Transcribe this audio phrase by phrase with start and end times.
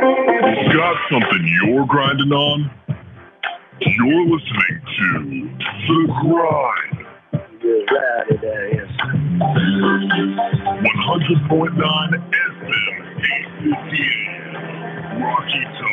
[0.00, 2.70] Got something you're grinding on?
[3.80, 5.50] You're listening to
[5.86, 7.06] The Grind.
[10.76, 13.22] 100.9 FM,
[13.62, 15.85] 858, Rocky Top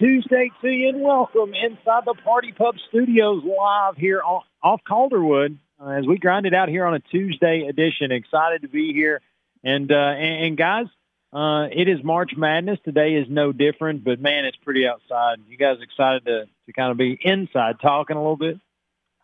[0.00, 5.58] Tuesday to you, and welcome inside the Par T Pub Studios live here off, Calderwood
[5.78, 8.10] uh, as we grind it out here on a Tuesday edition.
[8.10, 9.20] Excited to be here,
[9.62, 10.86] and uh, and, and guys,
[11.34, 12.78] uh, it is March Madness.
[12.82, 15.40] Today is no different, but man, it's pretty outside.
[15.46, 18.58] You guys excited to to kind of be inside talking a little bit?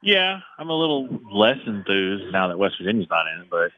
[0.03, 3.71] Yeah, I'm a little less enthused now that West Virginia's not in but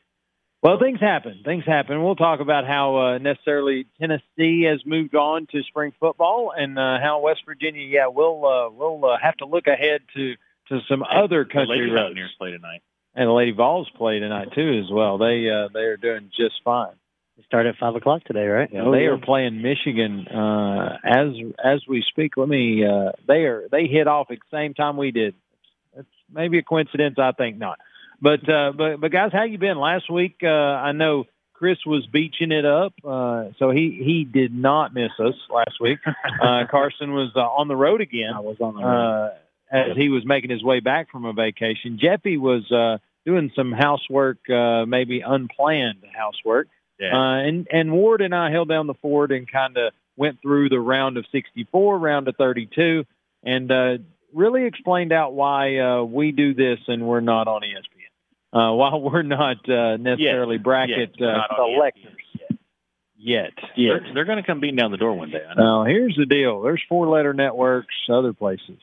[0.61, 1.43] Well, things happen.
[1.45, 2.03] Things happen.
[2.03, 6.99] We'll talk about how uh, necessarily Tennessee has moved on to spring football, and uh,
[7.01, 7.87] how West Virginia.
[7.87, 10.35] Yeah, we'll uh, we'll uh, have to look ahead to
[10.71, 12.03] to some other the country Lady roads.
[12.03, 12.83] Mountaineers play tonight.
[13.15, 15.19] And the Lady Vols play tonight too, as well.
[15.19, 16.95] They uh, they are doing just fine.
[17.37, 18.69] They start at five o'clock today, right?
[18.73, 21.29] Yeah, they are playing Michigan uh, as
[21.65, 22.37] as we speak.
[22.37, 22.85] Let me.
[22.85, 25.37] Uh, they are they hit off at the same time we did.
[25.97, 27.17] It's maybe a coincidence.
[27.17, 27.79] I think not.
[28.21, 29.79] But uh, but but guys, how you been?
[29.79, 34.55] Last week, uh, I know Chris was beaching it up, uh, so he he did
[34.55, 35.99] not miss us last week.
[36.41, 39.27] Uh, Carson was uh, on the road again I was on the road.
[39.27, 39.31] uh,
[39.71, 41.99] as he was making his way back from a vacation.
[42.01, 46.69] Jeffy was uh, doing some housework, uh, maybe unplanned housework.
[47.01, 47.13] Yeah.
[47.13, 50.69] Uh, and and Ward and I held down the fort and kind of went through
[50.69, 53.05] the round of 64, round of 32,
[53.45, 53.99] and uh,
[54.33, 57.98] really explained out why uh, we do this and we're not on ESPN.
[58.53, 62.59] Uh, while we're not uh, necessarily bracket Yes, we're uh, not on selectors ESPN.
[63.19, 63.53] yet.
[63.77, 65.43] They're, they're going to come beating down the door one day.
[65.57, 66.63] Now, here's the deal.
[66.63, 68.79] There's four-letter networks, other places.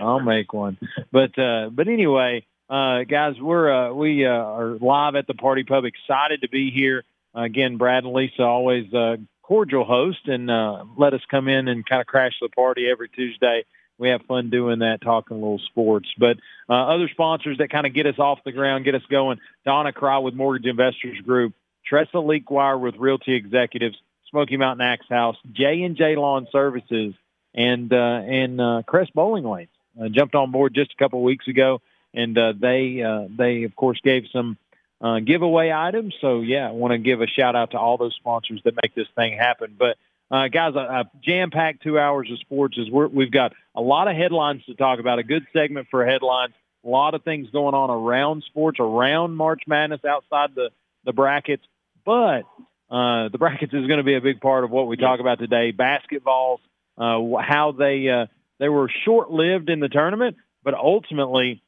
[0.00, 0.78] I'll make one.
[1.12, 5.54] But uh, but anyway, uh, guys, we're uh, we uh, are live at the Par
[5.54, 5.84] T Pub.
[5.84, 7.04] Excited to be here
[7.34, 7.76] again.
[7.76, 12.00] Brad and Lisa always uh, cordial host and uh, let us come in and kind
[12.00, 13.64] of crash the party every Tuesday.
[13.98, 16.08] We have fun doing that, talking a little sports.
[16.18, 16.38] But
[16.68, 19.38] uh, other sponsors that kind of get us off the ground, get us going.
[19.64, 21.54] Donna Cry with Mortgage Investors Group,
[21.86, 23.96] Tressa Leakwire with Realty Executives,
[24.30, 27.14] Smoky Mountain Axe House, J and J Lawn Services,
[27.54, 29.68] and uh, and uh, Crest Bowling Lanes
[30.00, 31.80] uh, jumped on board just a couple of weeks ago,
[32.12, 34.58] and uh, they uh, they of course gave some
[35.00, 36.14] uh, giveaway items.
[36.20, 38.94] So yeah, I want to give a shout out to all those sponsors that make
[38.94, 39.76] this thing happen.
[39.78, 39.96] But
[40.30, 44.08] uh, guys, a, a jam-packed two hours of sports is we're, we've got a lot
[44.08, 45.18] of headlines to talk about.
[45.18, 46.54] A good segment for headlines.
[46.84, 50.70] A lot of things going on around sports, around March Madness, outside the
[51.04, 51.62] the brackets.
[52.04, 52.42] But
[52.90, 55.38] uh, the brackets is going to be a big part of what we talk about
[55.38, 55.72] today.
[55.72, 56.58] Basketballs,
[56.98, 58.26] uh, how they uh,
[58.58, 61.62] they were short lived in the tournament, but ultimately,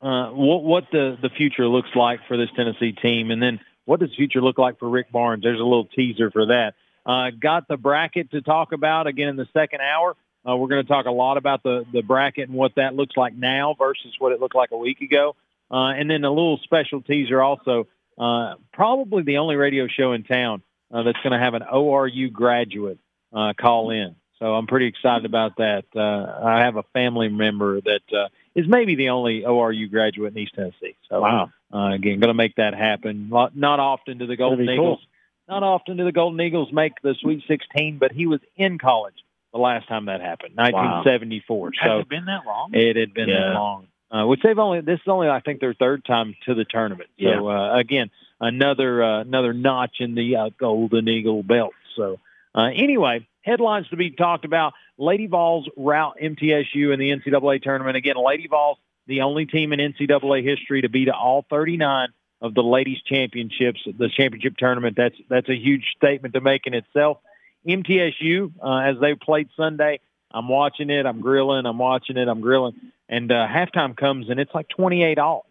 [0.00, 4.00] uh, what what the the future looks like for this Tennessee team, and then what
[4.00, 5.42] does the future look like for Rick Barnes?
[5.42, 6.74] There's a little teaser for that.
[7.06, 10.16] Uh, got the bracket to talk about again in the second hour.
[10.46, 13.16] Uh, we're going to talk a lot about the the bracket and what that looks
[13.16, 15.36] like now versus what it looked like a week ago,
[15.70, 17.86] uh, and then a little special teaser also.
[18.18, 20.62] Uh, probably the only radio show in town
[20.92, 22.98] uh, that's going to have an ORU graduate
[23.32, 24.16] uh, call in.
[24.38, 25.84] So I'm pretty excited about that.
[25.94, 30.42] Uh, I have a family member that uh, is maybe the only ORU graduate in
[30.42, 30.96] East Tennessee.
[31.08, 31.50] So Wow.
[31.72, 33.28] uh, again, going to make that happen.
[33.30, 35.00] Not, often do the Golden be cool.
[35.48, 39.14] Not often do the Golden Eagles make the Sweet 16, but he was in college
[39.52, 41.72] the last time that happened, 1974.
[41.78, 42.70] Has So it had been that long?
[42.74, 43.86] it had been that long.
[44.10, 47.10] Uh, which they've only this is only I think their third time to the tournament.
[47.20, 47.40] So Yeah.
[47.40, 51.72] uh, again, another uh, another notch in the uh, Golden Eagle belt.
[51.96, 52.18] So
[52.54, 57.96] uh, anyway, headlines to be talked about: Lady Vols route MTSU in the NCAA tournament.
[57.96, 62.08] Again, Lady Vols, the only team in NCAA history to beat all 39
[62.40, 64.96] of the ladies championships, the championship tournament.
[64.96, 67.18] That's that's a huge statement to make in itself.
[67.66, 70.00] MTSU, uh, as they played Sunday,
[70.30, 71.06] I'm watching it.
[71.06, 71.66] I'm grilling.
[71.66, 72.28] I'm watching it.
[72.28, 72.74] I'm grilling.
[73.08, 75.46] And uh, halftime comes and it's like 28 all.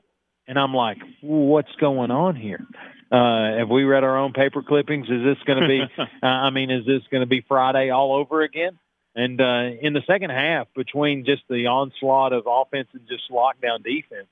[0.47, 2.65] And I'm like, what's going on here?
[3.11, 5.07] Uh, have we read our own paper clippings?
[5.09, 5.81] Is this going to be,
[6.23, 8.77] uh, I mean, is this going to be Friday all over again?
[9.15, 13.83] And uh, in the second half, between just the onslaught of offense and just lockdown
[13.83, 14.27] defense,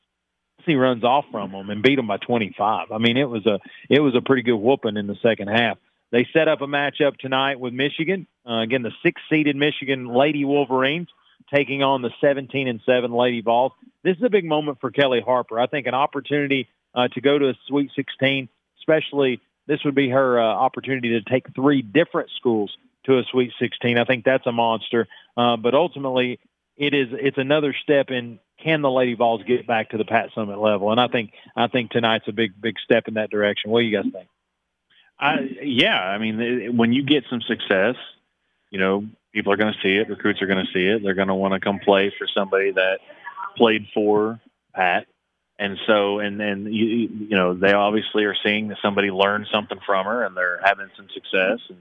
[0.68, 2.92] runs off from them and beat them by 25.
[2.92, 5.78] I mean, it was a it was a pretty good whooping in the second half.
[6.12, 8.28] They set up a matchup tonight with Michigan.
[8.48, 11.08] Uh, again, the six-seeded Michigan Lady Wolverines
[11.54, 13.72] taking on the 17 and seven Lady Vols.
[14.04, 15.60] This is a big moment for Kellie Harper.
[15.60, 18.48] I think an opportunity uh, to go to a Sweet 16,
[18.80, 22.76] especially this would be her uh, opportunity to take three different schools
[23.06, 23.98] to a Sweet 16.
[23.98, 25.08] I think that's a monster.
[25.36, 26.40] Uh, but ultimately,
[26.78, 30.30] it is it's another step in can the Lady Vols get back to the Pat
[30.36, 30.92] Summitt level?
[30.92, 33.72] And I think I think tonight's a big big step in that direction.
[33.72, 34.28] What do you guys think?
[35.20, 37.96] I, yeah, I mean, when you get some success,
[38.72, 40.10] you know, people are going to see it.
[40.10, 41.04] Recruits are going to see it.
[41.04, 43.00] They're going to want to come play for somebody that
[43.56, 44.42] played for
[44.74, 45.06] Pat.
[45.60, 46.86] And so, and then you,
[47.30, 50.90] you know, they obviously are seeing that somebody learned something from her, and they're having
[50.98, 51.60] some success.
[51.70, 51.78] And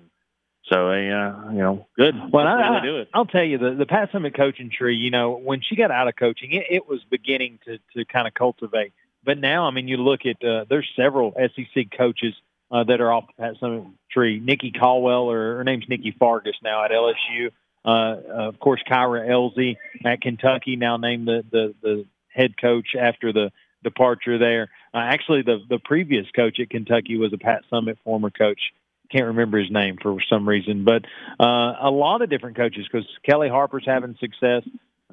[0.70, 2.14] so, they, uh, you know, good.
[2.32, 3.08] Well, I, do it.
[3.12, 4.96] I'll tell you the the Pat Summitt coaching tree.
[4.96, 8.28] You know, when she got out of coaching, it, it was beginning to to kind
[8.28, 8.92] of cultivate.
[9.24, 12.34] But now, I mean, you look at uh, there's several SEC coaches
[12.70, 14.40] uh, that are off the Pat Summitt tree.
[14.40, 17.50] Nikki Caldwell, or her name's Nikki Fargas now at LSU.
[17.84, 23.32] Uh, of course, Kyra Elzy at Kentucky now named the the, the head coach after
[23.32, 23.50] the
[23.82, 24.70] departure there.
[24.94, 28.60] Uh, actually, the the previous coach at Kentucky was a Pat Summitt former coach.
[29.12, 31.04] Can't remember his name for some reason, but
[31.38, 34.62] uh, a lot of different coaches because Kellie Harper's having success,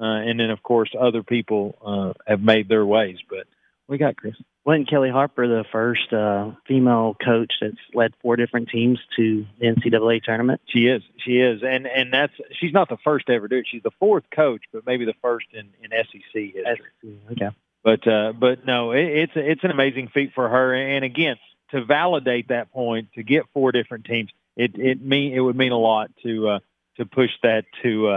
[0.00, 3.18] uh, and then of course other people uh, have made their ways.
[3.28, 3.46] But
[3.88, 4.34] we got Chris.
[4.64, 9.66] Wasn't Kellie Harper the first uh, female coach that's led four different teams to the
[9.66, 10.60] NCAA tournament?
[10.66, 13.66] She is, she is, and and that's she's not the first to ever do it.
[13.70, 17.20] She's the fourth coach, but maybe the first in in SEC history.
[17.32, 17.50] Okay.
[17.82, 20.74] But uh, but no, it, it's it's an amazing feat for her.
[20.74, 21.36] And again,
[21.72, 25.72] to validate that point, to get four different teams, it it mean it would mean
[25.72, 26.58] a lot to uh,
[26.96, 28.10] to push that to uh,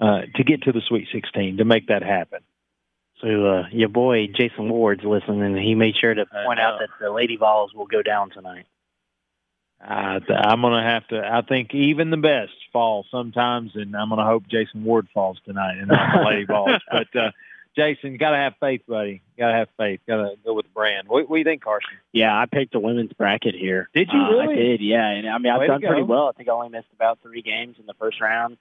[0.00, 2.40] uh, uh, to get to the Sweet 16 to make that happen.
[3.20, 6.88] So uh, your boy Jason Ward's listening, and he made sure to point out that
[7.00, 8.66] the Lady Vols will go down tonight.
[9.82, 11.18] Uh, I'm gonna have to.
[11.18, 15.78] I think even the best fall sometimes, and I'm gonna hope Jason Ward falls tonight
[15.78, 16.80] and not the Lady Balls.
[16.90, 17.30] But uh,
[17.76, 19.22] Jason, gotta have faith, buddy.
[19.38, 20.00] Gotta have faith.
[20.06, 21.08] Gotta go with the brand.
[21.08, 21.90] What, what do you think, Carson?
[22.12, 23.88] Yeah, I picked the women's bracket here.
[23.94, 24.54] Did you Uh, really?
[24.54, 25.08] I did, yeah.
[25.08, 26.28] And I mean, I've done pretty well.
[26.28, 28.56] I think I only missed about three games in the first round.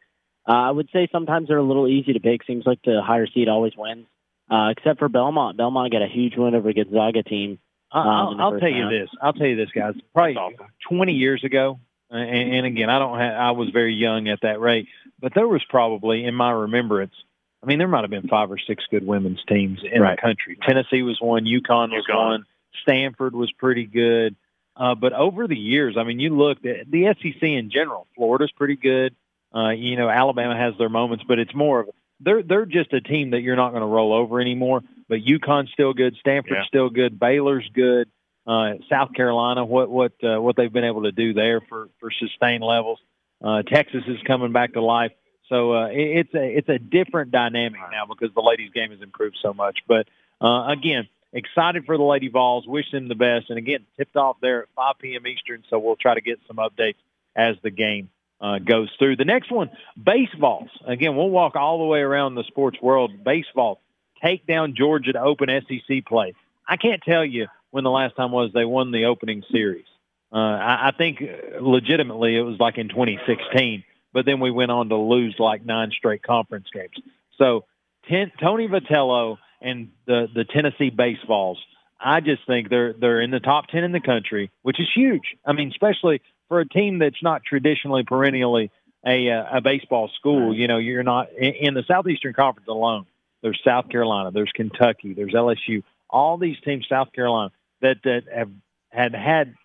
[0.48, 2.44] Uh, I would say sometimes they're a little easy to pick.
[2.46, 4.06] Seems like the higher seed always wins,
[4.50, 5.58] uh, except for Belmont.
[5.58, 7.60] Belmont got a huge win over Gonzaga team.
[7.92, 9.10] Um, I'll, I'll tell you this.
[9.22, 9.96] I'll tell you this, guys.
[10.14, 10.68] Probably awesome.
[10.88, 11.80] 20 years ago,
[12.12, 13.18] uh, and, and again, I don't.
[13.20, 14.88] Have, I was very young at that rate,
[15.20, 17.14] but there was probably, in my remembrance,
[17.62, 20.16] I mean, there might have been five or six good women's teams in Right.
[20.16, 20.58] the country.
[20.66, 21.46] Tennessee was one.
[21.46, 22.16] UConn was UConn.
[22.16, 22.46] one.
[22.84, 24.36] Stanford was pretty good.
[24.76, 28.08] Uh, but over the years, I mean, you look at the SEC in general.
[28.16, 29.14] Florida's pretty good.
[29.54, 31.90] Uh, you know, Alabama has their moments, but it's more of
[32.22, 34.82] they're they're just a team that you're not going to roll over anymore.
[35.10, 36.16] But UConn's still good.
[36.20, 36.66] Stanford's Yeah.
[36.68, 37.20] still good.
[37.20, 38.08] Baylor's good.
[38.48, 42.10] Uh, South Carolina, what what uh, what they've been able to do there for for
[42.12, 43.00] sustained levels.
[43.44, 45.12] Uh, Texas is coming back to life.
[45.50, 49.02] So uh, it, it's a it's a different dynamic now because the ladies' game has
[49.02, 49.80] improved so much.
[49.88, 50.08] But
[50.42, 52.68] uh, again, excited for the Lady Vols.
[52.68, 53.50] Wish them the best.
[53.50, 55.28] And again, tipped off there at 5 p.m.
[55.28, 55.64] Eastern.
[55.70, 56.96] So we'll try to get some updates
[57.36, 58.10] as the game
[58.42, 59.18] uh, goes through.
[59.18, 59.70] The next one,
[60.02, 60.70] baseballs.
[60.86, 63.24] Again, we'll walk all the way around the sports world.
[63.24, 63.82] Baseball
[64.24, 66.34] take down Georgia to open SEC play.
[66.68, 69.86] I can't tell you when the last time was they won the opening series.
[70.32, 74.72] Uh, I, I think uh, legitimately it was like in 2016, but then we went
[74.72, 77.00] on to lose like nine straight conference games.
[77.38, 77.66] So
[78.10, 81.60] ten, Tony Vitello and the the Tennessee baseballs,
[82.00, 85.36] I just think they're they're in the top ten in the country, which is huge.
[85.46, 88.72] I mean, especially for a team that's not traditionally perennially
[89.06, 90.54] a uh, a baseball school.
[90.54, 93.06] You know, you're not in, in the Southeastern Conference alone.
[93.42, 95.84] There's South Carolina, there's Kentucky, there's LSU.
[96.10, 98.50] All these teams, South Carolina, that that have
[98.90, 99.56] had had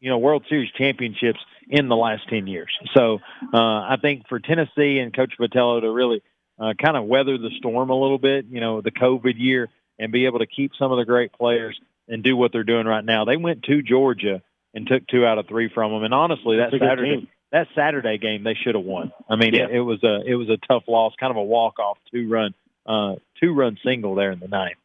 [0.00, 1.40] you know World Series championships
[1.72, 2.70] in the last ten years.
[2.94, 3.18] So
[3.52, 6.22] uh, I think for Tennessee and Coach Vitello to really
[6.60, 10.12] uh, kind of weather the storm a little bit, you know, the COVID year, and
[10.12, 13.04] be able to keep some of the great players and do what they're doing right
[13.04, 13.24] now.
[13.24, 14.42] They went to Georgia
[14.74, 16.04] and took two out of three from them.
[16.04, 19.12] And honestly, that That's Saturday that Saturday game they should have won.
[19.28, 19.64] I mean, Yeah.
[19.64, 22.28] it, it was a it was a tough loss, kind of a walk off two
[22.28, 22.54] run
[22.86, 24.76] uh, two run single there in the ninth.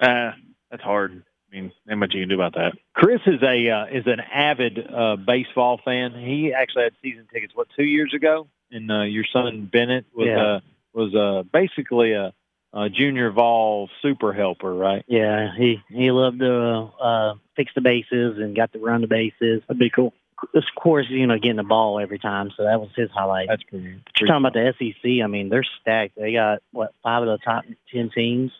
[0.00, 0.32] Uh,
[0.70, 1.22] that's hard.
[1.52, 2.72] I mean, not much you can do about that.
[2.94, 6.12] Chris is a uh, is an avid uh, baseball fan.
[6.14, 10.28] He actually had season tickets what two years ago, and uh, your son Bennett was
[10.28, 10.42] Yeah.
[10.42, 10.60] uh,
[10.94, 12.32] was uh, basically a,
[12.72, 15.04] a junior Vol super helper, right?
[15.08, 19.62] Yeah, he he loved to uh, fix the bases and got to run the bases.
[19.68, 20.14] That'd be cool.
[20.54, 23.46] Of course, you know, getting the ball every time, so that was his highlight.
[23.48, 24.00] That's pretty.
[24.04, 25.22] But you're talking about the SEC.
[25.22, 26.16] I mean, they're stacked.
[26.16, 28.50] They got what five of the top ten teams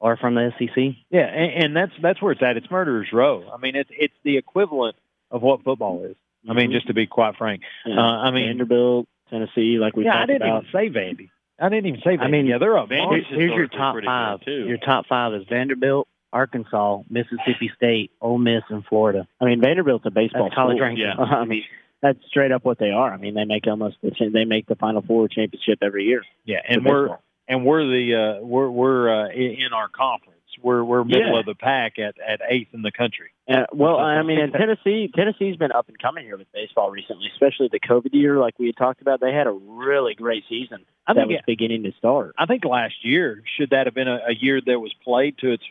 [0.00, 0.94] are from the SEC.
[1.10, 2.56] Yeah, and, and that's that's where it's at.
[2.56, 3.50] It's murderers row.
[3.52, 4.96] I mean, it's it's the equivalent
[5.30, 6.16] of what football is.
[6.48, 6.74] I mean, Mhm.
[6.74, 7.62] just to be quite frank.
[7.84, 7.98] Yeah.
[7.98, 10.64] Uh, I mean, Vanderbilt, Tennessee, like we yeah, I talked didn't about.
[10.64, 11.30] even say Vandy.
[11.60, 12.20] I didn't even say Vandy.
[12.22, 12.90] I mean, yeah, they're bunch.
[12.90, 14.40] Here's, here's your top five.
[14.44, 14.66] too.
[14.66, 19.26] Your top five is Vanderbilt, Arkansas, Mississippi State, Ole Miss, and Florida.
[19.40, 21.04] I mean, Vanderbilt's a baseball That's college ranking.
[21.04, 21.16] Yeah.
[21.18, 21.64] I mean,
[22.00, 23.12] that's straight up what they are.
[23.12, 26.22] I mean, they make almost the they make the Final Four championship every year.
[26.44, 27.22] Yeah, and we're baseball.
[27.48, 30.34] And we're the uh, we're we're uh, in our conference.
[30.62, 31.40] We're we're middle Yeah.
[31.40, 33.30] of the pack at at eighth in the country.
[33.48, 37.28] Uh, well, I mean, in Tennessee, Tennessee's been up and coming here with baseball recently,
[37.32, 39.20] especially the COVID year, like we had talked about.
[39.20, 42.34] They had a really great season I that think was beginning to start.
[42.36, 45.52] I think last year should that have been a, a year that was played to
[45.52, 45.62] its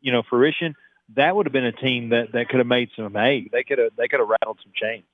[0.00, 0.74] you know fruition.
[1.16, 3.48] That would have been a team that, that could have made some hay.
[3.50, 5.04] They could have they could have rattled some chains.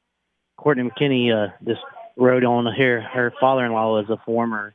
[0.56, 1.80] Courtney McKinney uh, just
[2.16, 3.00] wrote on here.
[3.00, 4.74] Her father-in-law was a former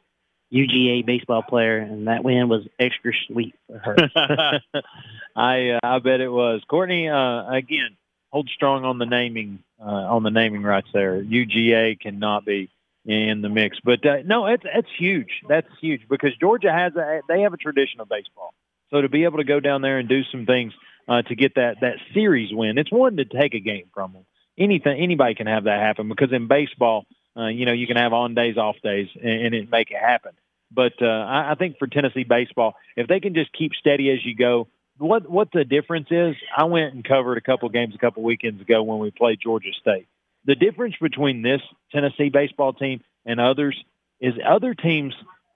[0.51, 4.61] UGA baseball player, and that win was extra sweet for her.
[5.35, 7.09] I uh, I bet it was Courtney.
[7.09, 7.97] Uh, again,
[8.31, 11.21] hold strong on the naming uh, on the naming rights there.
[11.21, 12.69] UGA cannot be
[13.05, 15.41] in the mix, but uh, no, it's it's huge.
[15.47, 18.53] That's huge because Georgia has a they have a tradition of baseball.
[18.89, 20.73] So to be able to go down there and do some things
[21.07, 24.25] uh, to get that that series win, it's one to take a game from them.
[24.57, 27.05] Anything anybody can have that happen because in baseball,
[27.37, 29.99] uh, you know, you can have on days, off days, and, and it make it
[29.99, 30.31] happen.
[30.71, 34.25] But uh, I, I think for Tennessee baseball, if they can just keep steady as
[34.25, 34.67] you go,
[34.97, 36.35] what what the difference is?
[36.55, 39.69] I went and covered a couple games a couple weekends ago when we played Georgia
[39.79, 40.07] State.
[40.45, 43.77] The difference between this Tennessee baseball team and others
[44.19, 45.13] is other teams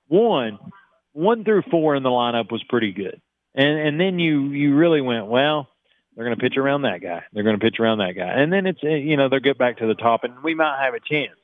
[0.08, 0.60] one
[1.14, 3.20] one through four in the lineup was pretty good,
[3.56, 5.68] and and then you you really went well.
[6.16, 7.24] They're going to pitch around that guy.
[7.32, 9.78] They're going to pitch around that guy, and then it's you know they'll get back
[9.78, 11.38] to the top, and we might have a chance.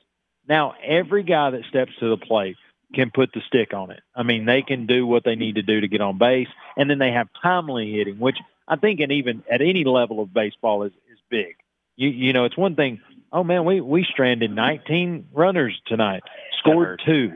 [0.47, 2.57] Now every guy that steps to the plate
[2.93, 4.01] can put the stick on it.
[4.15, 6.89] I mean, they can do what they need to do to get on base, and
[6.89, 8.37] then they have timely hitting, which
[8.67, 11.55] I think, and even at any level of baseball, is is big.
[11.95, 13.01] You you know, it's one thing.
[13.31, 16.23] Oh man, we we stranded 19 runners tonight,
[16.59, 17.33] scored two.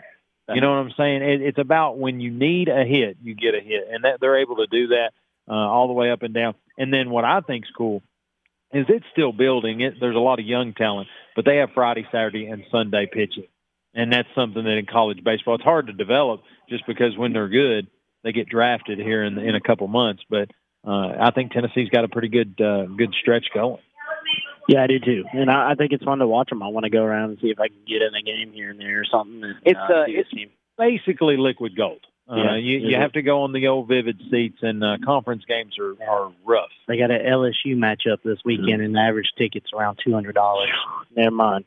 [0.54, 1.22] You know what I'm saying?
[1.22, 4.40] It, it's about when you need a hit, you get a hit, and that they're
[4.40, 5.12] able to do that
[5.48, 6.56] uh, all the way up and down.
[6.78, 8.04] And then what I think's cool
[8.74, 9.82] is it's still building.
[9.82, 13.48] It there's a lot of young talent, but they have Friday, Saturday, and Sunday pitching,
[13.94, 17.50] and that's something that in college baseball it's hard to develop just because when they're
[17.50, 17.88] good,
[18.24, 20.24] they get drafted here in in a couple months.
[20.30, 20.50] But
[20.88, 23.82] uh, I think Tennessee's got a pretty good uh, good stretch going.
[24.68, 26.64] Yeah, I do too, and I, I think it's fun to watch them.
[26.64, 28.70] I want to go around and see if I can get in a game here
[28.70, 29.44] and there or something.
[29.44, 30.48] And, It's, uh, uh, it's-
[30.78, 32.00] Basically liquid gold.
[32.30, 35.44] Uh, Yeah, you you have to go on the old vivid seats, and uh, conference
[35.48, 36.70] games are, are rough.
[36.88, 40.70] they got an LSU matchup this weekend, and the average ticket's around two hundred dollars.
[41.16, 41.66] Never mind.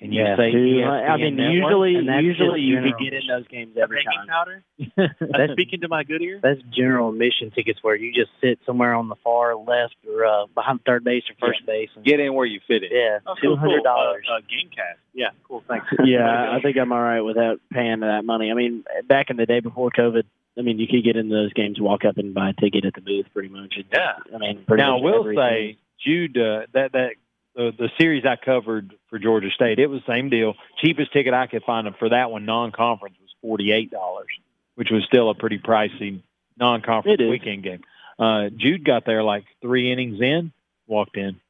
[0.00, 0.50] Can you Yeah, say?
[0.50, 1.52] Dude, ESPN I mean, Network?
[1.52, 4.26] usually, usually you could get in those games every time.
[4.26, 4.64] powder?
[5.20, 6.40] That's speaking to my good ear.
[6.42, 10.46] That's general admission tickets where you just sit somewhere on the far left or uh,
[10.54, 11.90] behind third base or first base.
[11.94, 12.90] And, get in where you fit in.
[12.90, 14.24] yeah, two hundred dollars.
[14.26, 14.96] Uh, Gamecast.
[15.12, 15.62] Yeah, cool.
[15.68, 15.86] Thanks.
[16.04, 18.50] yeah, I think I'm all right without paying that money.
[18.50, 20.22] I mean, back in the day before COVID,
[20.58, 22.94] I mean, you could get into those games, walk up and buy a ticket at
[22.94, 23.74] the booth, pretty much.
[23.76, 24.14] And, Yeah.
[24.34, 25.76] I mean, pretty Now, I will every say.
[26.02, 27.10] Jude, uh, that that
[27.54, 30.54] the, the series I covered for Georgia State, it was the same deal.
[30.82, 34.28] Cheapest ticket I could find them for that one, non-conference, was forty eight dollars,
[34.74, 36.22] which was still a pretty pricey
[36.58, 37.80] non-conference weekend game.
[38.18, 40.52] Uh, Jude got there like three innings in,
[40.86, 41.40] walked in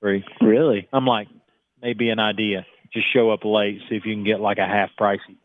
[0.00, 0.24] free.
[0.40, 1.28] really, I'm like,
[1.82, 2.64] maybe an idea.
[2.92, 5.36] Just show up late, see if you can get like a half pricey thing.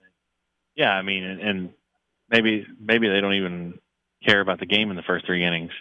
[0.75, 1.69] Yeah, I mean, and, and
[2.29, 3.79] maybe maybe they don't even
[4.25, 5.71] care about the game in the first three innings.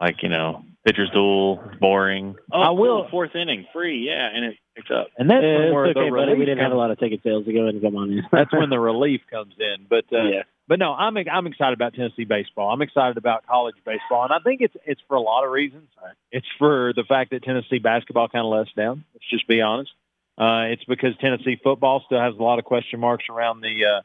[0.00, 2.36] Like you know, pitcher's duel, boring.
[2.52, 4.06] Oh, I will- cool, fourth inning, free.
[4.06, 5.08] Yeah, and it picks up.
[5.16, 6.10] And that's Eh, when it's where okay, the buddy.
[6.10, 8.10] relief We didn't have a lot of ticket sales to go ahead and come on
[8.12, 8.22] in.
[8.30, 9.86] That's when the relief comes in.
[9.88, 10.42] But uh, yeah.
[10.68, 12.70] But no, I'm I'm excited about Tennessee baseball.
[12.70, 15.88] I'm excited about college baseball, and I think it's it's for a lot of reasons.
[16.32, 19.04] It's for the fact that Tennessee basketball kind of lets down.
[19.14, 19.92] Let's just be honest.
[20.36, 24.00] Uh, it's because Tennessee football still has a lot of question marks around the uh,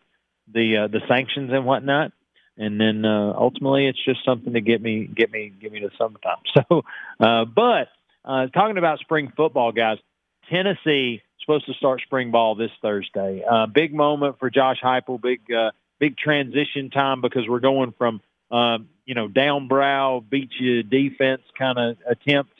[0.54, 2.12] the uh, the sanctions and whatnot.
[2.62, 5.90] And then uh, ultimately, it's just something to get me get me get me to
[5.98, 6.38] summertime.
[6.54, 6.84] So,
[7.20, 7.88] uh, but
[8.24, 9.98] uh, talking about spring football, guys,
[10.48, 13.44] Tennessee supposed to start spring ball this Thursday.
[13.50, 15.20] Uh, big moment for Josh Heupel.
[15.20, 20.52] Big uh, big transition time because we're going from um, you know down brow beat
[20.60, 22.54] you defense kind of attempt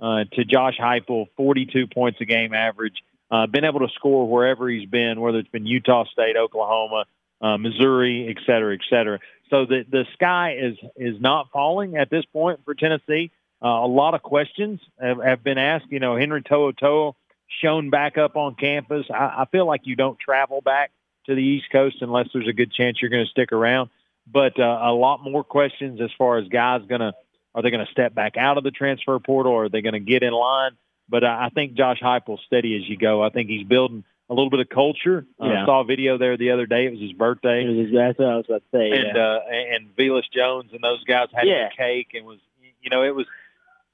[0.00, 2.96] uh, to Josh Heupel, 42 points a game average.
[3.30, 7.04] Uh, been able to score wherever he's been, whether it's been Utah State, Oklahoma,
[7.40, 9.18] uh, Missouri, et cetera, et cetera.
[9.50, 13.30] So the the sky is is not falling at this point for Tennessee.
[13.62, 15.86] Uh, a lot of questions have, have been asked.
[15.90, 17.16] You know, Henry To'o
[17.62, 19.06] shown back up on campus.
[19.10, 20.90] I, I feel like you don't travel back
[21.26, 23.90] to the East Coast unless there's a good chance you're going to stick around.
[24.26, 27.12] But uh, a lot more questions as far as guys going to
[27.54, 29.92] are they going to step back out of the transfer portal or are they going
[29.92, 30.72] to get in line?
[31.08, 33.22] But uh, I think Josh Heupel's steady as you go.
[33.22, 35.26] I think he's building a little bit of culture.
[35.40, 35.66] Uh, Yeah.
[35.66, 36.86] saw a video there the other day.
[36.86, 38.90] It was his birthday, It was- That's what I was about to say.
[38.90, 39.22] and yeah.
[39.22, 41.68] uh, and Velus Jones and those guys had Yeah.
[41.68, 42.38] a cake and was
[42.82, 43.26] you know it was.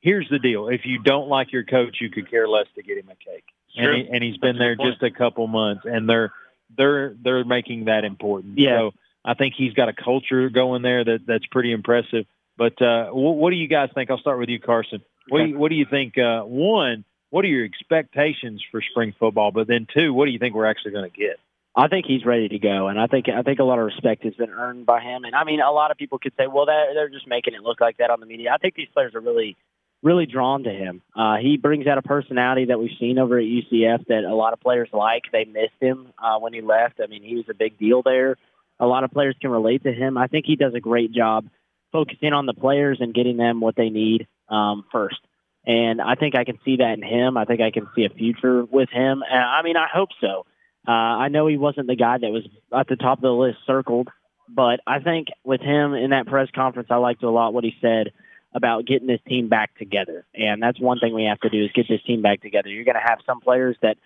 [0.01, 2.97] Here's the deal: if you don't like your coach, you could care less to get
[2.99, 3.45] him a cake.
[3.77, 3.87] True.
[3.95, 6.33] And, he, and he's been That's there just a couple months, and they're
[6.77, 8.59] they're they're making that important.
[8.59, 8.79] Yeah.
[8.79, 8.95] So
[9.25, 12.25] I think he's got a culture going there that that's pretty impressive.
[12.57, 14.11] But uh, what, what do you guys think?
[14.11, 15.03] I'll start with you, Carson.
[15.29, 16.17] What do you, what do you think?
[16.19, 19.53] Uh, one, what are your expectations for spring football?
[19.53, 21.39] But then two, what do you think we're actually going to get?
[21.77, 24.25] I think he's ready to go, and I think I think a lot of respect
[24.25, 25.25] has been earned by him.
[25.25, 27.63] And I mean, a lot of people could say, well, they're, they're just making it
[27.63, 28.51] look like that on the media.
[28.53, 29.57] I think these players are really,
[30.03, 31.01] really drawn to him.
[31.15, 34.53] Uh, he brings out a personality that we've seen over at UCF that a lot
[34.53, 35.23] of players like.
[35.31, 37.01] They missed him uh, when he left.
[37.01, 38.37] I mean, he was a big deal there.
[38.81, 40.19] A lot of players can relate to him.
[40.19, 41.47] I think he does a great job
[41.93, 45.21] focusing on the players and getting them what they need um, first.
[45.67, 47.37] And I think I can see that in him.
[47.37, 49.23] I think I can see a future with him.
[49.23, 50.47] I mean, I hope so.
[50.89, 52.45] Uh, I know he wasn't the guy that was
[52.77, 54.09] at the top of the list circled,
[54.49, 57.75] but I think with him in that press conference, I liked a lot what he
[57.81, 58.13] said
[58.55, 60.27] about getting this team back together.
[60.35, 62.69] And that's one thing we have to do is get this team back together.
[62.69, 63.97] You're going to have some players that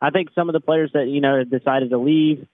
[0.00, 2.46] I think some of the players that, you know, decided to leave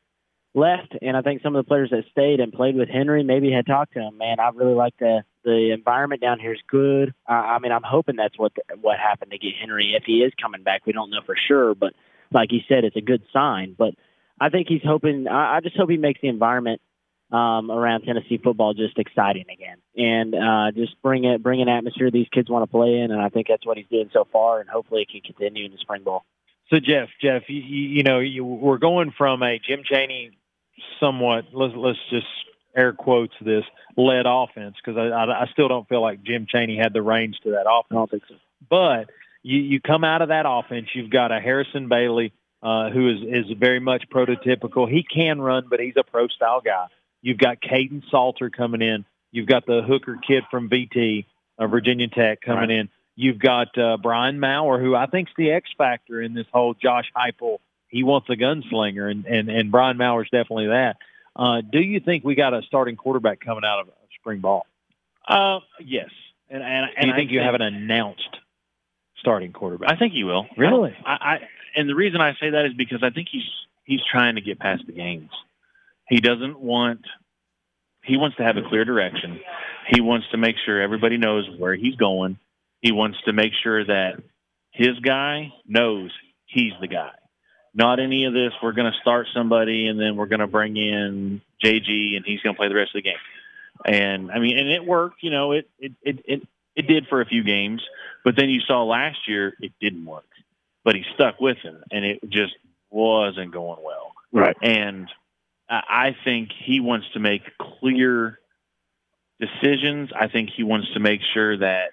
[0.56, 0.96] left.
[1.00, 3.66] And I think some of the players that stayed and played with Henry maybe had
[3.66, 7.14] talked to him, man, I really like the, the environment down here is good.
[7.28, 9.94] Uh, I mean, I'm hoping that's what, what happened to get Henry.
[9.96, 11.92] If he is coming back, we don't know for sure, but
[12.32, 13.76] like he said, it's a good sign.
[13.78, 13.94] But
[14.40, 15.28] I think he's hoping.
[15.28, 16.80] I, I just hope he makes the environment
[17.30, 22.10] um, around Tennessee football just exciting again, and uh, just bring it, bring an atmosphere
[22.10, 23.10] these kids want to play in.
[23.10, 25.72] And I think that's what he's doing so far, and hopefully it can continue in
[25.72, 26.24] the spring ball.
[26.70, 30.32] So Jeff, Jeff, you, you you know, you, we're going from a Jim Chaney
[31.00, 32.26] somewhat let's let's just
[32.76, 33.64] air quotes this
[33.96, 37.38] led offense because I, I I still don't feel like Jim Chaney had the reins
[37.44, 37.86] to that offense.
[37.90, 38.34] I don't think so.
[38.68, 39.10] But
[39.42, 43.46] you you come out of that offense, you've got a Harrison Bailey uh, who is
[43.46, 44.90] is very much prototypical.
[44.90, 46.86] He can run, but he's a pro style guy.
[47.22, 49.04] You've got Kaidon Salter coming in.
[49.32, 51.26] You've got the Hooker kid from VT,
[51.58, 52.88] uh, Virginia Tech, coming in.
[53.16, 57.10] You've got uh, Brian Maurer, who I think's the X factor in this whole Josh
[57.16, 57.58] Heupel.
[57.88, 60.96] He wants a gunslinger, and and and Brian Maurer's definitely that.
[61.34, 63.88] Uh, do you think we got a starting quarterback coming out of
[64.20, 64.66] spring ball?
[65.26, 66.10] Uh, yes,
[66.50, 68.36] and and, Do and you think I you have an announced
[69.18, 69.92] starting quarterback?
[69.92, 70.46] I think you will.
[70.56, 70.96] Really?
[71.04, 71.38] I, I
[71.76, 73.48] and the reason I say that is because I think he's
[73.84, 75.30] he's trying to get past the games.
[76.08, 77.00] He doesn't want
[78.02, 79.40] he wants to have a clear direction.
[79.88, 82.38] He wants to make sure everybody knows where he's going.
[82.80, 84.22] He wants to make sure that
[84.70, 86.10] his guy knows
[86.46, 87.12] he's the guy.
[87.76, 90.76] Not any of this we're going to start somebody and then we're going to bring
[90.76, 93.14] in JG and he's going to play the rest of the game.
[93.84, 96.42] And I mean and it worked, you know, it it it it,
[96.74, 97.82] it did for a few games,
[98.24, 100.24] but then you saw last year it didn't work
[100.86, 102.54] but he stuck with him, and it just
[102.90, 104.12] wasn't going well.
[104.32, 104.56] Right.
[104.62, 105.08] And
[105.68, 108.38] I I think he wants to make clear
[109.40, 110.10] decisions.
[110.18, 111.90] I think he wants to make sure that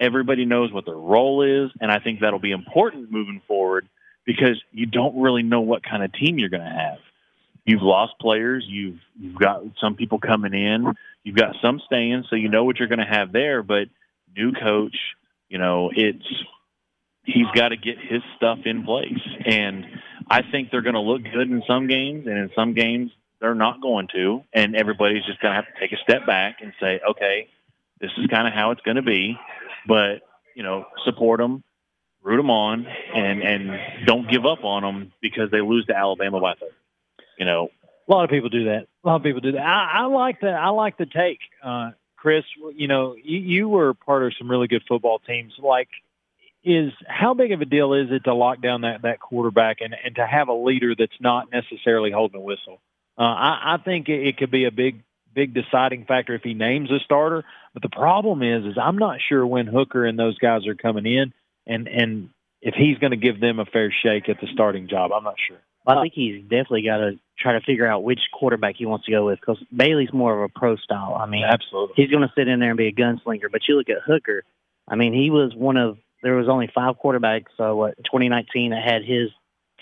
[0.00, 3.88] everybody knows what their role is, and I think that'll be important moving forward
[4.26, 6.98] because you don't really know what kind of team you're going to have.
[7.64, 8.64] You've lost players.
[8.68, 10.94] You've you've got some people coming in.
[11.24, 13.62] You've got some staying, so you know what you're going to have there.
[13.62, 13.88] But
[14.36, 14.96] new coach,
[15.48, 16.26] you know, it's
[17.24, 19.18] he's got to get his stuff in place.
[19.44, 19.84] And
[20.30, 23.10] I think they're going to look good in some games, and in some games
[23.40, 24.42] they're not going to.
[24.52, 27.48] And everybody's just going to have to take a step back and say, okay,
[28.00, 29.36] this is kind of how it's going to be.
[29.88, 30.22] But
[30.54, 31.64] you know, support them,
[32.26, 36.40] root them on, and and don't give up on them because they lose to Alabama
[36.40, 36.72] by 30.
[37.38, 37.68] You know,
[38.08, 38.86] A lot of people do that.
[39.04, 39.62] A lot of people do that.
[39.62, 42.44] I, I like the I like the take, uh, Chris.
[42.74, 45.54] You know, you, you were part of some really good football teams.
[45.58, 45.88] Like,
[46.64, 49.94] is how big of a deal is it to lock down that that quarterback and
[50.04, 52.80] and to have a leader that's not necessarily holding a whistle?
[53.18, 56.54] Uh, I, I think it, it could be a big big deciding factor if he
[56.54, 57.44] names a starter.
[57.74, 61.06] But the problem is, is I'm not sure when Hooker and those guys are coming
[61.06, 61.32] in,
[61.66, 62.30] and and
[62.62, 65.12] if he's going to give them a fair shake at the starting job.
[65.12, 65.58] I'm not sure.
[65.86, 69.12] I think he's definitely got to try to figure out which quarterback he wants to
[69.12, 71.16] go with because Bailey's more of a pro style.
[71.20, 71.94] I mean, Absolutely.
[71.96, 73.52] he's going to sit in there and be a gunslinger.
[73.52, 74.42] But you look at Hooker.
[74.88, 77.46] I mean, he was one of there was only five quarterbacks.
[77.56, 79.30] So what 2019 that had his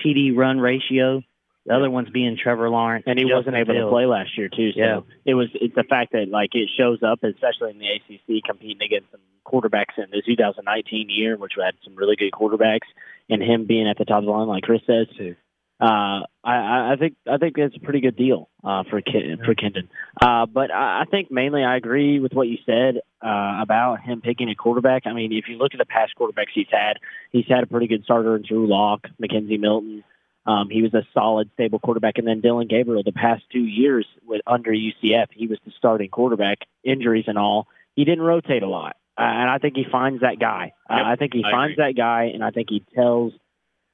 [0.05, 1.23] TD run ratio.
[1.67, 4.49] The other ones being Trevor Lawrence and he Justin wasn't able to play last year
[4.49, 4.73] too.
[4.73, 5.01] So Yeah.
[5.25, 8.83] it was it's the fact that like it shows up, especially in the ACC, competing
[8.83, 12.87] against some quarterbacks in the 2019 year, which had some really good quarterbacks,
[13.31, 15.07] and him being at the top of the line, like Chris says.
[15.17, 15.37] Too.
[15.81, 19.39] Uh, I- I, I think I think that's a pretty good deal uh, for Ken,
[19.45, 19.89] for Kendon.
[20.21, 24.21] Uh, but I, I think mainly I agree with what you said uh, about him
[24.21, 25.03] picking a quarterback.
[25.07, 26.99] I mean, if you look at the past quarterbacks he's had,
[27.33, 30.05] he's had a pretty good starter in Drew Lock, McKenzie Milton.
[30.47, 32.19] Um, he was a solid, stable quarterback.
[32.19, 36.11] And then Dillon Gabriel, the past two years with under UCF, he was the starting
[36.11, 37.67] quarterback, injuries and all.
[37.97, 38.97] He didn't rotate a lot.
[39.17, 40.73] Uh, and I think he finds that guy.
[40.91, 43.33] Uh, Yep, I think he I finds that guy, and I think he tells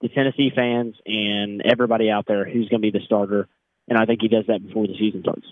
[0.00, 3.46] the Tennessee fans and everybody out there who's going to be the starter.
[3.86, 5.46] And I think he does that before the season starts.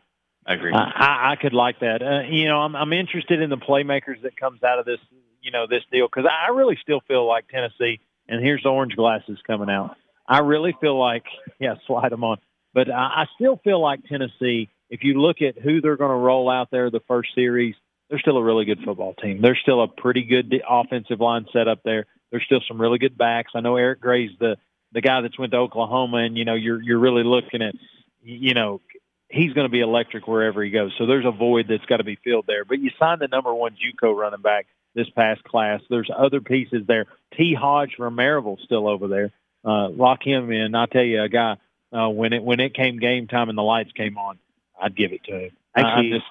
[0.46, 0.72] I agree.
[0.72, 2.02] Uh, I, I could like that.
[2.02, 5.00] Uh, you know, I'm, I'm interested in the playmakers that comes out of this,
[5.42, 8.00] you know, this deal because I really still feel like Tennessee.
[8.26, 9.96] And here's the orange glasses coming out.
[10.28, 11.24] I really feel like,
[11.58, 12.38] yeah, slide them on.
[12.74, 14.68] But I, I still feel like Tennessee.
[14.90, 17.74] If you look at who they're going to roll out there the first series,
[18.08, 19.40] they're still a really good football team.
[19.42, 22.06] They're still a pretty good offensive line set up there.
[22.30, 23.52] There's still some really good backs.
[23.54, 24.56] I know Eric Gray's the
[24.92, 27.74] the guy that's went to Oklahoma, and you know you're you're really looking at,
[28.22, 28.80] you know,
[29.28, 30.92] he's going to be electric wherever he goes.
[30.98, 32.64] So there's a void that's got to be filled there.
[32.64, 35.80] But you signed the number one JUCO running back this past class.
[35.90, 37.06] There's other pieces there.
[37.36, 37.54] T.
[37.54, 39.30] Hodge from Maryville still over there.
[39.68, 40.74] Uh, lock him in.
[40.74, 41.56] I tell you, a guy
[41.92, 44.38] uh, when it when it came game time and the lights came on,
[44.80, 45.50] I'd give it to him.
[45.74, 46.26] I- I'm Actually, just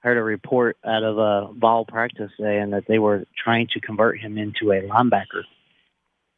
[0.00, 4.18] heard a report out of uh, ball practice saying that they were trying to convert
[4.18, 5.42] him into a linebacker.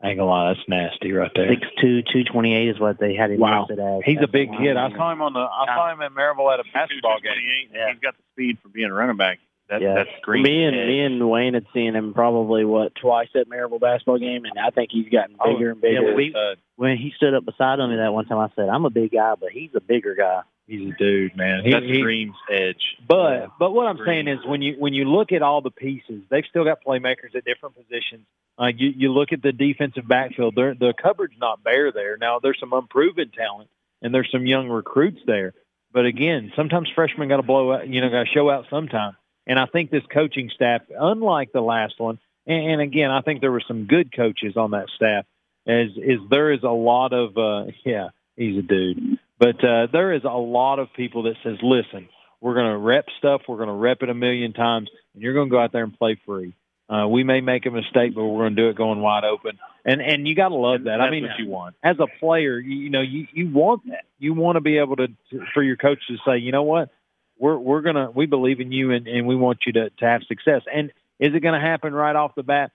[0.02, 1.48] I ain't gonna lie, that's nasty right there.
[1.48, 3.60] Six two, two twenty eight is what they had him Wow.
[3.68, 4.00] listed as.
[4.04, 4.76] He's a big kid.
[4.76, 5.38] I saw him on the.
[5.40, 7.32] I saw him at Maryville at a basketball game.
[7.72, 7.92] Yeah.
[7.92, 9.38] He's got the speed for being a running back.
[9.72, 9.94] That, Yeah.
[9.94, 10.42] That's green.
[10.42, 10.86] Me and edge.
[10.86, 14.68] me and Wayne had seen him probably what twice at Maryville basketball game, and I
[14.70, 16.14] think he's gotten Oh, bigger and yeah, bigger.
[16.14, 18.90] we- Uh, When he stood up beside me that one time, I said, "I'm a
[18.90, 21.64] big guy, but he's a bigger guy." he's a dude, man.
[21.64, 22.96] He, That's he, Dream's edge.
[23.06, 23.46] But Yeah.
[23.58, 24.06] but what I'm Agreed.
[24.06, 27.34] saying is when you when you look at all the pieces, they've still got playmakers
[27.34, 28.26] at different positions.
[28.58, 32.16] Uh, you you look at the defensive backfield, they're, the cupboard's not bare there.
[32.16, 33.68] Now there's some unproven talent
[34.02, 35.52] and there's some young recruits there.
[35.92, 39.14] But again, sometimes freshmen got to blow out, you know, got to show out sometime.
[39.46, 43.40] And I think this coaching staff, unlike the last one, and, and again, I think
[43.40, 45.24] there were some good coaches on that staff.
[45.66, 49.18] As is there is a lot of uh, yeah, he's a dude.
[49.38, 52.08] But uh, there is a lot of people that says, listen,
[52.40, 53.42] we're going to rep stuff.
[53.48, 55.84] We're going to rep it a million times, and you're going to go out there
[55.84, 56.54] and play free.
[56.88, 59.58] Uh, we may make a mistake, but we're going to do it going wide open.
[59.84, 61.00] And and you got to love that.
[61.00, 61.74] I mean, what you want.
[61.82, 64.04] as a player, you, you know, you, you want that.
[64.18, 66.90] You want to be able to, to for your coach to say, you know what,
[67.38, 70.22] we're we're gonna we believe in you and, and we want you to, to have
[70.28, 70.62] success.
[70.72, 70.92] And
[71.22, 72.72] is it going to happen right off the bat?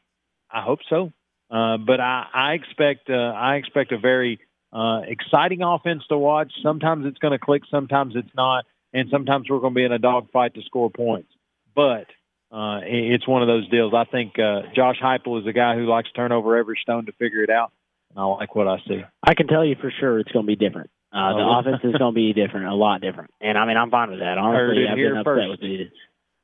[0.49, 1.11] I hope so.
[1.51, 4.39] Uh, but I, I expect uh, I expect a very
[4.71, 6.51] uh, exciting offense to watch.
[6.63, 9.91] Sometimes it's going to click, sometimes it's not, and sometimes we're going to be in
[9.91, 11.29] a dogfight to score points.
[11.75, 12.07] But
[12.51, 13.93] uh, it's one of those deals.
[13.93, 17.05] I think uh, Josh Heupel is a guy who likes to turn over every stone
[17.05, 17.71] to figure it out.
[18.11, 19.01] And I like what I see.
[19.23, 20.89] I can tell you for sure it's going to be different.
[21.11, 21.59] Uh, the Oh.
[21.59, 23.31] offense is going to be different, a lot different.
[23.41, 24.37] And I mean, I'm fine with that.
[24.37, 25.49] Honestly, I've been upset first.
[25.61, 25.91] with it.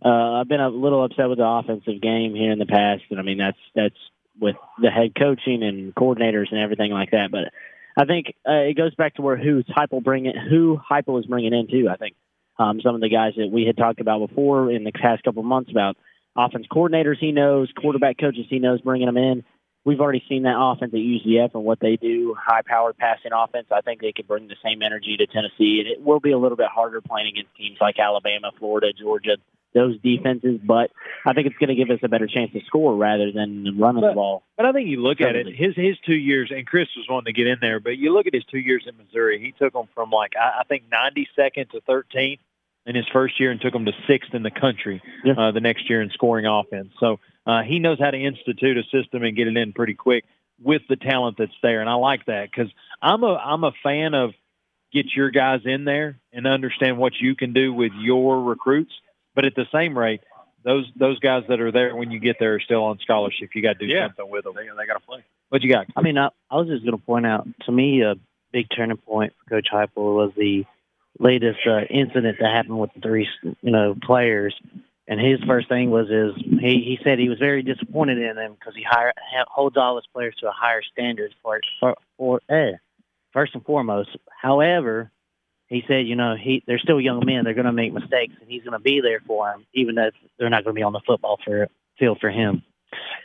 [0.04, 3.20] Uh, I've been a little upset with the offensive game here in the past, and
[3.20, 3.96] I mean that's that's
[4.40, 7.30] with the head coaching and coordinators and everything like that.
[7.32, 7.52] But
[7.98, 11.54] I think uh, it goes back to where who Heupel bringing who Heupel is bringing
[11.54, 11.88] in too.
[11.90, 12.16] I think
[12.58, 15.42] um, some of the guys that we had talked about before in the past couple
[15.42, 15.96] of months about
[16.36, 19.44] offense coordinators he knows, quarterback coaches he knows, bringing them in.
[19.86, 23.68] We've already seen that offense at UCF and what they do, high-powered passing offense.
[23.72, 26.38] I think they could bring the same energy to Tennessee, and it will be a
[26.38, 29.36] little bit harder playing against teams like Alabama, Florida, Georgia,
[29.74, 30.60] those defenses.
[30.64, 30.92] But
[31.26, 34.02] I think it's going to give us a better chance to score rather than running
[34.02, 34.44] the ball.
[34.56, 37.34] But I think you look at it, his his two years, and Chris was wanting
[37.34, 39.40] to get in there, but you look at his two years in Missouri.
[39.40, 42.40] He took them from like I, I think 92nd to 13th
[42.86, 45.34] in his first year, and took them to sixth in the country Yeah.
[45.38, 46.90] uh, the next year in scoring offense.
[47.00, 50.24] So uh, he knows how to institute a system and get it in pretty quick
[50.62, 54.14] with the talent that's there, and I like that because I'm a I'm a fan
[54.14, 54.32] of
[54.94, 58.92] get your guys in there and understand what you can do with your recruits,
[59.36, 60.22] but at the same rate.
[60.64, 63.50] Those those guys that are there when you get there are still on scholarship.
[63.54, 64.08] You got to do Yeah.
[64.08, 64.54] something with them.
[64.56, 65.22] They, they got to play.
[65.50, 65.88] What you got?
[65.98, 68.16] I mean, I, I was just going to point out to me a
[68.54, 70.64] big turning point for Coach Heupel was the
[71.20, 74.56] latest uh, incident that happened with the three, you know, players.
[75.08, 78.54] And his first thing was is he he said he was very disappointed in them
[78.58, 82.42] because he hire, ha- holds all his players to a higher standard for for for
[82.50, 82.74] eh,
[83.34, 84.10] first and foremost.
[84.42, 85.12] However,
[85.68, 87.44] he said, you know, he they're still young men.
[87.44, 90.14] They're going to make mistakes, and he's going to be there for them, even if
[90.40, 91.68] they're not going to be on the football for,
[92.00, 92.64] field for him.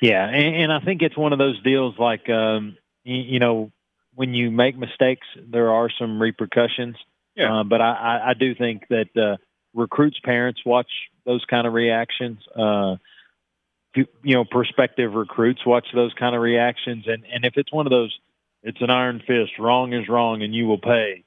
[0.00, 3.70] Yeah, and, and I think it's one of those deals like um, you, you know
[4.18, 6.96] when you make mistakes, there are some repercussions.
[7.36, 7.60] Yeah.
[7.60, 9.36] Uh, but I, I, I do think that uh,
[9.74, 10.90] recruits' parents watch
[11.28, 12.38] those kind of reactions.
[12.56, 12.96] Uh,
[13.94, 17.86] you you know, prospective recruits watch those kind of reactions, and and if it's one
[17.86, 18.18] of those,
[18.62, 19.58] it's an iron fist.
[19.58, 21.24] Wrong is wrong, and you will pay.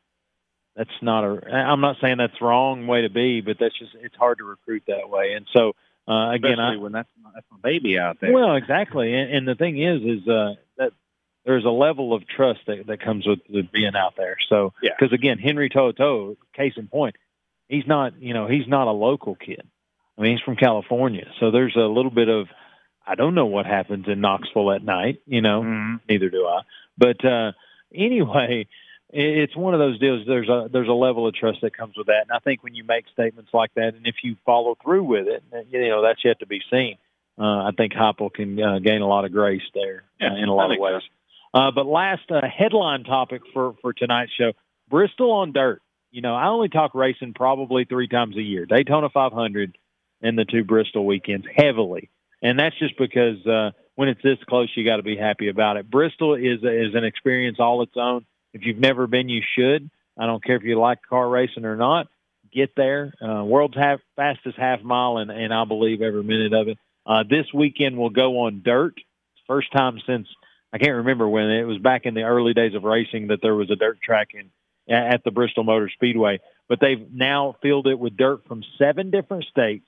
[0.75, 1.47] That's not a.
[1.53, 4.43] I'm not saying that's the wrong way to be, but that's just it's hard to
[4.43, 5.33] recruit that way.
[5.33, 5.73] And so
[6.07, 8.31] uh, again, I, when that's that's my baby out there.
[8.31, 10.93] well, exactly, and, and the thing is, is uh, that
[11.45, 14.37] there's a level of trust that, that comes with, with being out there.
[14.47, 14.91] So, Yeah.
[14.97, 17.15] because again, Henry Toto, case in point,
[17.67, 19.67] he's not, you know, he's not a local kid.
[20.17, 21.27] I mean, he's from California.
[21.39, 22.47] So there's a little bit of,
[23.05, 25.99] I don't know what happens in Knoxville at night, you know, Mhm.
[26.07, 26.61] neither do I.
[26.97, 27.53] But uh,
[27.93, 28.67] anyway,
[29.13, 30.25] it's one of those deals.
[30.25, 32.75] There's a there's a level of trust that comes with that, and I think when
[32.75, 36.23] you make statements like that, and if you follow through with it, you know that's
[36.23, 36.97] yet to be seen.
[37.37, 40.47] Uh, I think Heupel can uh, gain a lot of grace there Yeah, uh, in
[40.47, 41.01] a lot of ways.
[41.53, 44.53] Uh, but last uh, headline topic for for tonight's show:
[44.89, 45.81] Bristol on dirt.
[46.11, 49.77] You know, I only talk racing probably three times a year: Daytona 500
[50.21, 52.09] and the two Bristol weekends heavily,
[52.41, 55.77] and that's just because uh, when it's this close, you got to be happy about
[55.77, 55.89] it.
[55.89, 58.25] Bristol is is an experience all its own.
[58.53, 59.89] If you've never been, you should.
[60.17, 62.07] I don't care if you like car racing or not.
[62.53, 63.13] Get there.
[63.21, 66.77] Uh, world's half, fastest half mile, and, and I believe every minute of it.
[67.05, 68.95] Uh, this weekend will go on dirt.
[69.47, 70.27] First time since
[70.73, 73.55] I can't remember when it was back in the early days of racing that there
[73.55, 74.49] was a dirt track in
[74.93, 76.39] at the Bristol Motor Speedway.
[76.67, 79.85] But they've now filled it with dirt from seven different states.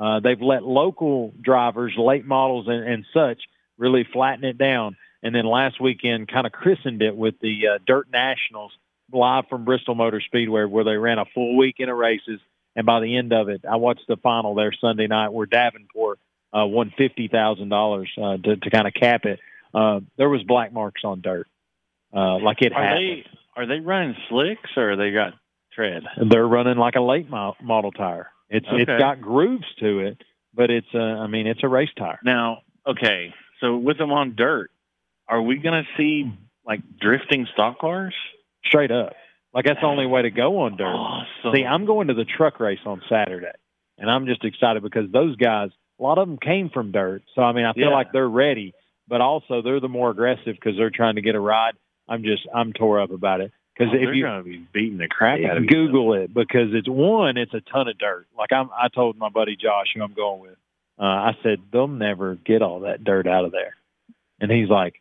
[0.00, 3.42] Uh, they've let local drivers, late models, and, and such
[3.76, 4.96] really flatten it down.
[5.22, 8.72] And then last weekend, kind of christened it with the uh, Dirt Nationals
[9.12, 12.40] live from Bristol Motor Speedway, where they ran a full weekend of races.
[12.74, 16.18] And by the end of it, I watched the final there Sunday night, where Davenport
[16.56, 19.40] uh, won fifty thousand uh, dollars to to kind of cap it.
[19.74, 21.46] Uh, there was black marks on dirt,
[22.14, 23.24] uh, like it Are happened.
[23.24, 23.24] they
[23.56, 25.34] are they running slicks or they got
[25.72, 26.04] tread?
[26.30, 28.30] They're running like a late mo- model tire.
[28.50, 28.98] It's it's Okay.
[28.98, 32.18] got grooves to it, but it's uh, I mean it's a race tire.
[32.24, 34.70] Now, okay, so with them on dirt,
[35.28, 36.30] are we going to see
[36.66, 38.14] like drifting stock cars?
[38.64, 39.14] Straight up,
[39.54, 40.84] like that's the only way to go on dirt.
[40.86, 41.54] Awesome.
[41.54, 43.52] See, I'm going to the truck race on Saturday,
[43.98, 47.22] and I'm just excited because those guys, a lot of them came from dirt.
[47.34, 47.94] So I mean, I feel Yeah.
[47.94, 48.74] like they're ready,
[49.06, 51.74] but also they're the more aggressive because they're trying to get a ride.
[52.08, 54.66] I'm just I'm tore up about it because Oh, if they're you going to be
[54.72, 55.68] beating the crap out of you.
[55.68, 58.26] Google it because it's one, it's a ton of dirt.
[58.36, 60.56] Like I'm, I told my buddy Josh, who I'm going with,
[60.98, 63.74] uh, I said they'll never get all that dirt out of there,
[64.38, 65.00] and he's like,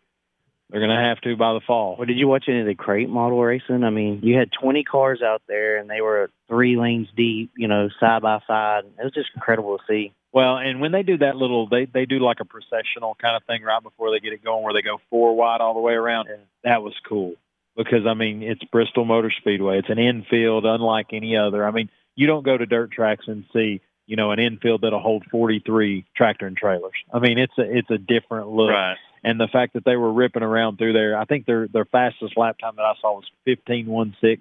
[0.69, 1.95] they're gonna have to by the fall.
[1.97, 3.83] Well, did you watch any of the crate model racing?
[3.83, 7.67] I mean, you had 20 cars out there, and they were three lanes deep, you
[7.67, 8.83] know, side by side.
[8.97, 10.13] It was just incredible to see.
[10.31, 13.43] Well, and when they do that little, they they do like a processional kind of
[13.43, 15.93] thing right before they get it going, where they go four wide all the way
[15.93, 16.29] around.
[16.63, 17.35] That was cool
[17.79, 19.79] because I mean it's Bristol Motor Speedway.
[19.79, 21.65] It's an infield unlike any other.
[21.65, 24.99] I mean you don't go to dirt tracks and see you know an infield that'll
[24.99, 26.91] hold 43 tractor and trailers.
[27.11, 28.71] I mean it's a it's a different look.
[28.71, 28.97] Right.
[29.23, 32.37] And the fact that they were ripping around through there, I think their their fastest
[32.37, 34.39] lap time that I saw was 15.16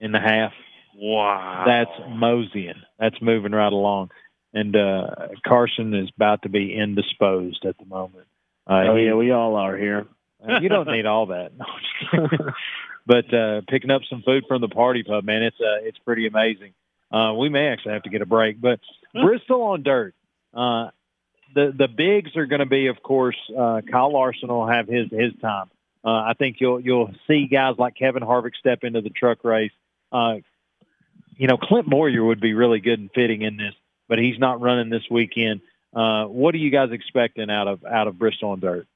[0.00, 0.52] and a half.
[0.96, 1.64] Wow.
[1.66, 2.82] That's moseying.
[2.98, 4.10] That's moving right along.
[4.52, 5.06] And uh,
[5.46, 8.26] Carson is about to be indisposed at the moment.
[8.66, 10.06] Uh, oh yeah, we all are here.
[10.46, 11.52] Uh, you don't need all that.
[11.58, 12.52] No, I'm just kidding.
[13.06, 15.98] but uh, picking up some food from the Par T Pub, man, it's uh, it's
[15.98, 16.72] pretty amazing.
[17.10, 18.80] Uh, we may actually have to get a break, but
[19.12, 20.14] Bristol on dirt.
[20.52, 20.88] Uh,
[21.54, 25.08] the the bigs are going to be, of course, uh, Kyle Larson will have his
[25.10, 25.70] his time.
[26.04, 29.72] Uh, I think you'll you'll see guys like Kevin Harvick step into the truck race.
[30.12, 30.36] Uh,
[31.36, 33.74] you know, Clint Bowyer would be really good and fitting in this,
[34.08, 35.60] but he's not running this weekend.
[35.94, 38.86] Uh, what are you guys expecting out of out of Bristol on dirt?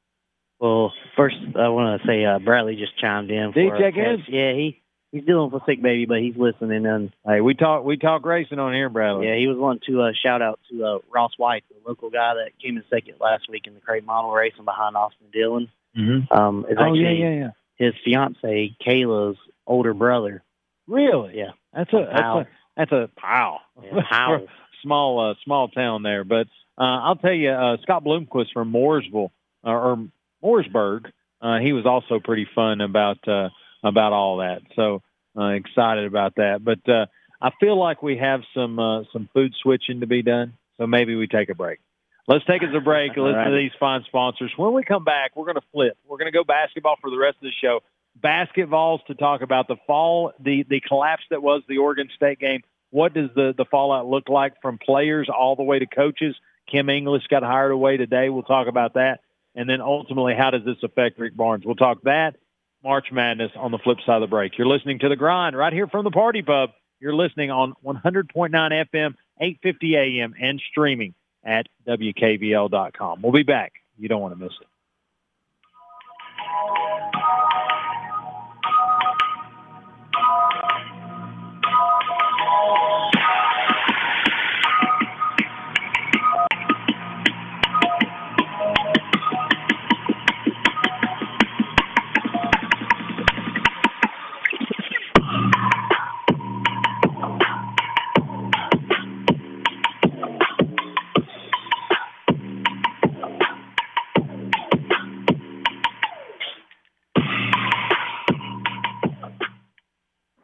[0.61, 3.53] Well, first, I want to say uh, Bradley just chimed in.
[3.53, 4.25] Did he check in?
[4.29, 4.81] Yeah, he
[5.13, 6.85] he's dealing with a sick baby, but he's listening.
[6.87, 9.27] And Hey, we talk we talk racing on here, Bradley.
[9.29, 12.35] yeah, he was wanting to uh, shout out to uh, Ross White, the local guy
[12.35, 15.69] that came in second last week in the crate model racing behind Austin Dillon.
[15.97, 16.33] Mm-hmm.
[16.37, 17.51] Um, is Oh yeah, yeah, yeah.
[17.77, 20.43] his fiance Kayla's older brother.
[20.87, 21.39] Really?
[21.39, 21.51] Yeah.
[21.75, 23.59] That's a that's a that's a pow.
[23.83, 24.39] Yeah,
[24.83, 26.47] small uh, small town there, but
[26.79, 29.31] uh, I'll tell you, uh, Scott Bloomquist from Mooresville
[29.67, 30.09] uh, or
[30.43, 33.49] Mooresburg, uh, he was also pretty fun about uh,
[33.83, 34.63] about all that.
[34.75, 35.03] So
[35.37, 36.65] uh, excited about that.
[36.65, 37.07] But uh,
[37.41, 41.15] I feel like we have some uh, some food switching to be done, so maybe
[41.15, 41.79] we take a break.
[42.27, 43.13] Let's take us a break.
[43.17, 44.53] Listen to these fine sponsors.
[44.57, 45.97] When we come back, we're going to flip.
[46.07, 47.81] We're going to go basketball for the rest of the show.
[48.21, 52.63] Basketballs to talk about the fall, the the collapse that was the Oregon State game.
[52.91, 56.35] What does the the fallout look like from players all the way to coaches?
[56.71, 58.29] Kim English got hired away today.
[58.29, 59.21] We'll talk about that.
[59.59, 61.67] And then ultimately, how does this affect Rick Barnes?
[61.67, 62.37] We'll talk that.
[62.85, 64.57] March Madness on the flip side of the break.
[64.57, 66.71] You're listening to The Grind right here from the Par T Pub.
[67.01, 73.21] You're listening on 100.9 FM, 850 AM, and streaming at WKVL.com.
[73.21, 73.73] We'll be back.
[73.99, 74.69] You don't want to miss it.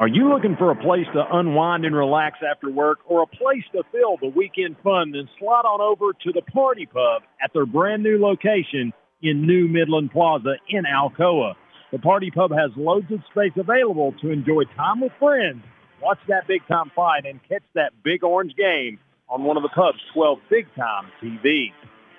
[0.04, 3.64] Are you looking for a place to unwind and relax after work or a place
[3.72, 5.12] to fill the weekend fun?
[5.12, 9.46] Then slide on over to the Par T Pub at their brand new location in
[9.46, 11.54] New Midland Plaza in Alcoa.
[11.90, 15.64] The Par T Pub has loads of space available to enjoy time with friends,
[16.02, 18.98] watch that big time fight, and catch that big orange game
[19.30, 21.72] on one of the pub's 12 big time TVs.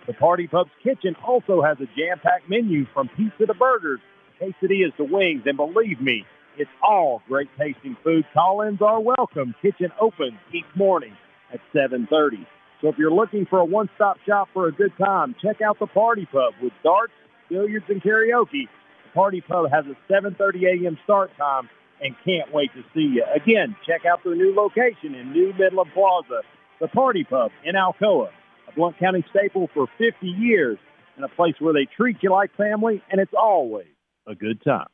[0.08, 4.00] The Par T Pub's kitchen also has a jam packed menu from pizza to burgers,
[4.41, 6.26] quesadillas to wings, and believe me,
[6.58, 8.26] it's all great tasting food.
[8.34, 9.56] Call-ins are welcome.
[9.62, 11.13] Kitchen opens each morning
[11.54, 12.46] at 7.30.
[12.82, 15.88] So if you're looking for a one-stop shop for a good time, check out the
[15.88, 17.13] Par T Pub with darts,
[17.50, 18.68] billiards, and karaoke.
[19.06, 20.98] The Par T Pub has a 7.30 a.m.
[21.04, 21.70] start time
[22.02, 23.24] and can't wait to see you.
[23.34, 26.41] Again, check out their new location in New Midland Plaza,
[26.80, 28.30] the Par T Pub in Alcoa,
[28.68, 30.78] a Blount County staple for 50 years
[31.15, 33.88] and a place where they treat you like family, and it's always
[34.28, 34.88] a good time.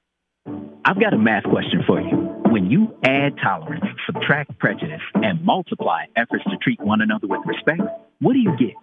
[0.84, 2.18] I've got a math question for you.
[2.50, 7.82] When you add tolerance, subtract prejudice, and multiply efforts to treat one another with respect,
[8.20, 8.74] what do you get?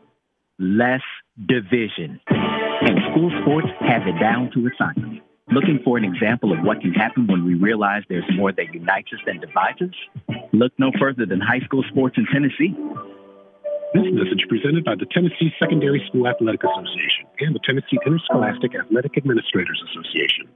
[0.61, 1.02] Less
[1.37, 2.20] division.
[2.28, 5.20] And school sports have it down to a science.
[5.50, 9.08] Looking for an example of what can happen when we realize there's more that unites
[9.12, 10.37] us than divides us?
[10.52, 12.76] Look no further than high school sports in Tennessee.
[13.94, 19.16] This message presented by the Tennessee Secondary School Athletic Association and the Tennessee Interscholastic Athletic
[19.16, 20.46] Administrators Association.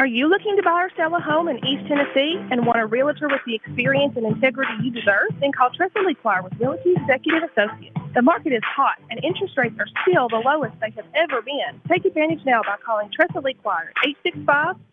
[0.00, 2.86] Are you looking to buy or sell a home in East Tennessee and want a
[2.86, 5.28] realtor with the experience and integrity you deserve?
[5.40, 7.94] Then call Tressa Lequire with Realty Executive Associates.
[8.12, 11.80] The market is hot and interest rates are still the lowest they have ever been.
[11.86, 13.92] Take advantage now by calling Tressa Lequire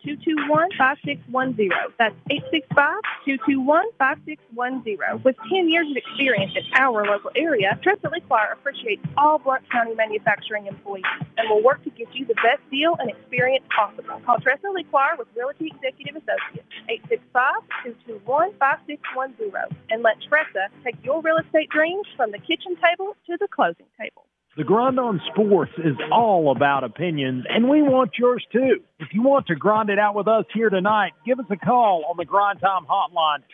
[0.04, 1.70] 865-221-5610.
[1.98, 2.14] That's
[3.26, 5.24] 865-221-5610.
[5.24, 9.96] With 10 years of experience in our local area, Tressa Lequire appreciates all Blount County
[9.96, 11.04] manufacturing employees
[11.38, 14.20] and will work to get you the best deal and experience possible.
[14.26, 14.68] Call Tressa
[14.98, 16.66] Lequire with Realty Executive Associates
[18.26, 23.46] 865-221-5610 and let Tressa take your real estate dreams from the kitchen table to the
[23.46, 24.24] closing table.
[24.56, 28.82] The Grind on Sports is all about opinions, and we want yours too.
[28.98, 32.04] If you want to grind it out with us here tonight, give us a call
[32.10, 33.44] on the Grind Time Hotline,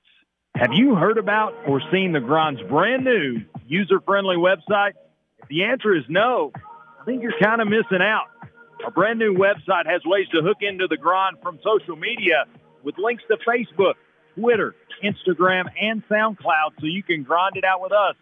[0.56, 4.92] Have you heard about or seen the Grind's brand new user-friendly website?
[5.42, 6.50] If the answer is no,
[6.98, 8.28] I think you're kind of missing out.
[8.86, 12.46] Our brand new website has ways to hook into the Grind from social media
[12.82, 13.96] with links to Facebook,
[14.34, 14.74] Twitter,
[15.04, 18.16] Instagram, and SoundCloud so you can grind it out with us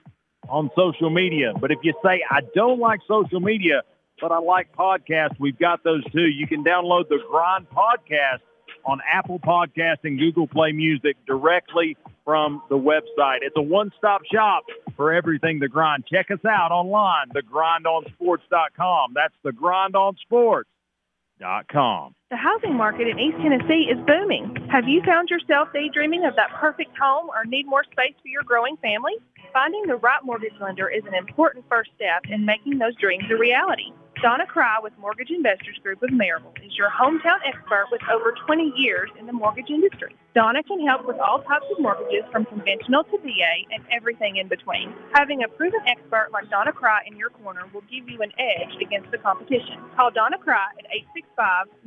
[0.48, 1.52] on social media.
[1.59, 3.83] But if you say, I don't like social media,
[4.20, 6.26] but I like podcasts, we've got those too.
[6.26, 8.40] You can download the Grind podcast
[8.85, 13.38] on Apple Podcast and Google Play Music directly from the website.
[13.42, 14.64] It's a one-stop shop
[14.96, 16.05] for everything The Grind.
[16.07, 19.14] Check us out online, thegrindonsports.com.
[19.14, 22.14] That's thegrindonsports.com.
[22.31, 24.55] The housing market in East Tennessee is booming.
[24.70, 28.44] Have you found yourself daydreaming of that perfect home or need more space for your
[28.44, 29.14] growing family?
[29.52, 33.36] Finding the right mortgage lender is an important first step in making those dreams a
[33.36, 33.92] reality.
[34.22, 38.72] Donna Cry with Mortgage Investors Group of Maryville is your hometown expert with over 20
[38.76, 40.16] years in the mortgage industry.
[40.34, 44.48] Donna can help with all types of mortgages from conventional to VA and everything in
[44.48, 44.94] between.
[45.12, 48.80] Having a proven expert like Donna Cry in your corner will give you an edge
[48.80, 49.76] against the competition.
[49.96, 50.86] Call Donna Cry at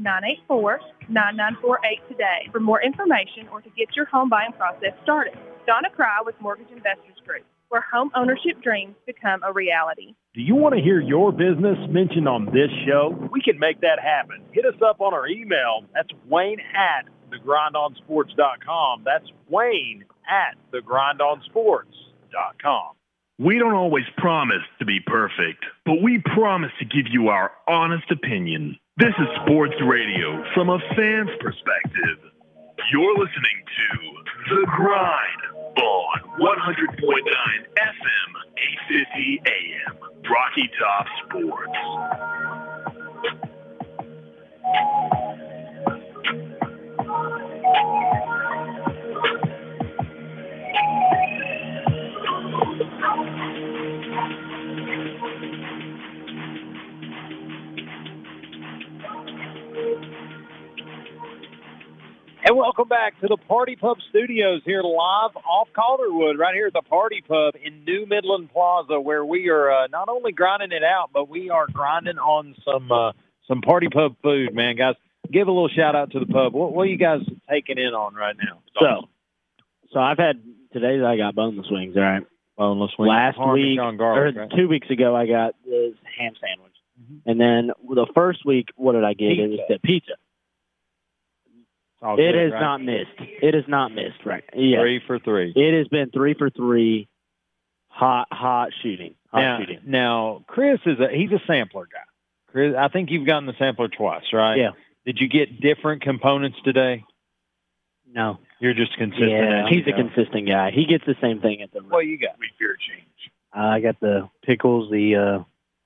[0.01, 5.35] 865-984-9948 today for more information or to get your home buying process started.
[5.65, 7.43] Donna Cry with Mortgage Investors Group
[7.75, 10.15] where home ownership dreams become a reality.
[10.33, 13.13] Do you want to hear your business mentioned on this show?
[13.33, 14.41] We can make that happen.
[14.53, 15.83] Hit us up on our email.
[15.93, 19.03] That's Wayne at thegrindonsports.com.
[19.03, 22.93] That's Wayne at thegrindonsports.com.
[23.39, 28.09] We don't always promise to be perfect, but we promise to give you our honest
[28.09, 28.79] opinion.
[28.95, 32.19] This is sports radio from a fan's perspective.
[32.93, 33.87] You're listening to
[34.55, 36.95] The Grind on 100.9
[37.77, 39.97] FM, 850 AM,
[40.29, 41.79] Rocky Top Sports.
[62.47, 66.67] And welcome back to the Par T Pub Studios here live off Calderwood, right here
[66.67, 70.31] at the Par T Pub in New Midland Plaza, where we are uh, not only
[70.31, 73.13] grinding it out, but we are grinding on some uh,
[73.47, 74.93] some party pub food, man, guys.
[75.31, 76.53] Give a little shout out to the pub.
[76.53, 78.61] What, what are you guys taking in on right now?
[78.79, 79.09] So,
[79.91, 80.39] so I've had
[80.71, 81.03] today.
[81.03, 81.97] I got boneless wings.
[81.97, 82.27] All right.
[82.59, 83.09] Boneless wings.
[83.09, 84.51] Last week garlic, or right?
[84.55, 86.75] two weeks ago, I got this ham sandwich,
[87.25, 89.31] and then the first week, what did I get?
[89.31, 89.73] It was Pizza.
[89.73, 90.11] the pizza.
[92.01, 92.59] All It good, has right?
[92.61, 93.19] not missed.
[93.41, 94.25] It has not missed.
[94.25, 94.43] Right.
[94.53, 94.79] Yeah.
[94.81, 95.53] Three for three.
[95.55, 97.07] It has been three for three.
[97.87, 99.15] Hot, hot shooting.
[99.31, 99.79] Hot now, shooting.
[99.85, 102.03] now, Chris is a he's a sampler guy.
[102.51, 104.57] Chris, I think you've gotten the sampler twice, right?
[104.57, 104.71] Yeah.
[105.05, 107.03] Did you get different components today?
[108.11, 108.39] No.
[108.59, 109.29] You're just consistent.
[109.31, 109.97] Yeah, as he's a go.
[109.97, 110.71] consistent guy.
[110.71, 111.79] He gets the same thing at the.
[111.81, 112.37] What you got?
[112.39, 113.31] We fear change.
[113.53, 115.43] I got the pickles, the uh,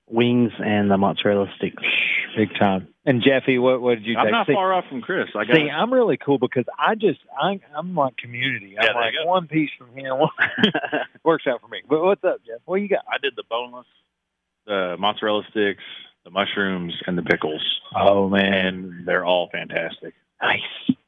[0.09, 1.83] wings, and the mozzarella sticks.
[2.35, 2.87] Big time.
[3.05, 4.31] And Jeffy, what what did you I'm take?
[4.31, 5.27] not See- far off from Chris.
[5.35, 8.75] I got See, I'm really cool because I just I, I'm like community.
[8.79, 10.29] I'm Yeah, like one piece from here, one
[11.23, 11.81] works out for me.
[11.89, 12.59] But what's up, Jeff?
[12.65, 13.03] What you got?
[13.11, 13.87] I did the boneless,
[14.67, 15.83] the mozzarella sticks,
[16.23, 17.63] the mushrooms, and the pickles,
[17.95, 20.13] Oh man, and they're all fantastic.
[20.41, 20.59] nice.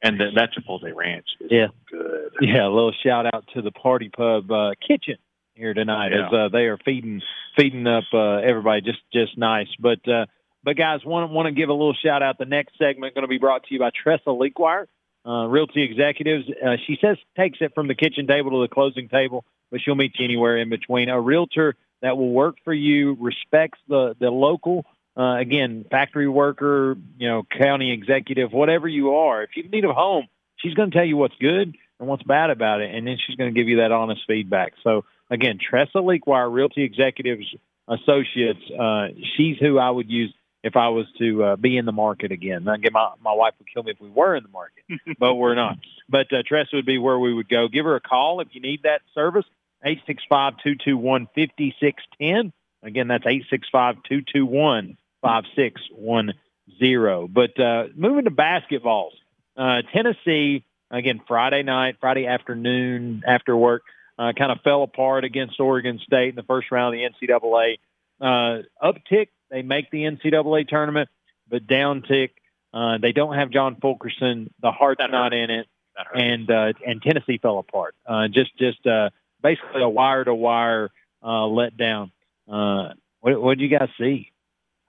[0.03, 1.67] And th- that Chipotle ranch is Yeah.
[1.91, 2.31] good.
[2.41, 5.17] Yeah, a little shout out to the Par T Pub uh, kitchen
[5.55, 6.27] here tonight Yeah.
[6.27, 7.21] as uh, they are feeding
[7.57, 8.81] feeding up uh, everybody.
[8.81, 9.67] Just just nice.
[9.79, 10.25] But uh,
[10.63, 12.37] but guys, want want to give a little shout out.
[12.37, 14.87] The next segment going to be brought to you by Tressa Lequire,
[15.25, 16.45] uh, Realty Executives.
[16.49, 19.95] Uh, she says takes it from the kitchen table to the closing table, but she'll
[19.95, 21.09] meet you anywhere in between.
[21.09, 24.85] A realtor that will work for you, respects the the local.
[25.17, 29.43] Uh, again, factory worker, you know, county executive, whatever you are.
[29.43, 32.49] If you need a home, she's going to tell you what's good and what's bad
[32.49, 34.71] about it, and then she's going to give you that honest feedback.
[34.85, 37.45] So again, Tressa Lequire, Realty Executives
[37.87, 38.59] Associates.
[38.77, 42.31] Uh, she's who I would use if I was to uh, be in the market
[42.31, 42.67] again.
[42.67, 44.83] Again, my my wife would kill me if we were in the market,
[45.19, 45.77] but we're not.
[46.07, 47.67] But uh, Tressa would be where we would go.
[47.67, 49.45] Give her a call if you need that service.
[49.83, 52.53] Eight six five two two one fifty six ten.
[52.83, 56.33] Again, that's eight six five two two one five six one
[56.77, 57.27] zero.
[57.27, 59.13] But uh, moving to basketballs,
[59.57, 63.81] uh, Tennessee again Friday night, Friday afternoon after work,
[64.21, 67.79] uh, kind of fell apart against Oregon State in the first round of the NCAA.
[68.21, 71.09] Uh, uptick, they make the NCAA tournament,
[71.49, 72.29] but downtick,
[72.71, 74.53] uh, they don't have John Fulkerson.
[74.61, 75.67] The heart's not in it,
[76.13, 77.95] and uh, and Tennessee fell apart.
[78.05, 79.09] Uh, just just uh,
[79.41, 80.91] basically a wire to wire
[81.23, 82.11] uh, letdown.
[82.47, 84.31] Uh, what what did you guys see?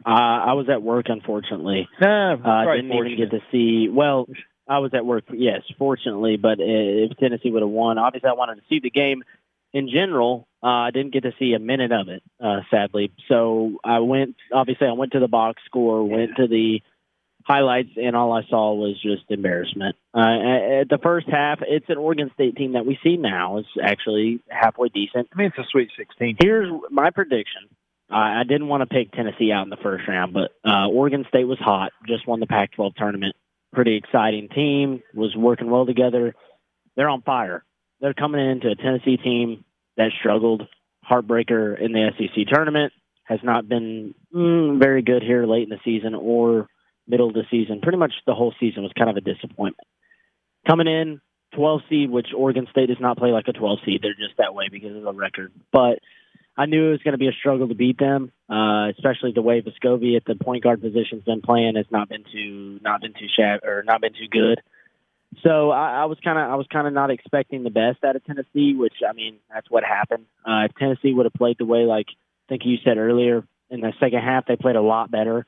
[0.04, 1.88] Uh, I was at work, unfortunately.
[2.00, 3.88] Nah, Uh, didn't even get to see.
[3.88, 4.26] Well,
[4.68, 6.36] I was at work, yes, fortunately.
[6.36, 9.22] But if Tennessee would have won, obviously I wanted to see the game.
[9.72, 13.10] In general, uh, I didn't get to see a minute of it, uh, sadly.
[13.28, 14.36] So I went.
[14.52, 16.82] Obviously, I went to the box score, went to the
[17.44, 19.96] highlights, and all I saw was just embarrassment.
[20.14, 23.66] Uh, at the first half, it's an Oregon State team that we see now is
[23.82, 25.28] actually halfway decent.
[25.32, 26.36] I mean, it's a Sweet Sixteen.
[26.38, 27.62] Here's my prediction.
[28.10, 31.24] I I didn't want to pick Tennessee out in the first round, but uh, Oregon
[31.28, 31.92] State was hot.
[32.06, 33.34] Just won the Pac-12 tournament.
[33.72, 35.02] Pretty exciting team.
[35.14, 36.34] Was working well together.
[36.96, 37.64] They're on fire.
[38.00, 39.64] They're coming into a Tennessee team
[39.96, 40.62] that struggled.
[41.08, 42.92] Heartbreaker in the SEC tournament
[43.24, 46.68] has not been mm, very good here late in the season or
[47.08, 47.80] middle of the season.
[47.80, 49.88] Pretty much the whole season was kind of a disappointment.
[50.66, 51.20] Coming in
[51.54, 54.00] 12 seed, which Oregon State does not play like a 12 seed.
[54.02, 55.52] They're just that way because of the record.
[55.72, 55.98] But
[56.56, 59.42] I knew it was going to be a struggle to beat them, uh, especially the
[59.42, 63.14] way Vescovi at the point guard position's been playing has not been too not been
[63.14, 64.60] too shabby or not been too good.
[65.42, 68.24] So I, was kind of I was kind of not expecting the best out of
[68.24, 70.26] Tennessee, which I mean that's what happened.
[70.46, 73.80] Uh, if Tennessee would have played the way like I think you said earlier in
[73.80, 75.46] the second half, they played a lot better.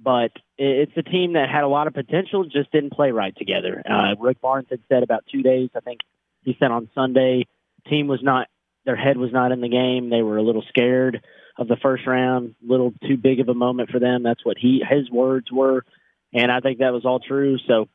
[0.00, 3.34] But it, it's a team that had a lot of potential, just didn't play right
[3.36, 3.82] together.
[3.88, 5.70] Uh, Rick Barnes had said about two days.
[5.74, 6.00] I think
[6.44, 7.46] he said on Sunday,
[7.88, 8.46] team was not
[8.84, 10.10] their head was not in the game.
[10.10, 11.24] They were a little scared
[11.56, 14.22] of the first round, a little too big of a moment for them.
[14.22, 15.84] That's what he his words were,
[16.32, 17.58] and I think that was all true.
[17.66, 17.88] So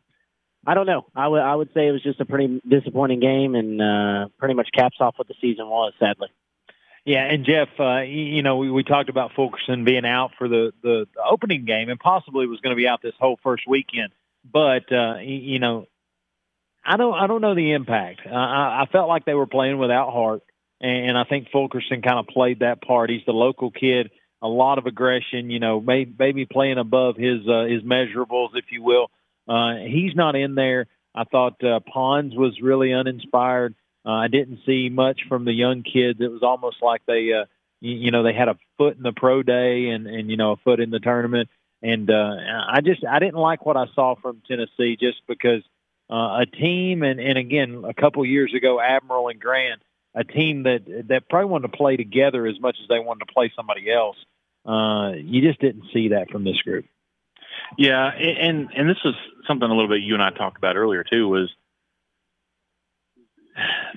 [0.65, 1.05] I don't know.
[1.15, 4.53] I would I would say it was just a pretty disappointing game, and uh, pretty
[4.53, 5.93] much caps off what the season was.
[5.99, 6.29] Sadly,
[7.05, 10.71] Yeah, and Jeff, uh, you, know, we, we talked about Fulkerson being out for the,
[10.83, 14.11] the, the opening game and possibly was going to be out this whole first weekend.
[14.51, 15.87] But uh, you know,
[16.85, 18.21] I don't I don't know the impact.
[18.25, 20.43] Uh, I, I felt like they were playing without heart,
[20.81, 23.09] and, I think Fulkerson kind of played that part.
[23.09, 24.11] He's the local kid,
[24.41, 25.49] a lot of aggression.
[25.49, 29.11] You know, maybe, maybe playing above his uh, his measurables, if you will.
[29.47, 30.87] Uh, he's not in there.
[31.13, 33.75] I thought uh, Pons was really uninspired.
[34.05, 36.19] Uh, I didn't see much from the young kids.
[36.21, 37.45] It was almost like they, uh,
[37.81, 40.53] you, you know, they had a foot in the pro day and and you know
[40.53, 41.49] a foot in the tournament.
[41.81, 42.35] And uh,
[42.71, 45.63] I just I didn't like what I saw from Tennessee just because
[46.09, 49.81] uh, a team and and again a couple years ago Admiral and Grant,
[50.15, 53.33] a team that that probably wanted to play together as much as they wanted to
[53.33, 54.17] play somebody else.
[54.65, 56.85] Uh, you just didn't see that from this group.
[57.77, 59.15] Yeah, and and this was
[59.47, 61.27] something a little bit you and I talked about earlier too.
[61.27, 61.49] Was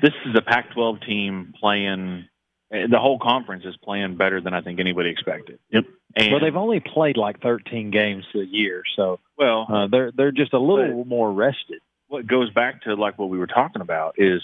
[0.01, 2.29] this is a Pac-12 team playing?
[2.71, 5.59] The whole conference is playing better than I think anybody expected.
[5.71, 5.85] Yep.
[6.17, 10.33] And well, they've only played like 13 games a year, so well, uh, they're they're
[10.33, 11.81] just a little more rested.
[12.09, 14.43] what goes back to like what we were talking about is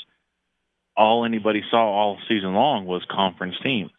[0.98, 3.92] all anybody saw all season long was conference teams.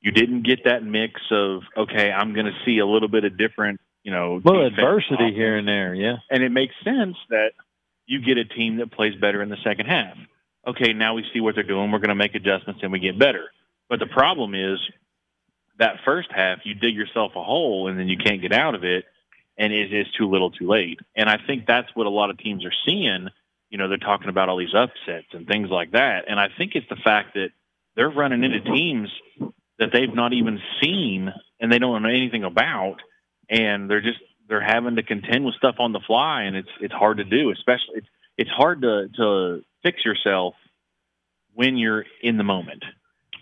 [0.00, 3.38] You didn't get that mix of okay, I'm going to see a little bit of
[3.38, 5.36] different, you know, Well, defense, adversity offense.
[5.36, 6.16] here and there, yeah.
[6.30, 7.52] and it makes sense that
[8.06, 10.16] you get a team that plays better in the second half.
[10.66, 11.90] Okay, now we see what they're doing.
[11.90, 13.44] We're going to make adjustments and we get better.
[13.88, 14.78] But the problem is
[15.78, 18.84] that first half, you dig yourself a hole and then you can't get out of
[18.84, 19.04] it,
[19.56, 20.98] and it is too little, too late.
[21.16, 23.28] And I think that's what a lot of teams are seeing.
[23.74, 26.26] You know, they're talking about all these upsets and things like that.
[26.28, 27.48] And I think it's the fact that
[27.96, 29.08] they're running into teams
[29.80, 32.98] that they've not even seen and they don't know anything about,
[33.50, 36.94] and they're just they're having to contend with stuff on the fly, and it's it's
[36.94, 37.50] hard to do.
[37.50, 38.06] Especially it's
[38.38, 40.54] it's hard to to fix yourself
[41.54, 42.84] when you're in the moment.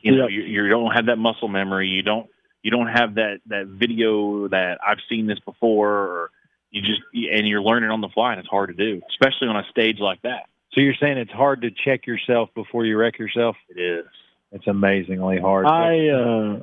[0.00, 1.88] You know, you, you don't have that muscle memory.
[1.88, 2.28] You don't
[2.62, 6.30] you don't have that that video that I've seen this before, or
[6.72, 9.56] you just and you're learning on the fly, and it's hard to do, especially on
[9.56, 10.48] a stage like that.
[10.72, 13.56] So you're saying it's hard to check yourself before you wreck yourself?
[13.68, 14.06] It is.
[14.52, 15.66] It's amazingly hard.
[15.66, 16.62] I uh,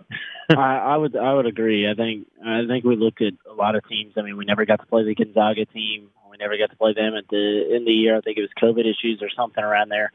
[0.58, 1.90] I, I would I would agree.
[1.90, 4.14] I think I think we looked at a lot of teams.
[4.18, 6.10] I mean, we never got to play the Gonzaga team.
[6.30, 8.18] We never got to play them at the end of the year.
[8.18, 10.12] I think it was COVID issues or something around there.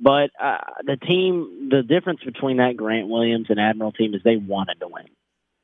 [0.00, 4.36] But uh, the team, the difference between that Grant Williams and Admiral team is they
[4.36, 5.06] wanted to win.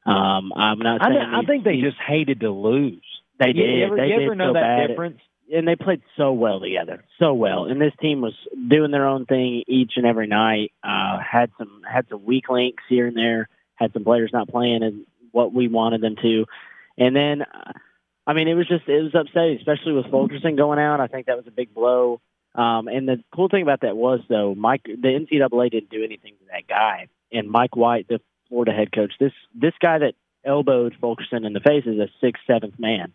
[0.06, 3.02] Um, I'm not I, saying th- I think they teams- just hated to lose.
[3.38, 3.78] They you, did.
[3.78, 4.86] You ever, they you did ever know so that bad.
[4.88, 5.20] difference?
[5.52, 7.64] and they played so well together, so well.
[7.64, 8.34] And this team was
[8.68, 10.72] doing their own thing each and every night.
[10.82, 13.48] Uh, had some had some weak links here and there.
[13.74, 16.44] Had some players not playing and what we wanted them to.
[16.96, 17.72] And then, uh,
[18.26, 21.00] I mean, it was just it was upsetting, especially with Fulkerson going out.
[21.00, 22.20] I think that was a big blow.
[22.54, 26.34] Um, and the cool thing about that was though, Mike, the NCAA didn't do anything
[26.40, 27.08] to that guy.
[27.32, 30.14] And Mike White, the Florida head coach, this this guy that
[30.44, 33.12] elbowed Fulkerson in the face is a sixth, seventh man.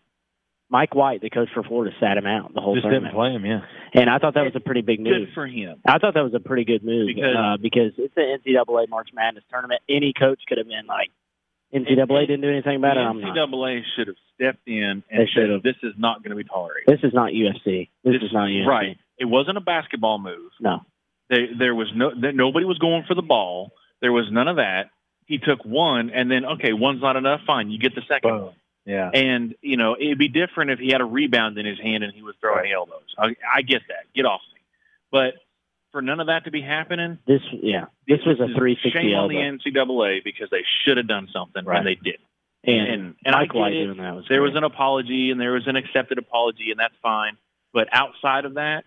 [0.74, 3.14] Mike White, the coach for Florida, sat him out the whole Just tournament.
[3.14, 3.60] didn't play him, yeah.
[3.94, 5.28] And I thought that was a pretty big move.
[5.28, 5.78] Good for him.
[5.86, 9.10] I thought that was a pretty good move Because- uh, because it's an NCAA March
[9.14, 9.82] Madness tournament.
[9.88, 11.12] Any coach could have been like,
[11.72, 13.00] NCAA didn't do anything about it.
[13.02, 13.36] I'm not.
[13.36, 16.88] NCAA should have stepped in and should said, "This is not going to be tolerated."
[16.88, 17.90] This is not UFC.
[18.02, 18.66] This, is not UFC.
[18.66, 18.98] Right.
[19.16, 20.50] It wasn't a basketball move.
[20.60, 20.80] No.
[21.30, 22.10] There, there was no.
[22.20, 23.70] There, nobody was going for the ball.
[24.00, 24.90] There was none of that.
[25.26, 27.42] He took one, and then okay, one's not enough.
[27.46, 28.50] Fine, you get the second Boom.
[28.86, 29.10] Yeah.
[29.12, 32.12] And you know, it'd be different if he had a rebound in his hand and
[32.12, 33.14] he was throwing elbows.
[33.18, 34.04] I, I get that.
[34.14, 34.60] Get off me.
[35.10, 35.34] But
[35.92, 39.14] for none of that to be happening, This, yeah, this was a is 360 shame
[39.14, 39.36] on the.
[39.36, 41.78] NCAA because they should have done something Right.
[41.78, 42.20] and they didn't.
[42.66, 43.84] And, and and I get it.
[43.84, 44.48] doing that was there great.
[44.52, 47.36] was an apology and there was an accepted apology and that's fine.
[47.72, 48.84] But outside of that,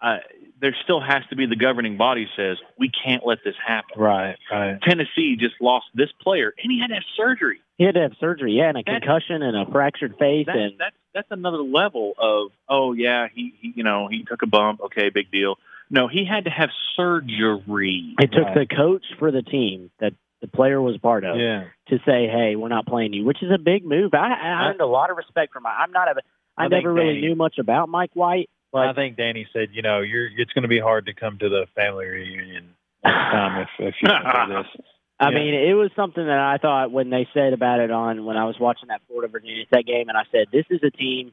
[0.00, 0.18] uh,
[0.60, 4.00] there still has to be the governing body says we can't let this happen.
[4.00, 4.78] Right, right.
[4.82, 7.60] Tennessee just lost this player and he had to have surgery.
[7.76, 10.58] He had to have surgery, yeah, and a That's- concussion and a fractured face, That's
[10.58, 14.46] and that's that's another level of oh yeah he, he you know he took a
[14.46, 15.56] bump okay big deal.
[15.90, 18.14] No, he had to have surgery.
[18.20, 18.68] it took Right.
[18.68, 21.64] the coach for the team that the player was part of Yeah.
[21.88, 24.14] to say, "Hey, we're not playing you," which is a big move.
[24.14, 25.66] I, I earned a lot of respect from.
[25.66, 26.20] I'm not a.
[26.56, 29.68] I, I never really Danny- knew much about Mike White, but I think Danny said,
[29.72, 33.14] you know, you're it's going to be hard to come to the family reunion next
[33.14, 34.66] time if, if you do this.
[35.20, 35.34] I Yeah.
[35.34, 38.44] mean, it was something that I thought when they said about it on when I
[38.44, 41.32] was watching that Florida Virginia Tech game, and I said, "This is a team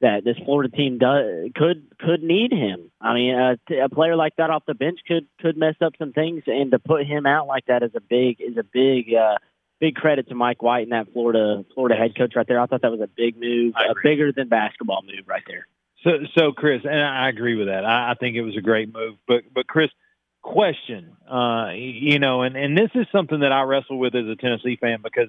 [0.00, 2.90] that this Florida team does could could need him.
[3.00, 6.12] I mean, a, a player like that off the bench could could mess up some
[6.12, 9.36] things, and to put him out like that is a big is a big uh,
[9.80, 12.60] big credit to Mike White and that Florida Florida head coach right there.
[12.60, 15.66] I thought that was a big move, a bigger than basketball move right there.
[16.06, 17.84] So, so Chris, and I agree with that.
[17.84, 19.16] I, I think it was a great move.
[19.26, 19.90] But, but Chris,
[20.46, 24.36] question, uh, you know, and and this is something that I wrestle with as a
[24.36, 25.28] Tennessee fan because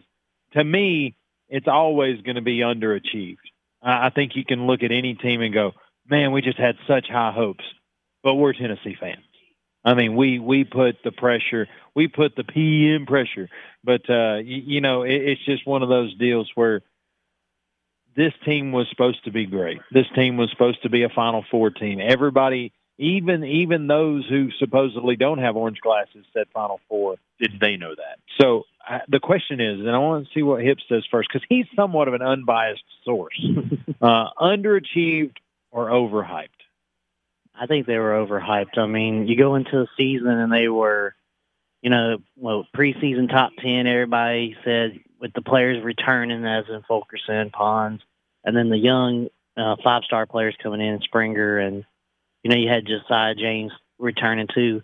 [0.54, 1.16] to me,
[1.50, 3.38] it's always going to be underachieved.
[3.82, 5.72] I, I think you can look at any team and go,
[6.08, 7.64] man, we just had such high hopes,
[8.24, 9.24] but we're Tennessee fans.
[9.84, 13.50] I mean, we we put the pressure, we put the PM pressure,
[13.84, 16.82] but uh, you, you know, it, it's just one of those deals where
[18.18, 19.78] this team was supposed to be great.
[19.92, 22.00] This team was supposed to be a Final Four team.
[22.02, 27.18] Everybody, even even those who supposedly don't have orange glasses, said Final Four.
[27.40, 28.18] Did they know that?
[28.42, 31.46] So uh, the question is, and I want to see what Hip says first because
[31.48, 33.40] he's somewhat of an unbiased source.
[34.02, 35.36] uh, underachieved
[35.70, 36.48] or overhyped?
[37.60, 38.78] I think they were overhyped.
[38.78, 41.14] I mean, you go into the season and they were,
[41.82, 43.86] you know, well, preseason top ten.
[43.86, 48.02] Everybody said with the players returning, as in Fulkerson, Pons,
[48.44, 51.84] and then the young uh, five star players coming in, Springer, and
[52.44, 54.82] you know you had Josiah James returning too.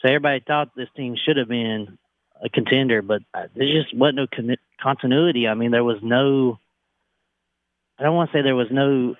[0.00, 1.98] So everybody thought this team should have been
[2.42, 5.48] a contender, but uh, there just wasn't no con- continuity.
[5.48, 6.58] I mean, there was no.
[7.98, 9.16] I don't want to say there was no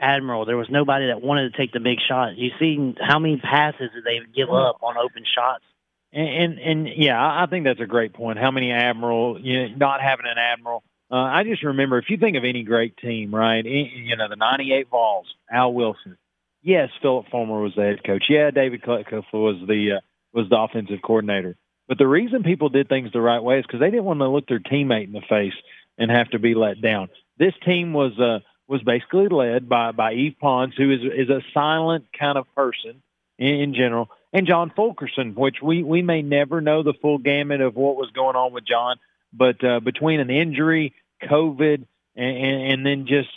[0.00, 0.44] admiral.
[0.44, 2.36] There was nobody that wanted to take the big shot.
[2.36, 5.64] You see how many passes did they give up on open shots?
[6.12, 8.38] And, and and yeah, I think that's a great point.
[8.38, 9.38] How many admiral?
[9.40, 10.82] You know, not having an admiral.
[11.10, 13.64] Uh, I just remember if you think of any great team, right?
[13.64, 16.16] You know, the '98 Vols, Al Wilson.
[16.62, 18.24] Yes, Phillip Fulmer was the head coach.
[18.28, 20.00] Yeah, David Cutcliffe was the uh,
[20.32, 21.56] was the offensive coordinator.
[21.88, 24.28] But the reason people did things the right way is because they didn't want to
[24.28, 25.54] look their teammate in the face
[25.96, 27.08] and have to be let down.
[27.38, 31.42] This team was uh, was basically led by by Yves Pons, who is is a
[31.54, 33.02] silent kind of person
[33.38, 37.60] in, in general, and John Fulkerson, which we we may never know the full gamut
[37.60, 38.96] of what was going on with John,
[39.32, 41.84] but uh, between an injury, COVID,
[42.16, 43.30] and, and, and then just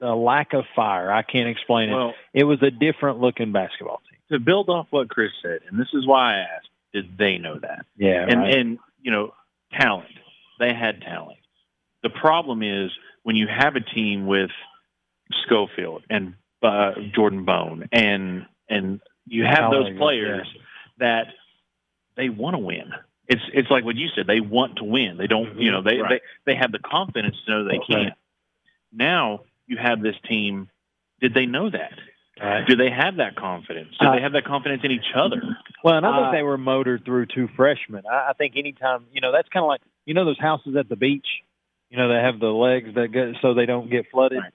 [0.00, 1.94] a lack of fire, I can't explain it.
[1.94, 4.18] Well, It was a different looking basketball team.
[4.38, 7.58] to build off what Chris said, and this is why I asked, did they know
[7.58, 7.86] that?
[7.96, 8.54] Yeah, and right.
[8.54, 9.34] and you know,
[9.78, 10.08] talent.
[10.58, 11.38] They had talent.
[12.02, 12.90] The problem is
[13.22, 14.50] when you have a team with
[15.44, 20.46] Schofield and uh, Jordan Bone and and you have those players
[20.98, 21.26] that
[22.16, 22.92] they want to win.
[23.28, 24.26] It's it's like what you said.
[24.26, 25.16] They want to win.
[25.16, 25.58] They don't.
[25.58, 25.82] You know.
[25.82, 26.20] They Right.
[26.46, 27.96] they they have the confidence to know they can.
[27.96, 28.12] Right.
[28.92, 30.68] Now you have this team.
[31.20, 31.92] Did they know that?
[32.40, 32.66] Right.
[32.66, 33.96] Do they have that confidence?
[34.00, 35.40] Do Uh, they have that confidence in each other?
[35.84, 38.02] Well, and I think Uh, they were motored through two freshmen.
[38.10, 40.88] I, I think anytime, you know, that's kind of like, you know, those houses at
[40.88, 41.26] the beach,
[41.90, 44.38] you know, they have the legs that go so they don't get flooded.
[44.38, 44.52] Right.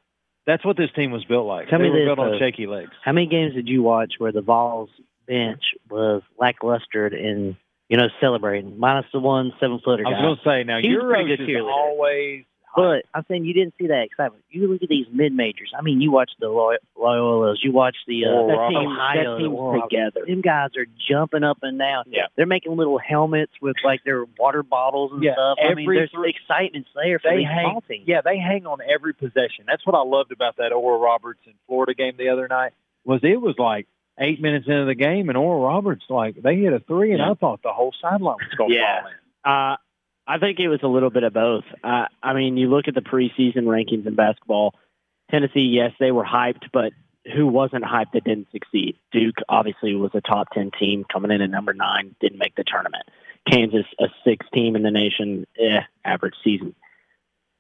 [0.48, 1.68] That's what this team was built like.
[1.70, 2.40] Tell they me were this, built on though.
[2.40, 2.92] shaky legs.
[3.04, 4.90] How many games did you watch where the Vols
[5.28, 7.58] bench was lacklustered in
[7.90, 10.96] you know celebrating minus the one seven footer I was going to say, now, He
[10.96, 12.46] was a pretty Euros good is always
[12.76, 14.44] But I'm saying you didn't see that excitement.
[14.52, 15.72] You look at these mid majors.
[15.78, 19.40] I mean, you watch the Loy- Loyolas, you watch the uh, that team, Ohio, that
[19.40, 20.26] team's together.
[20.28, 22.04] Them guys are jumping up and down.
[22.08, 22.28] Yeah.
[22.36, 25.58] They're making little helmets with like their water bottles and Yeah, stuff.
[25.64, 28.08] I mean, there's three- excitement's there for they these hang, teams.
[28.08, 29.66] yeah, they hang on every possession.
[29.66, 32.74] That's what I loved about that Oral Roberts and Florida game the other night.
[33.06, 33.88] Was it was like
[34.20, 37.32] eight minutes into the game, and Oral Roberts like they hit a three, and Yeah.
[37.32, 39.02] I thought the whole sideline was going to Yeah.
[39.02, 39.16] fall in.
[39.74, 39.78] Uh,
[40.28, 41.64] I think it was a little bit of both.
[41.84, 44.76] Uh, I mean, you look at the preseason rankings in basketball.
[45.32, 46.92] Tennessee, yes, they were hyped, but
[47.34, 48.98] who wasn't hyped that didn't succeed?
[49.12, 52.64] Duke obviously was a top ten team coming in at number nine, didn't make the
[52.64, 53.04] tournament.
[53.50, 56.76] Kansas, a six team in the nation, eh, average season.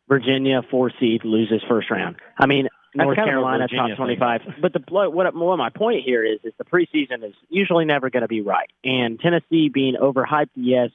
[0.09, 2.15] Virginia, four seed, loses first round.
[2.37, 4.41] I mean, North kind of Carolina top twenty five.
[4.61, 8.21] But the what what my point here is is the preseason is usually never going
[8.21, 8.69] to be right.
[8.83, 10.89] And Tennessee being overhyped, yes.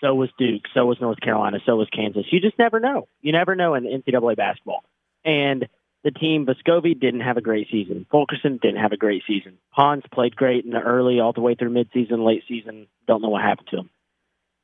[0.00, 0.62] So was Duke.
[0.74, 1.58] So was North Carolina.
[1.64, 2.24] So was Kansas.
[2.30, 3.08] You just never know.
[3.22, 4.84] You never know in NCAA basketball.
[5.24, 5.66] And
[6.04, 8.06] the team, Vescovi didn't have a great season.
[8.10, 9.58] Fulkerson didn't have a great season.
[9.70, 12.86] Hans played great in the early, all the way through midseason, late season.
[13.08, 13.90] Don't know what happened to him.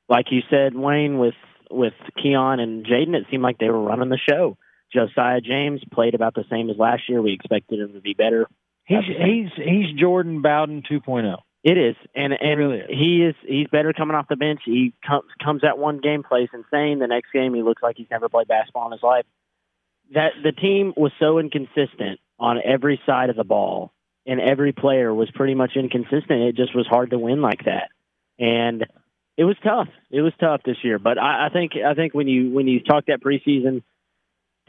[0.08, 1.34] Like you said, Wayne, with
[1.70, 4.58] with Keon and Jaden, it seemed like they were running the show.
[4.92, 7.22] Josiah James played about the same as last year.
[7.22, 8.46] We expected him to be better.
[8.84, 10.94] He's he's he's Jordan Bowden oh.
[10.94, 11.36] 2.0.
[11.62, 12.86] It is, and and really is.
[12.88, 14.60] he is he's better coming off the bench.
[14.64, 17.00] He comes comes at one game, plays insane.
[17.00, 19.26] The next game, he looks like he's never played basketball in his life.
[20.14, 23.92] That the team was so inconsistent on every side of the ball,
[24.26, 26.30] and every player was pretty much inconsistent.
[26.30, 27.90] It just was hard to win like that,
[28.38, 28.86] and
[29.36, 29.88] it was tough.
[30.10, 30.98] It was tough this year.
[30.98, 33.82] But I, I think I think when you when you talk that preseason,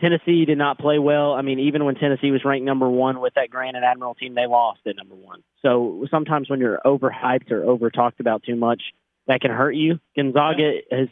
[0.02, 1.34] Tennessee did not play well.
[1.34, 4.34] I mean, even when Tennessee was ranked number one with that Grant and Admiral team,
[4.34, 5.44] they lost at number one.
[5.62, 8.82] So sometimes when you're overhyped or over talked about too much,
[9.28, 10.00] that can hurt you.
[10.16, 11.08] Gonzaga has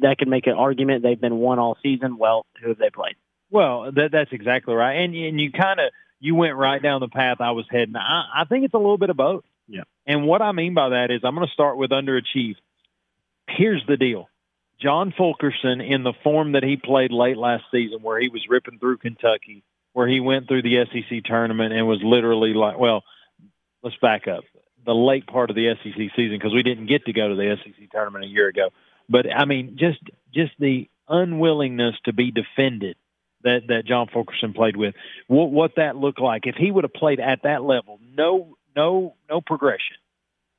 [0.00, 1.02] that can make an argument.
[1.02, 2.18] They've been one all season.
[2.18, 3.14] Well, who have they played?
[3.50, 4.94] Well, that that's exactly right.
[4.96, 5.90] And and you kind of
[6.20, 7.96] you went right down the path I was heading.
[7.96, 9.44] I, I think it's a little bit of both.
[9.66, 9.82] Yeah.
[10.06, 12.56] And what I mean by that is I'm going to start with underachieved.
[13.48, 14.28] Here's the deal.
[14.80, 18.78] John Fulkerson in the form that he played late last season where he was ripping
[18.78, 19.62] through Kentucky,
[19.92, 23.02] where he went through the SEC tournament and was literally like, well,
[23.82, 24.44] let's back up.
[24.84, 27.56] The late part of the SEC season because we didn't get to go to the
[27.64, 28.68] SEC tournament a year ago.
[29.08, 30.00] But I mean, just
[30.34, 32.96] just the unwillingness to be defended
[33.44, 34.94] that that John Fulkerson played with.
[35.28, 39.14] What what that looked like if he would have played at that level, no no
[39.30, 39.96] no progression,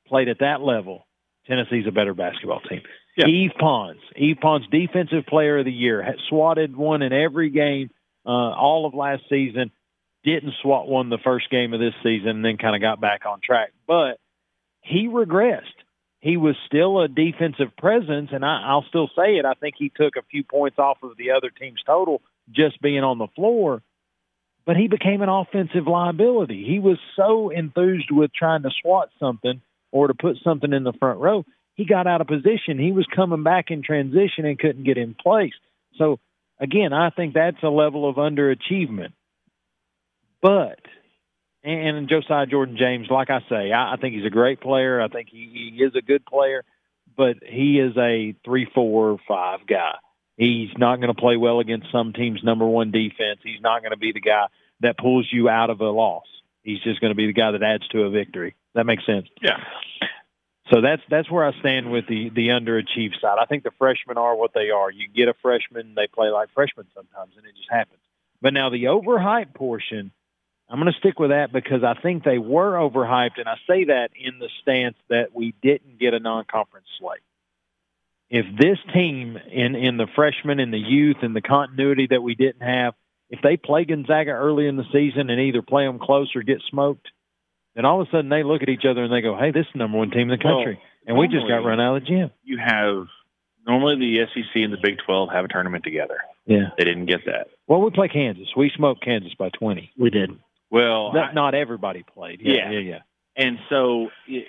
[0.08, 1.06] played at that level.
[1.48, 2.82] Tennessee's a better basketball team.
[3.16, 3.28] Yeah.
[3.28, 7.90] Yves Pons, Yves Pons, defensive player of the year, had swatted one in every game
[8.26, 9.72] uh, all of last season.
[10.24, 13.22] Didn't swat one the first game of this season, and then kind of got back
[13.26, 13.72] on track.
[13.88, 14.20] But
[14.82, 15.62] he regressed.
[16.20, 19.46] He was still a defensive presence, and I, I'll still say it.
[19.46, 23.04] I think he took a few points off of the other team's total just being
[23.04, 23.84] on the floor,
[24.66, 26.66] but he became an offensive liability.
[26.68, 29.62] He was so enthused with trying to swat something
[29.92, 31.46] or to put something in the front row,
[31.76, 32.80] he got out of position.
[32.80, 35.54] He was coming back in transition and couldn't get in place.
[35.98, 36.20] So
[36.60, 39.14] again, I think that's a level of underachievement.
[40.42, 40.80] But
[41.64, 45.02] and Josiah Jordan James, like I say, I, think he's a great player.
[45.02, 46.64] I think he, he is a good player,
[47.18, 49.96] but he is a three, four, five guy.
[50.38, 53.40] He's not going to play well against some teams' number one defense.
[53.44, 54.46] He's not going to be the guy
[54.82, 56.26] that pulls you out of a loss.
[56.62, 58.56] He's just going to be the guy that adds to a victory.
[58.76, 59.28] That makes sense.
[59.42, 59.58] Yeah.
[60.74, 63.38] So that's that's where I stand with the the underachieved side.
[63.40, 64.90] I think the freshmen are what they are.
[64.90, 68.00] You get a freshman, they play like freshmen sometimes, and it just happens.
[68.42, 70.12] But now the overhyped portion,
[70.68, 73.86] I'm going to stick with that because I think they were overhyped, and I say
[73.86, 77.22] that in the stance that we didn't get a non-conference slate.
[78.32, 82.34] If this team in in the freshmen and the youth and the continuity that we
[82.34, 82.96] didn't have,
[83.30, 86.62] if they play Gonzaga early in the season and either play them close or get
[86.70, 87.08] smoked,
[87.76, 89.66] then all of a sudden they look at each other and they go, "Hey, this
[89.66, 91.98] is the number one team in the country," Well, and we just got run out
[91.98, 92.32] of the gym.
[92.44, 93.08] You have
[93.68, 96.18] normally the SEC and the Big 12 have a tournament together.
[96.46, 96.70] Yeah.
[96.78, 97.48] They didn't get that.
[97.68, 98.48] Well, we play Kansas.
[98.56, 99.92] We smoked Kansas by twenty.
[99.98, 100.32] We did.
[100.70, 102.42] Well, Not, I- not everybody played.
[102.42, 102.72] Yeah, Yeah.
[102.72, 103.00] yeah, yeah.
[103.36, 104.48] and so it-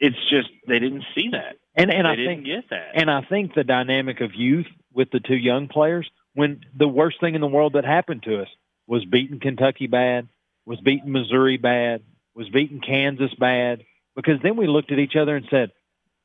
[0.00, 1.56] it's just they didn't see that.
[1.74, 2.90] And and they I didn't think get that.
[2.94, 7.20] and I think the dynamic of youth with the two young players, when the worst
[7.20, 8.48] thing in the world that happened to us
[8.86, 10.28] was beating Kentucky bad,
[10.68, 12.02] was beating Missouri bad,
[12.34, 15.72] was beating Kansas bad, because then we looked at each other and said,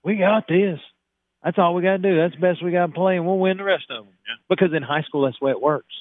[0.04, 0.80] "We got this.
[1.42, 2.18] That's all we got to do.
[2.18, 4.36] That's the best we got to play, and we'll win the rest of them." Yeah.
[4.50, 5.94] Because in high school, that's the way it works.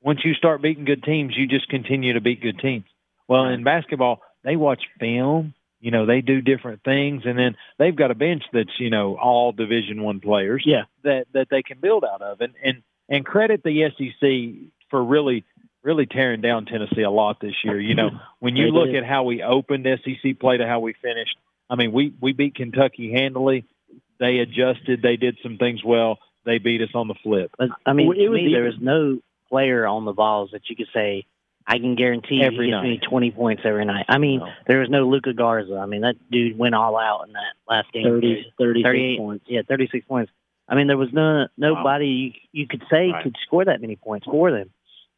[0.00, 2.86] Once you start beating good teams, you just continue to beat good teams.
[3.28, 5.52] Well, in basketball, they watch film.
[5.80, 9.18] You know, they do different things, and then they've got a bench that's you know
[9.18, 10.84] all Division One players Yeah.
[11.04, 15.44] that that they can build out of, and and and credit the SEC for really
[15.82, 17.80] really tearing down Tennessee a lot this year.
[17.80, 18.10] You know,
[18.40, 21.36] when you look at how we opened SEC play to how we finished,
[21.70, 23.64] I mean, we we beat Kentucky handily.
[24.20, 25.00] They adjusted.
[25.02, 26.18] They did some things well.
[26.44, 27.52] They beat us on the flip.
[27.58, 29.18] But I mean, Well, to me, there even- was no
[29.48, 31.24] player on the Vols that you could say,
[31.66, 33.02] I can guarantee Every he gets me night.
[33.08, 34.06] 20 points every night.
[34.08, 34.48] I mean, No.
[34.66, 35.76] there was no Luka Garza.
[35.76, 38.04] I mean, that dude went all out in that last game.
[38.04, 39.44] 30, 36 38 points.
[39.48, 40.32] Yeah, 36 points.
[40.68, 43.22] I mean, there was no nobody you, you could say Right.
[43.22, 44.70] could score that many points for them.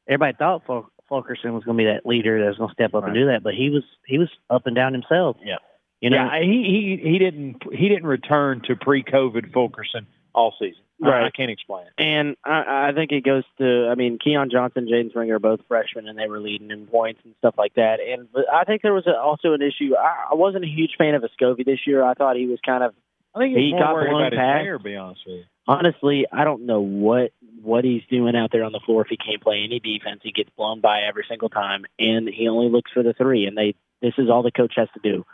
[0.09, 2.94] Everybody thought Ful- Fulkerson was going to be that leader that was going to step
[2.94, 5.36] up and do that, but he was he was up and down himself.
[5.44, 5.57] Yeah.
[6.01, 6.16] you know.
[6.16, 10.82] yeah, he he he didn't he didn't return to pre-COVID Fulkerson all season.
[11.03, 11.92] I- I, can't explain it.
[11.96, 15.61] And I, I think it goes to, I mean, Keon Johnson, Jaden Springer are both
[15.66, 18.01] freshmen, and they were leading in points and stuff like that.
[18.01, 19.96] And but I think there was a, also an issue.
[19.96, 22.05] I, I wasn't a huge fan of Escovy this year.
[22.05, 22.92] I thought he was kind of,
[23.34, 24.61] I think He he's more got worried blown about his past.
[24.62, 24.76] hair.
[24.78, 25.44] to Be honest with you.
[25.66, 27.32] Honestly, I don't know what
[27.62, 30.20] what he's doing out there on the floor if he can't play any defense.
[30.22, 33.46] He gets blown by every single time, and he only looks for the three.
[33.46, 35.24] And they, this is all the coach has to do: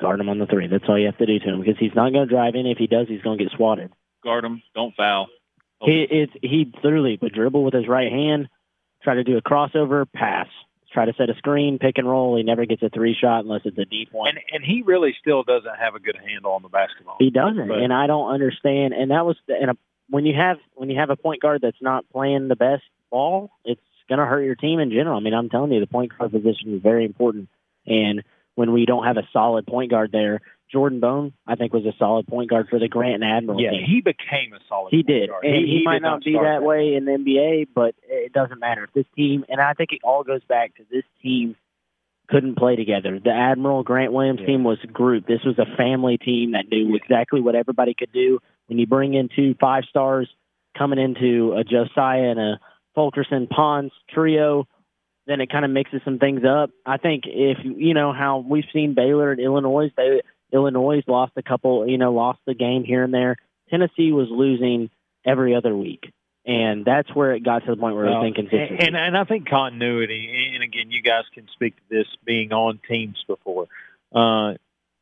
[0.00, 0.66] guard him on the three.
[0.66, 2.66] That's all you have to do to him because he's not going to drive in.
[2.66, 3.92] If he does, he's going to get swatted.
[4.22, 4.62] Guard him.
[4.74, 5.28] Don't foul.
[5.82, 8.48] He it's he literally would dribble with his right hand,
[9.02, 10.48] try to do a crossover, pass,
[10.94, 12.36] try to set a screen, pick and roll.
[12.36, 14.28] He never gets a three shot unless it's a deep one.
[14.30, 17.16] And and he really still doesn't have a good handle on the basketball.
[17.18, 18.94] he doesn't, But- and I don't understand.
[18.94, 19.76] And that was and a,
[20.08, 23.50] when you have when you have a point guard that's not playing the best ball,
[23.64, 25.16] it's going to hurt your team in general.
[25.16, 27.48] I mean, I'm telling you, the point guard position is very important.
[27.86, 28.22] And
[28.54, 30.40] when we don't have a solid point guard there,
[30.74, 33.70] Jordan Bone, I think, was a solid point guard for the Grant and Admiral yeah,
[33.70, 33.84] team.
[33.86, 34.90] he became a solid.
[34.90, 35.30] He point did.
[35.30, 35.44] guard.
[35.44, 38.82] And he, might did not, be that way in the NBA, but it doesn't matter.
[38.84, 41.54] If this team, and I think it all goes back to this team
[42.28, 43.20] couldn't play together.
[43.22, 44.46] The Admiral Grant Williams Yeah.
[44.46, 45.26] team was a group.
[45.26, 48.40] This was a family team that knew exactly what everybody could do.
[48.66, 50.28] When you bring in two five stars
[50.76, 52.60] coming into a Josiah and a
[52.94, 54.66] Fulkerson Pons trio,
[55.26, 56.70] then it kind of mixes some things up.
[56.84, 60.20] I think if you know how we've seen Baylor and Illinois, they
[60.54, 63.36] Illinois lost a couple, you know, lost the game here and there.
[63.68, 64.88] Tennessee was losing
[65.26, 66.12] every other week,
[66.46, 68.82] and that's where it got to the point where it Well, was inconsistent.
[68.82, 72.78] And, and I think continuity, and again, you guys can speak to this being on
[72.88, 73.66] teams before.
[74.14, 74.54] Uh,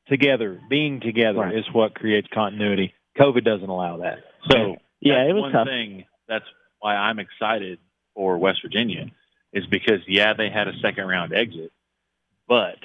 [0.09, 1.55] together, being together Right.
[1.57, 2.95] is what creates continuity.
[3.19, 4.19] COVID doesn't allow that.
[4.51, 5.67] So yeah, it was one tough.
[5.67, 6.05] thing.
[6.29, 6.45] That's
[6.81, 7.79] why I'm excited
[8.15, 9.07] for West Virginia,
[9.53, 11.73] is because yeah, they had a second round exit,
[12.49, 12.77] but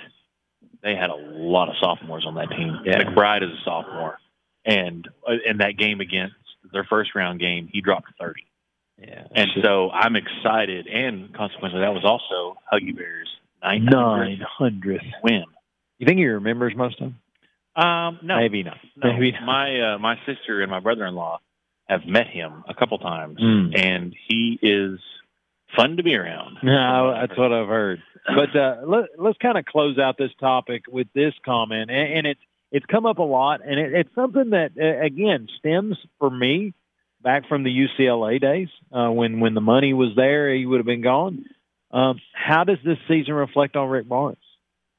[0.83, 2.79] they had a lot of sophomores on that team.
[2.85, 3.03] Yeah.
[3.03, 4.17] McBride is a sophomore,
[4.65, 6.35] and uh, in that game against
[6.73, 8.41] their first round game, he dropped 30.
[8.99, 9.23] Yeah.
[9.35, 13.29] And so I'm excited, and consequently, that was also Huggy Bear's
[13.63, 15.01] 900th nine hundred.
[15.23, 15.43] win.
[15.99, 17.19] You think he remembers most of them?
[17.83, 18.77] Um, no, Maybe not.
[18.95, 19.13] no.
[19.13, 19.43] Maybe not.
[19.43, 21.39] My uh, my sister and my brother-in-law
[21.87, 23.77] have met him a couple times, Mm.
[23.79, 24.99] and he is
[25.75, 26.57] fun to be around.
[26.63, 28.01] No, that's what I've heard.
[28.27, 32.27] But uh, let, let's kind of close out this topic with this comment, and, and
[32.27, 36.29] it's it's come up a lot, and it, it's something that uh, again stems for
[36.29, 36.73] me
[37.21, 40.85] back from the UCLA days uh, when when the money was there, he would have
[40.85, 41.45] been gone.
[41.91, 44.37] Um, how does this season reflect on Rick Barnes?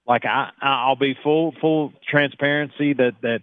[0.06, 3.40] Like I, I'll be full full transparency that that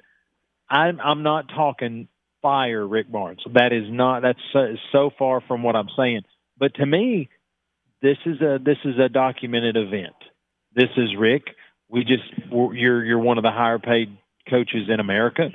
[0.68, 2.08] I'm I'm not talking
[2.42, 3.42] fire Rick Barnes.
[3.54, 6.22] That is not that's so, so far from what I'm saying.
[6.58, 7.30] But to me,
[8.06, 10.16] this is a this is a documented event.
[10.76, 11.44] This is Rick.
[11.90, 14.16] We just you're you're one of the higher paid
[14.48, 15.50] coaches in America.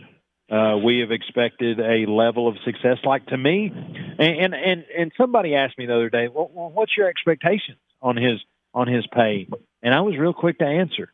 [0.50, 2.98] Uh, we have expected a level of success.
[3.04, 6.70] Like to me, and and and, and somebody asked me the other day, well, well,
[6.70, 8.40] what's your expectations on his
[8.74, 9.46] on his pay?
[9.80, 11.12] And I was real quick to answer.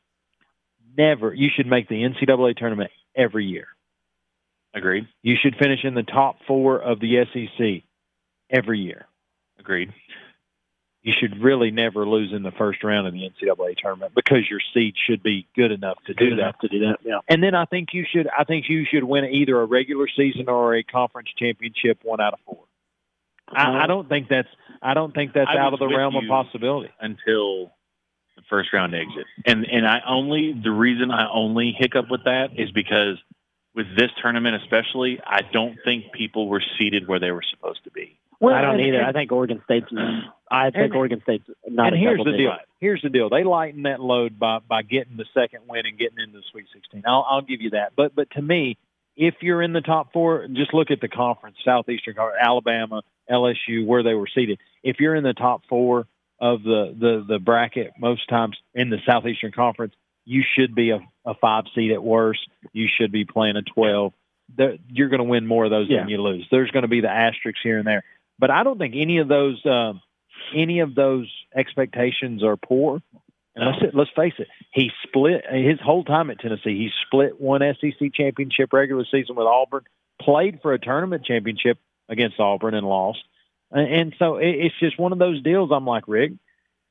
[0.96, 1.34] Never.
[1.34, 3.66] You should make the NCAA tournament every year.
[4.72, 5.06] Agreed.
[5.22, 7.82] You should finish in the top four of the SEC
[8.50, 9.06] every year.
[9.58, 9.92] Agreed.
[11.06, 14.58] You should really never lose in the first round of the NCAA tournament because your
[14.74, 16.60] seed should be good enough to do Good that.
[16.62, 16.96] to do that.
[17.04, 17.20] Yeah.
[17.28, 20.48] And then I think you should I think you should win either a regular season
[20.48, 22.64] or a conference championship one out of four.
[23.48, 23.86] I, I uh-huh.
[23.86, 24.48] don't think that's
[24.82, 26.90] I don't think that's I out of the realm of possibility.
[27.00, 27.70] until
[28.34, 29.26] the first round exit.
[29.44, 33.16] And and I only the reason I only hiccup with that is because
[33.76, 37.92] with this tournament especially, I don't think people were seated where they were supposed to
[37.92, 38.18] be.
[38.42, 38.98] I don't and- either.
[38.98, 39.86] and- I think Oregon State's.
[40.50, 41.88] I think And- Oregon State's not.
[41.88, 42.56] and a here's the deal.
[42.80, 43.28] Here's the deal.
[43.28, 46.66] They lighten that load by by getting the second win and getting into the Sweet
[46.72, 47.02] 16.
[47.06, 47.92] I'll, I'll give you that.
[47.96, 48.76] But but to me,
[49.16, 54.02] if you're in the top four, just look at the conference: Southeastern, Alabama, LSU, where
[54.02, 54.58] they were seated.
[54.82, 56.06] If you're in the top four
[56.38, 59.94] of the the the bracket, most times in the Southeastern Conference,
[60.26, 62.46] you should be a, a five seed at worst.
[62.72, 64.12] You should be playing a 12.
[64.56, 66.46] The, you're going to win more of those than you lose.
[66.50, 68.04] There's going to be the asterisks here and there.
[68.38, 70.00] But I don't think any of those um,
[70.54, 73.00] any of those expectations are poor.
[73.54, 76.76] And let's let's face it, he split his whole time at Tennessee.
[76.76, 79.84] He split one SEC championship regular season with Auburn,
[80.20, 81.78] played for a tournament championship
[82.08, 83.20] against Auburn and lost.
[83.72, 85.70] And, so it, it's just one of those deals.
[85.72, 86.32] I'm like Rick,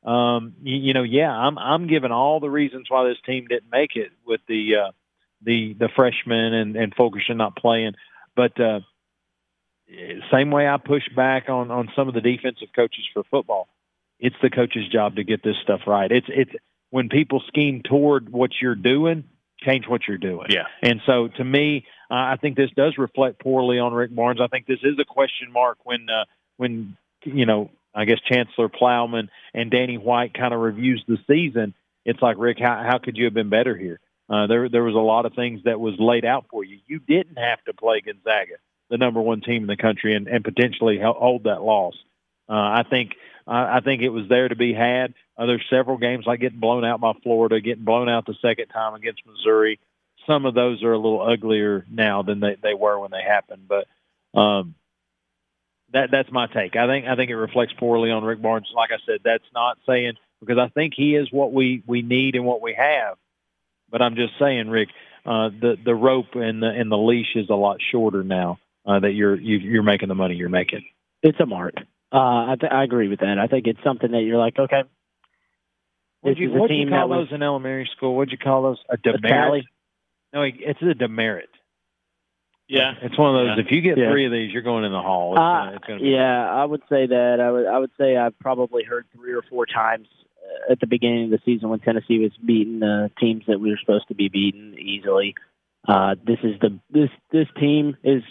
[0.04, 3.72] um, you, you know, yeah, I'm I'm giving all the reasons why this team didn't
[3.72, 4.91] make it with the uh,
[5.43, 7.93] the the freshmen and and Fulkerson not playing,
[8.36, 8.60] but.
[8.60, 8.80] Uh,
[10.31, 13.67] same way I push back on on some of the defensive coaches for football.
[14.19, 16.11] It's the coach's job to get this stuff right.
[16.11, 16.51] It's it's
[16.89, 19.25] when people scheme toward what you're doing,
[19.59, 20.47] change what you're doing.
[20.49, 20.65] Yeah.
[20.81, 24.39] And so to me, uh, I think this does reflect poorly on Rick Barnes.
[24.41, 26.25] I think this is a question mark when uh,
[26.57, 31.73] when you know I guess Chancellor Plowman and Danny White kind of reviews the season.
[32.05, 33.99] It's like Rick, how how could you have been better here?
[34.29, 36.79] Uh, there there was a lot of things that was laid out for you.
[36.88, 38.55] You didn't have to play Gonzaga
[38.89, 41.95] the number one team in the country and, and potentially hold that loss.
[42.47, 43.13] Uh, I think
[43.47, 45.13] I I think it was there to be had.
[45.38, 48.67] Uh, there's several games like getting blown out by Florida, getting blown out the second
[48.67, 49.79] time against Missouri.
[50.27, 53.67] Some of those are a little uglier now than they, they were when they happened,
[53.67, 53.86] but
[54.39, 54.75] um,
[55.93, 56.75] that that's my take.
[56.75, 58.71] I think I think it reflects poorly on Rick Barnes.
[58.73, 62.36] Like I said, that's not saying because I think he is what we we need
[62.36, 63.17] and what we have.
[63.89, 64.89] But I'm just saying, Rick,
[65.25, 68.99] uh, the the rope and the and the leash is a lot shorter now uh,
[68.99, 70.86] that you're you, you're making the money you're making.
[71.23, 71.73] It's a mark.
[72.13, 72.17] Uh,
[72.51, 73.38] I, th- I agree with that.
[73.39, 74.83] I think it's something that you're like, okay,
[76.21, 78.15] What'd This you, is a what'd you team call that was- those in elementary school?
[78.15, 78.77] What'd you call those?
[78.89, 79.23] A a demerit?
[79.31, 79.67] tally.
[80.33, 81.49] No, it's a demerit.
[82.67, 82.93] Yeah.
[83.01, 83.57] It's one of those.
[83.57, 83.63] Yeah.
[83.65, 84.09] If you get Yeah.
[84.11, 85.33] three of these, you're going in the hall.
[85.33, 87.39] It's, Uh, gonna, it's gonna be yeah, I would say that.
[87.39, 87.67] I would.
[87.67, 90.07] I would say I've probably heard three or four times
[90.43, 93.69] uh, at the beginning of the season when Tennessee was beating the teams that we
[93.69, 95.36] were supposed to be beating easily.
[95.88, 98.23] Uh, this is the this this team is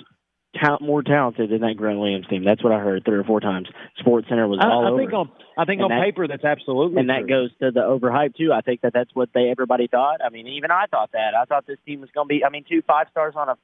[0.60, 2.44] ta- more talented than that Grant Williams team.
[2.44, 3.68] That's what I heard three or four times.
[3.98, 4.98] Sports Center was I, all I over.
[5.00, 7.80] think on I think And on that- paper that's absolutely and that goes to the
[7.80, 8.52] overhype too.
[8.52, 10.20] I think that that's what they everybody thought.
[10.24, 11.34] I mean, even I thought that.
[11.34, 12.44] I thought this team was going to be.
[12.44, 13.56] I mean, two five stars on a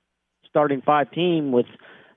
[0.48, 1.66] starting five team with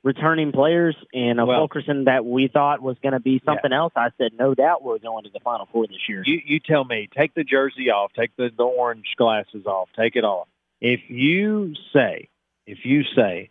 [0.04, 3.94] returning players and a Well- Fulkerson that we thought was going to be something else.
[3.96, 6.24] I said, no doubt we're going to the Final Four this year.
[6.26, 7.08] You you tell me.
[7.16, 8.12] Take the jersey off.
[8.14, 9.90] Take the, the orange glasses off.
[9.98, 10.48] Take it off.
[10.82, 12.28] If you say,
[12.68, 13.50] if you say,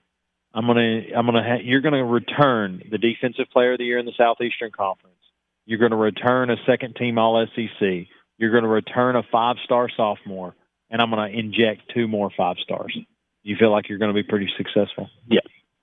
[0.55, 4.07] I'm gonna I'm gonna ha- you're gonna return the defensive player of the year in
[4.07, 5.17] the Southeastern Conference.
[5.65, 8.07] You're gonna return a second team All SEC.
[8.39, 10.55] You're gonna return a five star sophomore,
[10.91, 12.97] and I'm gonna inject two more five stars.
[13.43, 15.09] You feel like you're gonna be pretty successful.
[15.27, 15.41] Yeah,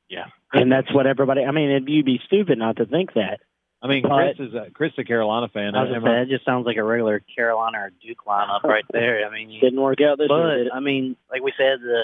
[0.08, 0.26] yeah.
[0.54, 1.44] And that's what everybody.
[1.44, 3.40] I mean, it'd, you'd be stupid not to think that.
[3.82, 5.74] I mean, But- Chris is a Chris is a Carolina fan.
[5.76, 8.64] I was Am gonna say that just sounds like a regular Carolina or Duke lineup
[8.66, 9.26] right there.
[9.26, 10.38] I mean, you, Didn't work out this year.
[10.44, 10.72] but did?
[10.72, 12.04] I mean, like we said, the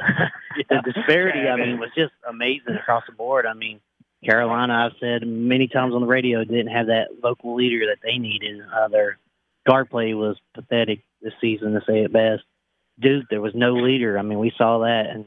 [0.70, 1.48] the disparity.
[1.50, 3.46] I mean, was just amazing across the board.
[3.46, 3.82] I mean,
[4.24, 8.18] Carolina, I've said many times on the radio, didn't have that vocal leader that they
[8.18, 8.62] needed.
[8.62, 9.18] Uh, their
[9.68, 12.44] guard play was pathetic this season, to say it best.
[13.00, 14.18] Duke, there was no leader.
[14.18, 15.26] I mean, we saw that, and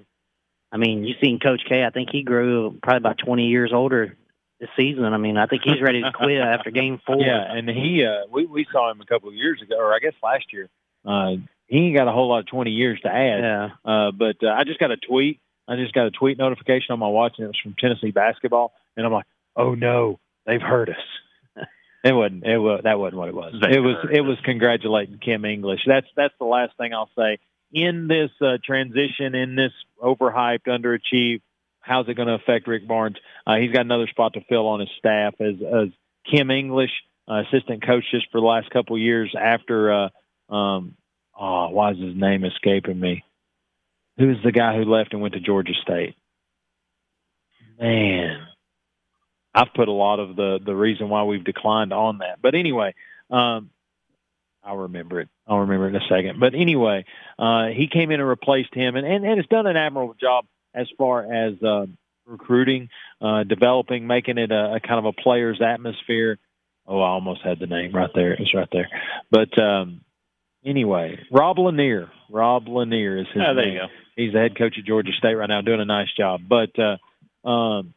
[0.72, 1.84] I mean, you seen Coach K.
[1.84, 4.16] I think he grew probably about 20 years older
[4.60, 5.04] this season.
[5.04, 7.20] I mean, I think he's ready to quit after Game Four.
[7.20, 9.98] Yeah, and he uh, we we saw him a couple of years ago, or I
[9.98, 10.68] guess last year.
[11.04, 11.36] Uh,
[11.66, 13.40] he ain't got a whole lot of 20 years to add.
[13.40, 13.68] Yeah.
[13.84, 15.38] Uh, but uh, I just got a tweet.
[15.68, 18.72] I just got a tweet notification on my watch, and it was from Tennessee basketball,
[18.96, 20.96] and I'm like, oh no, they've heard us.
[22.04, 22.46] It wasn't.
[22.46, 23.54] It was that wasn't what it was.
[23.60, 23.96] They it was.
[24.00, 25.80] heard It was congratulating Kim English.
[25.84, 27.38] That's that's the last thing I'll say
[27.72, 31.42] in this uh, transition, in this overhyped, underachieved.
[31.88, 33.16] How's it going to affect Rick Barnes?
[33.46, 35.88] Uh, he's got another spot to fill on his staff as as
[36.30, 36.90] Kim English,
[37.26, 39.90] uh, assistant coach, just for the last couple of years after.
[39.90, 40.96] Uh, um,
[41.38, 43.24] oh, why is his name escaping me?
[44.18, 46.14] Who's the guy who left and went to Georgia State?
[47.80, 48.46] Man,
[49.54, 52.42] I've put a lot of the the reason why we've declined on that.
[52.42, 52.94] But anyway,
[53.30, 53.70] um,
[54.62, 55.30] I'll remember it.
[55.46, 56.38] I'll remember it in a second.
[56.38, 57.06] But anyway,
[57.38, 60.44] uh, he came in and replaced him, and, and, and has done an admirable job
[60.78, 61.86] as far as uh,
[62.26, 62.88] recruiting,
[63.20, 66.38] uh, developing, making it a, a kind of a player's atmosphere.
[66.86, 68.32] Oh, I almost had the name right there.
[68.32, 68.88] It's right there.
[69.30, 70.00] But um,
[70.64, 72.10] anyway, Rob Lanier.
[72.30, 73.86] Rob Lanier is his Oh, there name you go.
[74.16, 76.40] he's the head coach of Georgia State right now, doing a nice job.
[76.48, 77.94] But uh, um,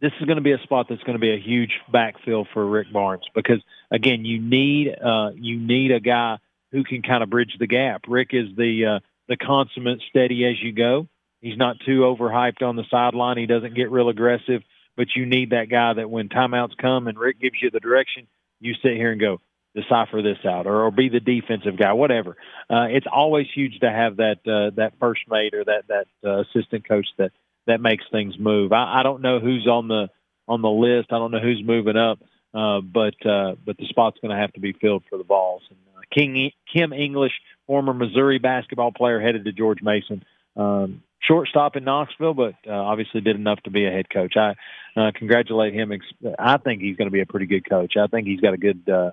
[0.00, 2.64] this is going to be a spot that's going to be a huge backfill for
[2.66, 3.60] Rick Barnes because
[3.90, 6.38] again, you need uh, you need a guy
[6.72, 8.02] who can kind of bridge the gap.
[8.08, 8.98] Rick is the uh,
[9.28, 11.08] the consummate steady as you go.
[11.46, 13.38] He's not too overhyped on the sideline.
[13.38, 14.62] He doesn't get real aggressive,
[14.96, 18.26] but you need that guy that when timeouts come and Rick gives you the direction,
[18.58, 19.40] you sit here and go
[19.72, 22.36] decipher this out or, or be the defensive guy, whatever.
[22.68, 26.40] Uh, it's always huge to have that uh, that first mate or that that uh,
[26.40, 27.30] assistant coach that
[27.68, 28.72] that makes things move.
[28.72, 30.08] I, I don't know who's on the
[30.48, 31.12] on the list.
[31.12, 32.18] I don't know who's moving up,
[32.54, 35.62] uh, but uh, but the spot's going to have to be filled for the Vols.
[35.70, 37.34] And, uh, King Kim English,
[37.68, 40.24] former Missouri basketball player, headed to George Mason.
[40.56, 44.34] Um, shortstop in Knoxville, but uh, obviously did enough to be a head coach.
[44.36, 44.54] I
[44.96, 45.92] uh, congratulate him.
[46.38, 47.94] I think he's going to be a pretty good coach.
[47.96, 48.88] I think he's got a good.
[48.88, 49.10] Uh,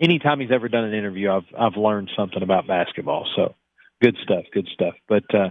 [0.00, 3.26] anytime he's ever done an interview, I've I've learned something about basketball.
[3.36, 3.54] So
[4.02, 4.94] good stuff, good stuff.
[5.08, 5.50] But uh,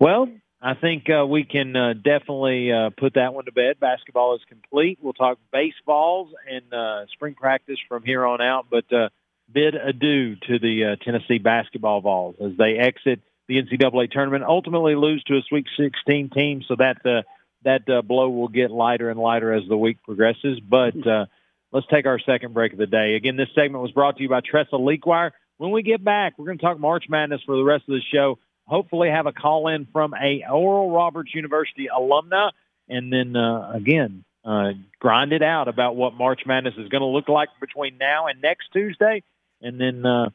[0.00, 0.28] well,
[0.60, 3.78] I think uh, we can uh, definitely uh, put that one to bed.
[3.80, 4.98] Basketball is complete.
[5.00, 8.66] We'll talk baseballs and uh, spring practice from here on out.
[8.68, 9.08] But uh,
[9.52, 14.44] bid adieu to the uh, Tennessee basketball balls as they exit the NCAA tournament.
[14.44, 17.22] Ultimately, lose to a Sweet 16 team, so that uh,
[17.64, 20.60] that uh, blow will get lighter and lighter as the week progresses.
[20.60, 21.26] But uh,
[21.72, 23.14] let's take our second break of the day.
[23.14, 25.32] Again, this segment was brought to you by Tressa Lequire.
[25.56, 28.02] When we get back, we're going to talk March Madness for the rest of the
[28.12, 28.38] show.
[28.66, 32.50] Hopefully, have a call in from a Oral Roberts University alumna,
[32.88, 37.06] and then uh, again uh, grind it out about what March Madness is going to
[37.06, 39.22] look like between now and next Tuesday,
[39.60, 40.30] and then uh,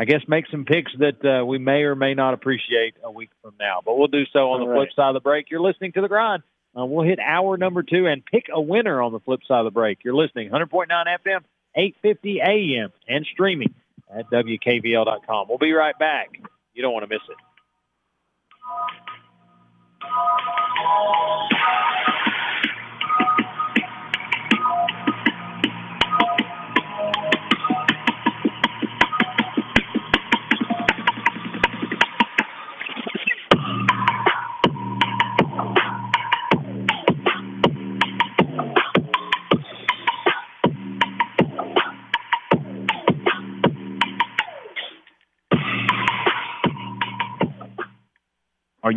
[0.00, 3.28] I guess make some picks that uh, we may or may not appreciate a week
[3.42, 3.82] from now.
[3.84, 5.50] But we'll do so on the All flip side of the break.
[5.50, 6.42] You're listening to the grind.
[6.74, 9.66] Uh, we'll hit hour number two and pick a winner on the flip side of
[9.66, 9.98] the break.
[10.02, 11.40] You're listening 100.9 FM,
[11.74, 13.74] 850 AM, and streaming
[14.10, 15.48] at WKVL.com.
[15.50, 16.30] We'll be right back.
[16.72, 17.36] You don't want to miss it.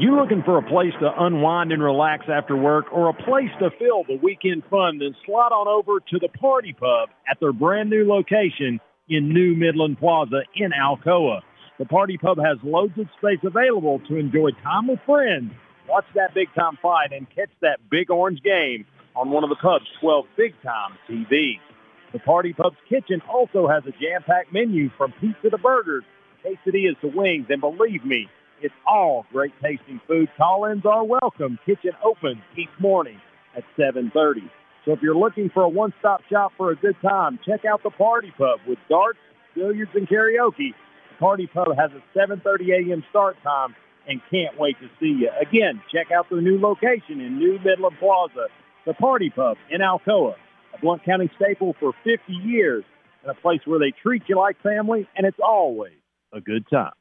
[0.03, 3.47] Are you looking for a place to unwind and relax after work or a place
[3.59, 4.99] to fill the weekend fun?
[4.99, 9.29] Then slide on over to the Par T Pub at their brand new location in
[9.29, 11.39] New Midland Plaza in Alcoa.
[11.79, 15.53] The Par T Pub has loads of space available to enjoy time with friends,
[15.87, 18.85] watch that big time fight, and catch that big orange game
[19.15, 21.63] on one of the pub's 12 big time TVs.
[22.11, 26.03] The Par T Pub's kitchen also has a jam packed menu from pizza to burgers,
[26.43, 28.27] quesadillas to wings, and believe me,
[28.63, 30.29] it's all great tasting food.
[30.37, 31.59] Call-ins are welcome.
[31.65, 33.19] Kitchen opens each morning
[33.55, 34.49] at 7:30.
[34.85, 37.89] So if you're looking for a one-stop shop for a good time, check out the
[37.89, 39.19] Par T Pub with darts,
[39.53, 40.73] billiards, and karaoke.
[41.09, 43.03] The Par T Pub has a 7:30 a.m.
[43.09, 43.75] start time
[44.07, 45.29] and can't wait to see you.
[45.39, 48.47] Again, check out their new location in New Midland Plaza,
[48.85, 50.35] the Par T Pub in Alcoa,
[50.73, 52.83] a Blount County staple for 50 years,
[53.21, 55.93] and a place where they treat you like family, and it's always
[56.31, 56.93] a good time.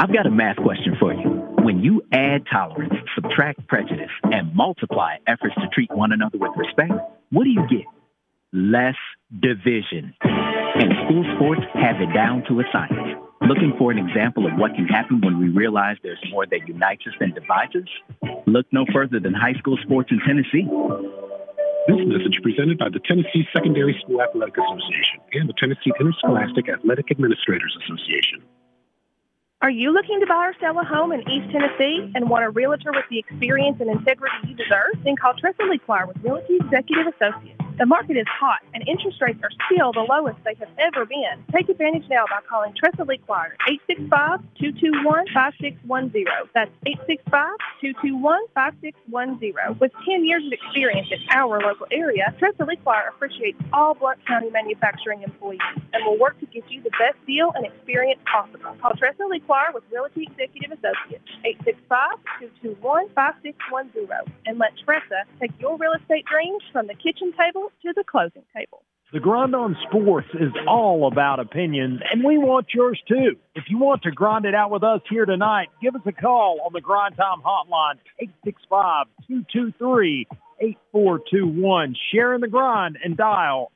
[0.00, 1.28] I've got a math question for you.
[1.58, 6.92] When you add tolerance, subtract prejudice, and multiply efforts to treat one another with respect,
[7.32, 7.84] what do you get?
[8.52, 8.94] Less
[9.28, 10.14] division.
[10.22, 13.18] And school sports have it down to a science.
[13.42, 17.02] Looking for an example of what can happen when we realize there's more that unites
[17.08, 18.30] us than divides us?
[18.46, 20.62] Look no further than high school sports in Tennessee.
[21.88, 27.10] This message presented by the Tennessee Secondary School Athletic Association and the Tennessee Interscholastic Athletic
[27.10, 28.46] Administrators Association.
[29.60, 32.50] Are you looking to buy or sell a home in East Tennessee and want a
[32.50, 35.02] realtor with the experience and integrity you deserve?
[35.02, 37.67] Then call Tressa Lequire with Realty Executive Associates.
[37.78, 41.44] The market is hot and interest rates are still the lowest they have ever been.
[41.54, 43.56] Take advantage now by calling Tressa Lequire
[44.58, 46.24] 865-221-5610.
[46.54, 46.72] That's
[47.78, 49.78] 865-221-5610.
[49.78, 54.50] With 10 years of experience in our local area, Tressa Lequire appreciates all Blount County
[54.50, 55.60] manufacturing employees
[55.92, 58.74] and will work to get you the best deal and experience possible.
[58.82, 61.22] Call Tressa Lequire with Realty Executive Associates
[62.66, 68.04] 865-221-5610 and let Tressa take your real estate dreams from the kitchen table to the
[68.04, 68.82] closing table.
[69.10, 73.36] The Grind on Sports is all about opinions, and we want yours too.
[73.54, 76.60] If you want to grind it out with us here tonight, give us a call
[76.66, 77.94] on the Grind Time Hotline,
[79.30, 81.96] 865-223-8421.
[82.12, 83.72] Share in the grind and dial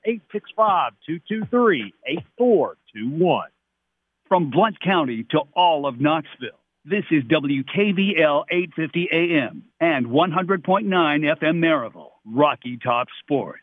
[1.08, 3.42] 865-223-8421.
[4.28, 11.58] From Blount County to all of Knoxville, this is WKVL 850 AM and 100.9 FM
[11.58, 13.62] Maryville, Rocky Top Sports.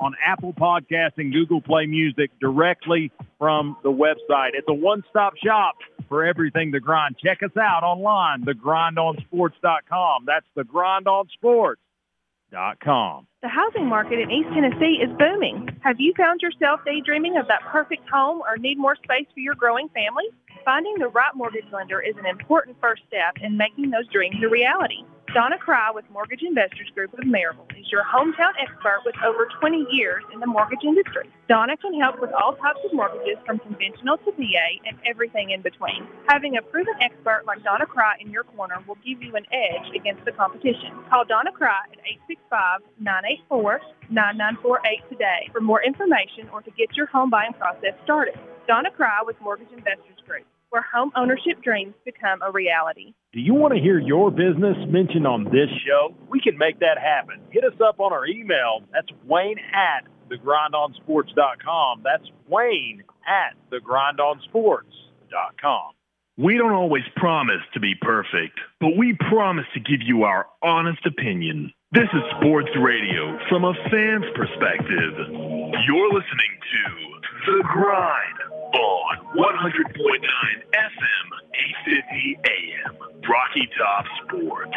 [0.00, 4.50] on Apple Podcasts and Google Play Music directly from the website.
[4.54, 5.76] It's a one-stop shop
[6.08, 7.18] for everything The Grind.
[7.18, 10.24] Check us out online, thegrindonsports.com.
[10.26, 13.26] That's thegrindonsports.com.
[13.42, 15.68] The housing market in East Tennessee is booming.
[15.82, 19.54] Have you found yourself daydreaming of that perfect home or need more space for your
[19.54, 20.24] growing family?
[20.64, 24.48] Finding the right mortgage lender is an important first step in making those dreams a
[24.48, 25.04] reality.
[25.34, 29.86] Donna Cry with Mortgage Investors Group of Maryville is your hometown expert with over 20
[29.92, 31.28] years in the mortgage industry.
[31.48, 35.60] Donna can help with all types of mortgages from conventional to VA and everything in
[35.60, 36.08] between.
[36.28, 39.94] Having a proven expert like Donna Cry in your corner will give you an edge
[39.94, 40.96] against the competition.
[41.10, 41.98] Call Donna Cry at
[43.04, 48.38] 865-984-9948 today for more information or to get your home buying process started.
[48.66, 50.17] Donna Cry with Mortgage Investors
[50.70, 53.14] where home ownership dreams become a reality.
[53.32, 56.14] Do you want to hear your business mentioned on this show?
[56.28, 57.40] We can make that happen.
[57.50, 58.82] Hit us up on our email.
[58.92, 62.02] That's Wayne at thegrindonsports.com.
[62.04, 65.92] That's Wayne at thegrindonsports.com.
[66.36, 71.04] We don't always promise to be perfect, but we promise to give you our honest
[71.04, 71.72] opinion.
[71.90, 75.14] This is sports radio from a fan's perspective.
[75.88, 76.84] You're listening to
[77.46, 78.38] The Grind
[78.74, 79.96] on 100.9
[80.76, 81.26] FM,
[81.56, 82.92] 850 AM,
[83.24, 84.76] Rocky Top Sports.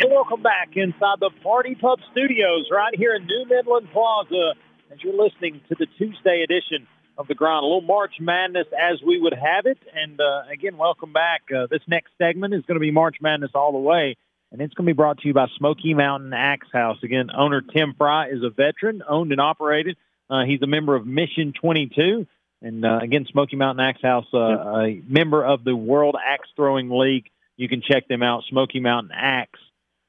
[0.00, 4.54] And welcome back inside the Par T Pub Studios right here in New Midland Plaza
[4.92, 7.64] as you're listening to the Tuesday edition of the Grind.
[7.64, 9.78] A little March Madness as we would have it.
[9.92, 11.42] And uh, again, welcome back.
[11.50, 14.16] Uh, this next segment is going to be March Madness all the way.
[14.52, 16.98] And it's going to be brought to you by Smoky Mountain Axe House.
[17.02, 19.96] Again, owner Tim Fry is a veteran, owned and operated.
[20.30, 22.24] Uh, he's a member of Mission 22.
[22.62, 26.88] And uh, again, Smoky Mountain Axe House, uh, a member of the World Axe Throwing
[26.88, 27.30] League.
[27.56, 29.58] You can check them out, Smoky Mountain Axe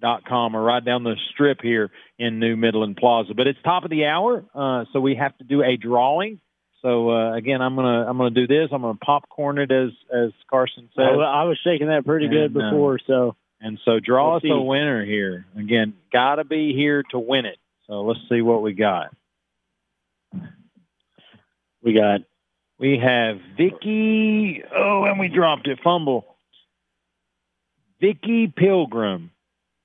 [0.02, 3.34] dot com or right down the strip here in New Midland Plaza.
[3.34, 6.40] But it's top of the hour, uh, so we have to do a drawing.
[6.82, 8.70] So uh, again, I'm gonna I'm gonna do this.
[8.72, 11.04] I'm gonna popcorn it as as Carson said.
[11.04, 14.38] I, I was shaking that pretty And, good uh, before, so And so draw We'll
[14.38, 15.46] us a winner here.
[15.58, 17.58] Again, gotta be here to win it.
[17.88, 19.14] So let's see what we got.
[21.84, 22.22] we got
[22.80, 24.64] We have Vicky.
[24.74, 25.80] Oh, and we dropped it.
[25.84, 26.38] Fumble.
[28.00, 29.32] Vicky Pilgrim.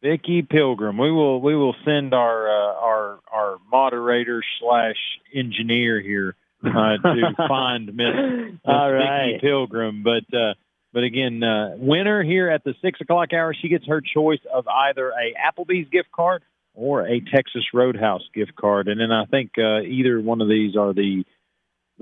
[0.05, 0.99] Vicky Pilgrim.
[0.99, 4.97] We will we will send our uh, our our moderator slash
[5.35, 9.39] engineer here uh, to find Miss, Miss All Vicky.
[9.41, 10.03] Pilgrim.
[10.03, 10.55] But uh,
[10.93, 14.69] but again, uh, winner here at the six o'clock hour, she gets her choice of
[14.69, 16.43] either a Applebee's gift card
[16.75, 18.89] or a Texas Roadhouse gift card.
[18.89, 21.25] And then I think uh, either one of these are the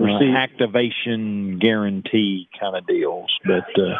[0.01, 3.31] uh, activation guarantee kind of deals.
[3.45, 3.95] But uh,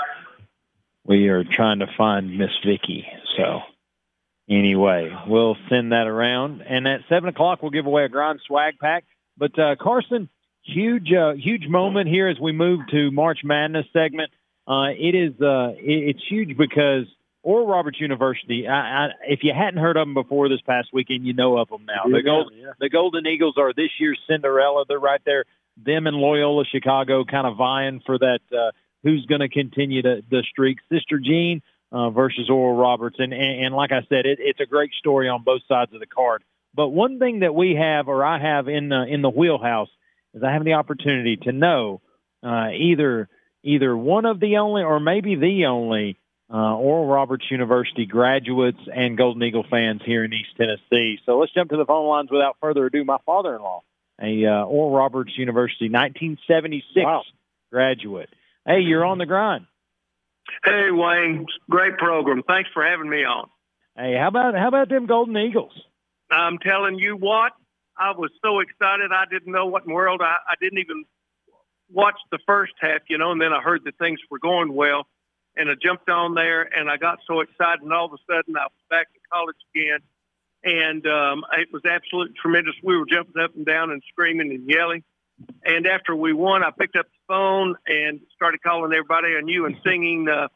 [1.05, 3.07] we are trying to find Miss Vicky.
[3.37, 3.61] So
[4.59, 6.63] anyway, we'll send that around.
[6.63, 9.05] And at seven o'clock, we'll give away a Grind swag pack.
[9.37, 10.29] But uh, Carson,
[10.63, 14.31] huge, uh, huge moment here as we move to March Madness segment.
[14.67, 17.07] Uh, it is, uh, it, it's huge because
[17.43, 18.69] Oral Roberts University.
[18.69, 21.69] I, I, if you hadn't heard of them before this past weekend, you know of
[21.69, 22.11] them now.
[22.11, 22.73] The Gold, yeah.
[22.79, 24.85] the Golden Eagles are this year's Cinderella.
[24.87, 25.45] They're right there.
[25.77, 28.41] Them and Loyola Chicago kind of vying for that.
[28.53, 28.71] Uh,
[29.03, 30.79] who's going to continue the, the streak?
[30.91, 31.63] Sister Jean
[31.93, 35.29] uh, versus Oral Roberts, and, and and like I said, it, it's a great story
[35.29, 36.43] on both sides of the card.
[36.75, 39.91] But one thing that we have, or I have in the in the wheelhouse,
[40.35, 42.01] is I have the opportunity to know
[42.43, 43.29] uh, either
[43.63, 46.19] either one of the only, or maybe the only
[46.53, 51.19] uh, Oral Roberts University graduates and Golden Eagle fans here in East Tennessee.
[51.27, 53.05] So let's jump to the phone lines without further ado.
[53.05, 53.83] My father-in-law,
[54.21, 57.23] a uh, Oral Roberts University 1976 Wow.
[57.71, 58.31] graduate.
[58.67, 59.67] Hey, you're on the grind.
[60.65, 62.43] Hey, Wayne, great program.
[62.47, 63.49] Thanks for having me on.
[63.97, 65.73] Hey, how about how about them Golden Eagles?
[66.31, 67.53] I'm telling you what,
[67.99, 69.11] I was so excited.
[69.13, 70.23] I didn't know what in the world.
[70.23, 71.05] I, I didn't even
[71.91, 75.07] watch the first half, you know, and then I heard that things were going well.
[75.55, 77.83] And I jumped on there and I got so excited.
[77.83, 80.01] And all of a sudden, I was back in college again.
[80.65, 82.75] And um, it was absolutely tremendous.
[82.83, 85.03] We were jumping up and down and screaming and yelling.
[85.65, 89.67] And after we won, I picked up the phone and started calling everybody I knew
[89.67, 90.49] and singing the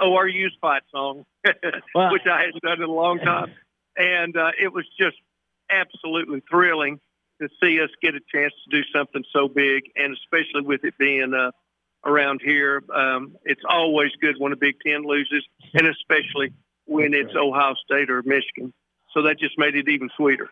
[0.00, 1.24] ORU fight song,
[1.94, 2.12] Wow.
[2.12, 3.52] which I hadn't done in a long time.
[3.96, 5.16] And uh, it was just
[5.70, 7.00] absolutely thrilling
[7.40, 10.94] to see us get a chance to do something so big, and especially with it
[10.98, 11.50] being uh,
[12.04, 12.82] around here.
[12.94, 15.44] Um, it's always good when a Big Ten loses,
[15.74, 16.52] and especially
[16.86, 18.72] when it's Ohio State or Michigan.
[19.12, 20.48] So that just made it even sweeter.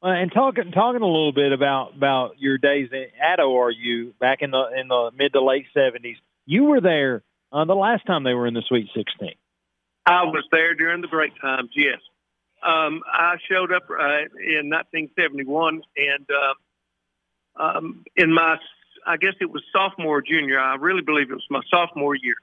[0.00, 4.52] Uh, and talking talking a little bit about about your days at ORU back in
[4.52, 6.16] the in the mid to late seventies.
[6.46, 9.34] You were there uh, the last time they were in the Sweet Sixteen.
[10.06, 11.70] I was there during the great times.
[11.74, 11.98] Yes,
[12.62, 18.56] um, I showed up uh, in 1971, and uh, um, in my,
[19.06, 20.58] I guess it was sophomore, or junior.
[20.58, 22.36] I really believe it was my sophomore year.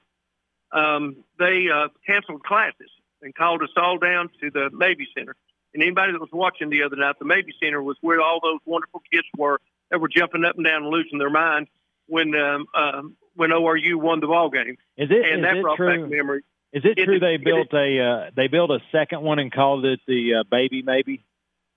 [0.72, 2.90] Um, they uh, canceled classes
[3.22, 5.36] and called us all down to the Mabee Center.
[5.76, 8.60] And anybody that was watching the other night, the Mabee Center was where all those
[8.64, 11.66] wonderful kids were that were jumping up and down and losing their mind
[12.06, 14.78] when um, um, when ORU won the ball game.
[14.96, 16.00] Is it and is that it brought true?
[16.00, 16.44] back memories.
[16.72, 19.52] Is it It true they it built a uh, they built a second one and
[19.52, 21.22] called it the uh, Baby Mabee?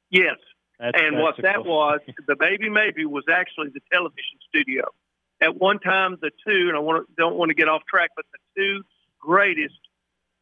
[0.09, 0.37] Yes.
[0.79, 4.85] That's, and that's what that cool- was, the baby maybe was actually the television studio.
[5.41, 8.11] At one time, the two, and I want to, don't want to get off track,
[8.15, 8.83] but the two
[9.19, 9.75] greatest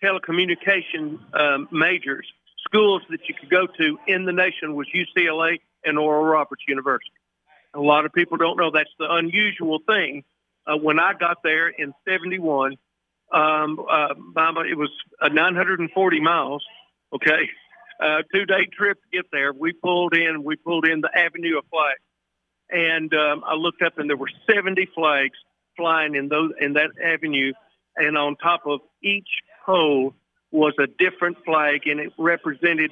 [0.03, 2.27] telecommunication um, majors,
[2.67, 7.11] schools that you could go to in the nation was UCLA and Oral Roberts University.
[7.73, 10.23] A lot of people don't know that's the unusual thing.
[10.65, 12.77] Uh, when I got there in 71,
[13.31, 14.13] um, uh,
[14.69, 14.89] it was
[15.21, 16.63] uh, 940 miles,
[17.13, 17.49] okay?
[17.99, 19.53] uh, two day trip to get there.
[19.53, 22.01] We pulled in, we pulled in the Avenue of Flags,
[22.69, 25.37] and um, I looked up and there were 70 flags
[25.75, 27.53] flying in those in that avenue,
[27.95, 29.27] and on top of each
[29.65, 30.13] pole
[30.51, 32.91] was a different flag, and it represented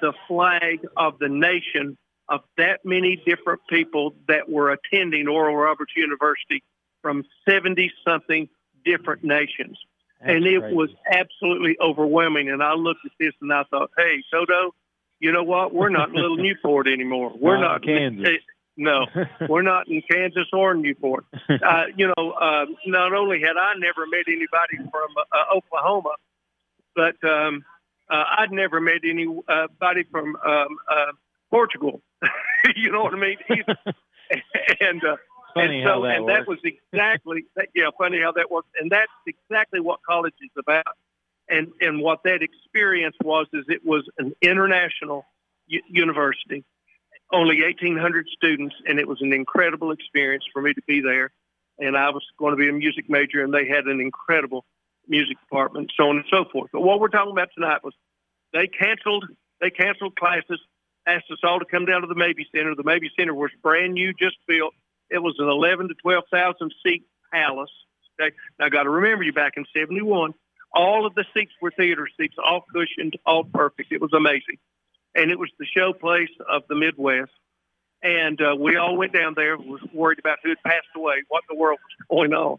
[0.00, 1.96] the flag of the nation
[2.28, 6.62] of that many different people that were attending Oral Roberts University
[7.02, 8.48] from 70 something
[8.84, 9.78] different nations
[10.24, 10.74] and it crazy.
[10.74, 12.48] was absolutely overwhelming.
[12.48, 14.74] And I looked at this and I thought, hey, Toto,
[15.20, 15.74] you know what?
[15.74, 17.32] We're not in Little Newport anymore.
[17.38, 18.40] We're Not not in Kansas.
[18.76, 19.06] No,
[19.48, 21.26] we're not in Kansas or Newport.
[21.48, 26.14] Uh, you know, uh, not only had I never met anybody from uh, Oklahoma,
[26.94, 27.64] but um,
[28.10, 31.12] uh, I'd never met anybody from um, uh,
[31.50, 32.02] Portugal.
[32.76, 33.36] you know what I mean?
[34.80, 35.16] and uh,
[35.54, 36.38] Funny and how so, that and works.
[36.38, 38.68] that was exactly that, yeah, funny how that works.
[38.80, 40.96] And that's exactly what college is about.
[41.48, 45.24] And and what that experience was is it was an international
[45.66, 46.64] u- university,
[47.32, 51.30] only 1,800 students, and it was an incredible experience for me to be there.
[51.78, 54.64] And I was going to be a music major, and they had an incredible
[55.08, 56.70] music department, so on and so forth.
[56.72, 57.94] But what we're talking about tonight was
[58.52, 59.24] they canceled
[59.60, 60.60] they canceled classes,
[61.06, 62.74] asked us all to come down to the Mabee Center.
[62.74, 64.74] The Mabee Center was brand new, just built.
[65.10, 67.70] It was an 11 to 12,000 seat palace.
[68.20, 70.34] Okay, now got to remember you back in '71,
[70.72, 73.92] all of the seats were theater seats, all cushioned, all perfect.
[73.92, 74.58] It was amazing,
[75.14, 77.32] and it was the showplace of the Midwest.
[78.02, 81.42] And uh, we all went down there, was worried about who had passed away, what
[81.48, 82.58] in the world was going on.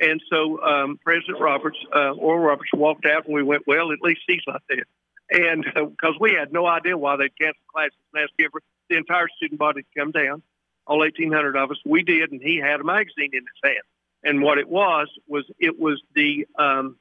[0.00, 4.00] And so um, President Roberts, uh, Oral Roberts, walked out, and we went, well, at
[4.00, 4.84] least he's not dead.
[5.30, 8.60] and because uh, we had no idea why they'd cancel classes ask every,
[8.90, 10.42] the entire student body to come down,
[10.86, 11.78] all 1,800 of us.
[11.84, 13.84] We did, and he had a magazine in his hand.
[14.24, 16.96] And what it was was it was the um,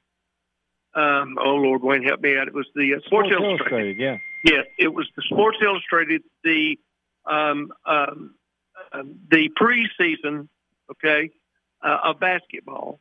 [0.94, 2.48] um, oh Lord, Wayne, help me out.
[2.48, 4.02] It was the uh, Sports, Sports Illustrated.
[4.02, 4.22] Illustrated.
[4.44, 6.24] Yeah, yeah, it was the Sports Illustrated.
[6.44, 6.80] The
[7.26, 8.36] um, um,
[8.92, 10.48] uh, the preseason,
[10.92, 11.32] okay,
[11.84, 13.00] uh, of basketball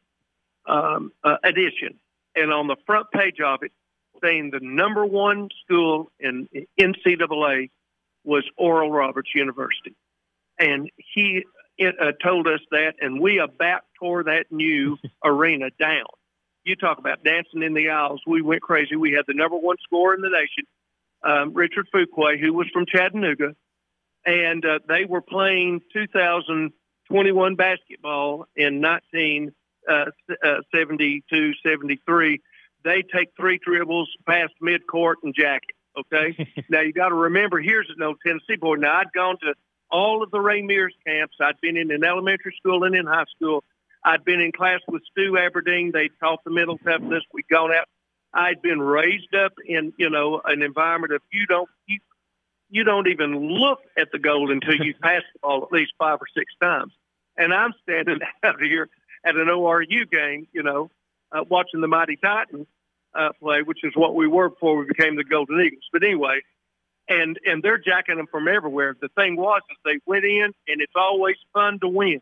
[0.66, 1.98] um, uh, edition,
[2.34, 3.72] and on the front page of it,
[4.22, 6.48] saying the number one school in
[6.78, 7.70] NCAA
[8.24, 9.94] was Oral Roberts University,
[10.58, 11.44] and he
[11.78, 16.04] it, uh, told us that, and we about tore that new arena down.
[16.64, 18.20] You talk about dancing in the aisles.
[18.26, 18.94] We went crazy.
[18.96, 20.64] We had the number one scorer in the nation,
[21.24, 23.56] um, Richard Fuqua, who was from Chattanooga,
[24.26, 25.80] and uh, they were playing
[27.10, 29.52] 2021 basketball in 1972,
[30.42, 30.60] uh,
[31.68, 32.40] 73.
[32.84, 35.74] They take three dribbles past midcourt and jack it.
[35.98, 36.64] Okay.
[36.68, 38.76] now you got to remember, here's an old Tennessee boy.
[38.76, 39.54] Now I'd gone to
[39.90, 41.36] all of the Ray Mears camps.
[41.40, 43.64] I'd been in an elementary school and in high school.
[44.04, 45.90] I'd been in class with Stu Aberdeen.
[45.92, 47.24] They taught the mental toughness.
[47.32, 47.86] We'd gone out.
[48.32, 51.98] I'd been raised up in, you know, an environment of you don't you,
[52.70, 56.18] you don't even look at the goal until you pass the ball at least five
[56.20, 56.92] or six times.
[57.40, 58.88] And I'm standing out here
[59.24, 60.90] at an ORU game, you know,
[61.32, 62.66] uh, watching the Mighty Titans
[63.14, 65.84] uh, play, which is what we were before we became the Golden Eagles.
[65.92, 66.40] But anyway,
[67.08, 68.94] and and they're jacking them from everywhere.
[69.00, 72.20] The thing was, is they went in, and it's always fun to win.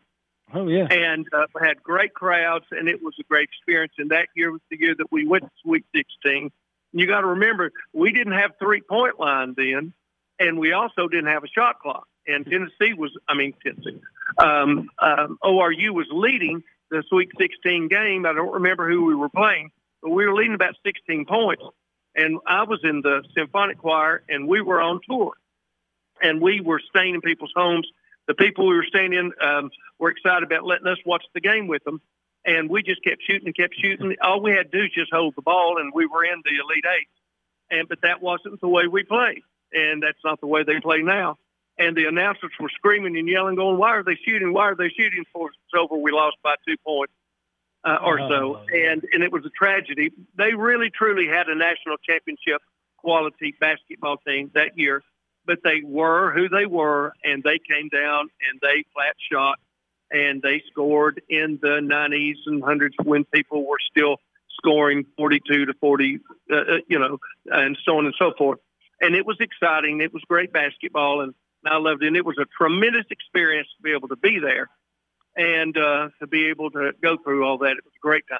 [0.53, 3.93] Oh yeah, and uh, had great crowds, and it was a great experience.
[3.97, 6.49] And that year was the year that we went to Sweet 16.
[6.91, 9.93] You got to remember, we didn't have three point line then,
[10.39, 12.07] and we also didn't have a shot clock.
[12.29, 13.99] And Tennessee was, I mean Tennessee,
[14.37, 18.25] um, um, ORU was leading the Sweet 16 game.
[18.25, 21.63] I don't remember who we were playing, but we were leading about 16 points
[22.15, 25.33] and I was in the symphonic choir, and we were on tour,
[26.21, 27.87] and we were staying in people's homes.
[28.27, 31.67] The people we were staying in um, were excited about letting us watch the game
[31.67, 32.01] with them,
[32.45, 34.15] and we just kept shooting and kept shooting.
[34.21, 36.51] All we had to do was just hold the ball, and we were in the
[36.51, 37.07] Elite Eight.
[37.71, 39.41] And but that wasn't the way we played,
[39.71, 41.37] and that's not the way they play now.
[41.79, 44.53] And the announcers were screaming and yelling, going, "Why are they shooting?
[44.53, 47.13] Why are they shooting?" For over, we lost by two points
[47.83, 48.65] uh, or so, oh.
[48.73, 50.11] and and it was a tragedy.
[50.37, 52.61] They really truly had a national championship
[52.97, 55.01] quality basketball team that year,
[55.45, 59.57] but they were who they were, and they came down and they flat shot,
[60.11, 64.17] and they scored in the 90s and hundreds when people were still
[64.57, 66.19] scoring 42 to 40,
[66.51, 68.59] uh, uh, you know, and so on and so forth.
[68.99, 70.01] And it was exciting.
[70.01, 71.33] It was great basketball, and
[71.65, 72.07] I loved it.
[72.07, 74.69] And it was a tremendous experience to be able to be there
[75.35, 78.39] and uh, to be able to go through all that, it was a great time.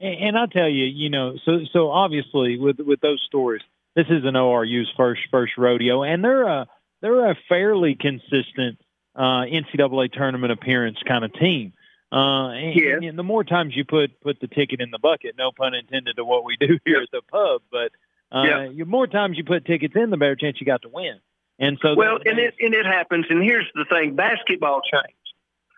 [0.00, 3.62] And, and I tell you, you know, so so obviously with with those stories,
[3.94, 6.66] this is an ORU's first first rodeo, and they're a
[7.00, 8.78] they're a fairly consistent
[9.14, 11.72] uh, NCAA tournament appearance kind of team.
[12.12, 13.00] Uh, and, yes.
[13.02, 16.16] and the more times you put put the ticket in the bucket, no pun intended
[16.16, 17.90] to what we do here at the pub, but
[18.30, 18.68] uh, yeah.
[18.76, 21.20] the more times you put tickets in, the better chance you got to win.
[21.58, 23.26] And so, well, and it and it happens.
[23.30, 25.16] And here's the thing: basketball changed.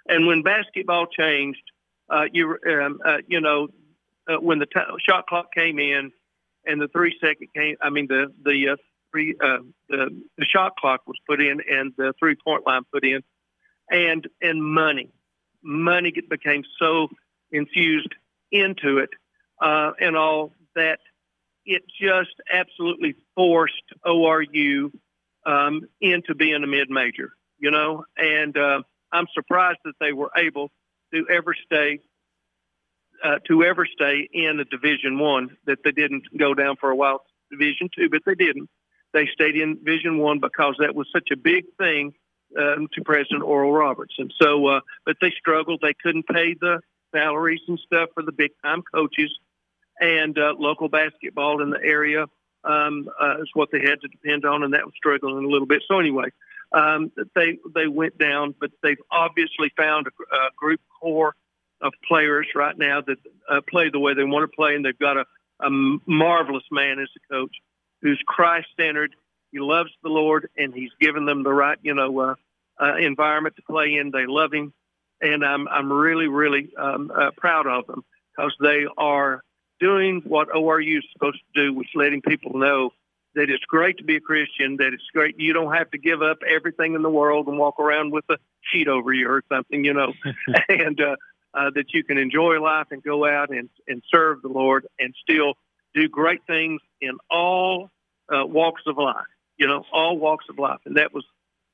[0.08, 1.62] And when basketball changed,
[2.08, 3.68] uh, you um, uh, you know
[4.28, 6.12] uh, when the t- shot clock came in
[6.64, 8.76] and the three second came, I mean the the uh,
[9.12, 9.58] three uh,
[9.88, 13.22] the the shot clock was put in and the three point line put in,
[13.90, 15.10] and and money,
[15.62, 17.08] money became so
[17.50, 18.14] infused
[18.50, 19.10] into it,
[19.60, 21.00] uh, and all that
[21.66, 24.90] it just absolutely forced ORU
[25.46, 28.82] um, into being a mid major, you know, and uh,
[29.12, 30.70] I'm surprised that they were able
[31.14, 32.00] to ever stay
[33.24, 35.56] uh, to ever stay in a Division One.
[35.66, 38.68] That they didn't go down for a while Division Two, but they didn't.
[39.14, 42.12] They stayed in Division One because that was such a big thing
[42.58, 44.14] um, to President Oral Roberts.
[44.18, 45.80] And so, uh, but they struggled.
[45.80, 46.80] They couldn't pay the
[47.14, 49.30] salaries and stuff for the big time coaches,
[50.00, 52.26] and uh, local basketball in the area
[52.66, 55.66] um, uh, is what they had to depend on, and that was struggling a little
[55.66, 55.82] bit.
[55.88, 56.30] So anyway,
[56.72, 61.34] um, they they went down, but they've obviously found a, a group core
[61.80, 63.18] of players right now that
[63.48, 65.24] uh, play the way they want to play, and they've got a,
[65.60, 67.54] a marvelous man as a coach
[68.02, 69.14] who's Christ centered.
[69.52, 72.34] He loves the Lord, and he's given them the right, you know, uh,
[72.80, 74.10] uh, environment to play in.
[74.10, 74.72] They love him,
[75.20, 78.04] and I'm I'm really really um, uh, proud of them
[78.36, 79.42] because they are
[79.80, 82.90] doing what ORU is supposed to do, which letting people know
[83.34, 85.38] that it's great to be a Christian, that it's great.
[85.38, 88.38] You don't have to give up everything in the world and walk around with a
[88.72, 90.12] sheet over you or something, you know,
[90.68, 91.16] and uh,
[91.52, 95.14] uh, that you can enjoy life and go out and, and serve the Lord and
[95.20, 95.54] still
[95.94, 97.90] do great things in all
[98.32, 99.26] uh, walks of life.
[99.58, 101.24] You know, all walks of life, and that was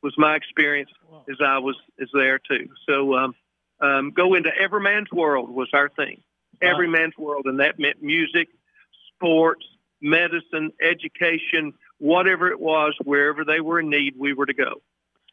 [0.03, 0.91] was my experience
[1.29, 2.69] as I was is there too.
[2.89, 3.35] So um,
[3.81, 6.21] um, go into every man's world was our thing,
[6.63, 8.49] every man's world, and that meant music,
[9.15, 9.65] sports,
[10.01, 14.83] medicine, education, whatever it was, wherever they were in need, we were to go.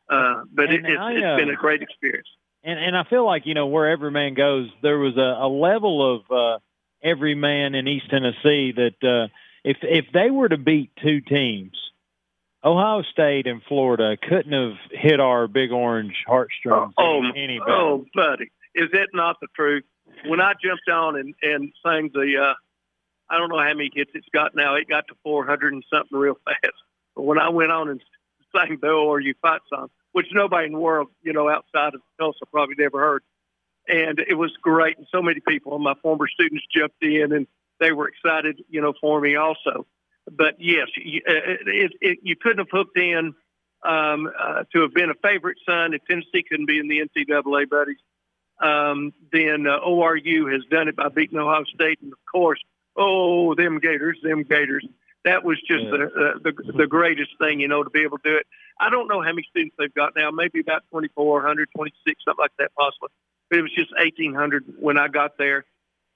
[0.10, 2.28] Uh, but it, it's, I, it's uh, been a great experience.
[2.64, 5.48] And and I feel like you know where every man goes, there was a, a
[5.48, 6.60] level of uh,
[7.02, 9.28] every man in East Tennessee that uh,
[9.64, 11.72] if if they were to beat two teams,
[12.64, 17.72] Ohio State and Florida couldn't have hit our Big Orange heartstrings Oh, any, any better.
[17.72, 19.86] oh, buddy, is that not the truth?
[20.26, 22.54] When I jumped on and, and sang the, uh,
[23.30, 24.76] I don't know how many hits it's got now.
[24.76, 26.74] It got to 400 and something real fast.
[27.16, 28.02] But when I went on and
[28.56, 32.46] sang the ORU fight song, which nobody in the world, you know, outside of Tulsa
[32.52, 33.24] probably never heard.
[33.88, 34.98] And it was great.
[34.98, 37.48] And so many people, my former students jumped in and
[37.80, 39.86] they were excited, you know, for me also.
[40.32, 41.34] But yes, you, uh,
[41.66, 43.34] it, it, you couldn't have hooked in
[43.84, 45.94] um, uh, to have been a favorite son.
[45.94, 47.98] If Tennessee couldn't be in the NCAA, buddies,
[48.60, 52.00] um, then uh, ORU has done it by beating Ohio State.
[52.02, 52.60] And of course,
[52.96, 54.86] oh, them Gators, them Gators.
[55.26, 55.92] That was just Yeah.
[55.92, 58.48] the, the the the greatest thing, you know, to be able to do it.
[58.80, 62.52] I don't know how many students they've got now, maybe about 2,400, 26, something like
[62.60, 63.10] that, possibly.
[63.50, 65.66] But it was just 1,800 when I got there,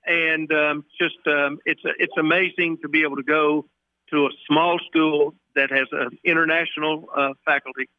[0.05, 3.65] and um, just um, it's it's amazing to be able to go
[4.11, 7.89] to a small school that has an international uh, faculty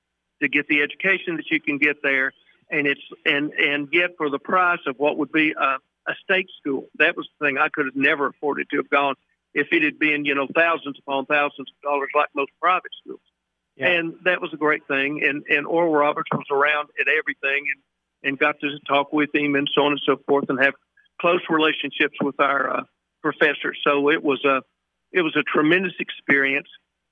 [0.41, 2.33] to get the education that you can get there,
[2.71, 6.49] and it's and and get for the price of what would be a, a state
[6.59, 6.89] school.
[6.99, 9.15] That was the thing I could have never afforded to have gone
[9.55, 13.21] if it had been you know thousands upon thousands of dollars like most private schools.
[13.77, 13.89] Yeah.
[13.89, 15.23] And that was a great thing.
[15.25, 17.83] And and Oral Roberts was around at everything and
[18.23, 20.75] and got to talk with him and so on and so forth and have
[21.21, 22.83] close relationships with our uh,
[23.23, 23.79] professors.
[23.87, 24.63] So it was a
[25.13, 26.69] it was a tremendous experience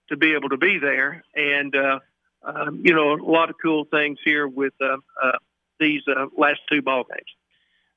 [0.08, 2.00] to be able to be there, and uh,
[2.44, 5.32] um, you know a lot of cool things here with uh, uh,
[5.80, 7.26] these uh, last two ball games.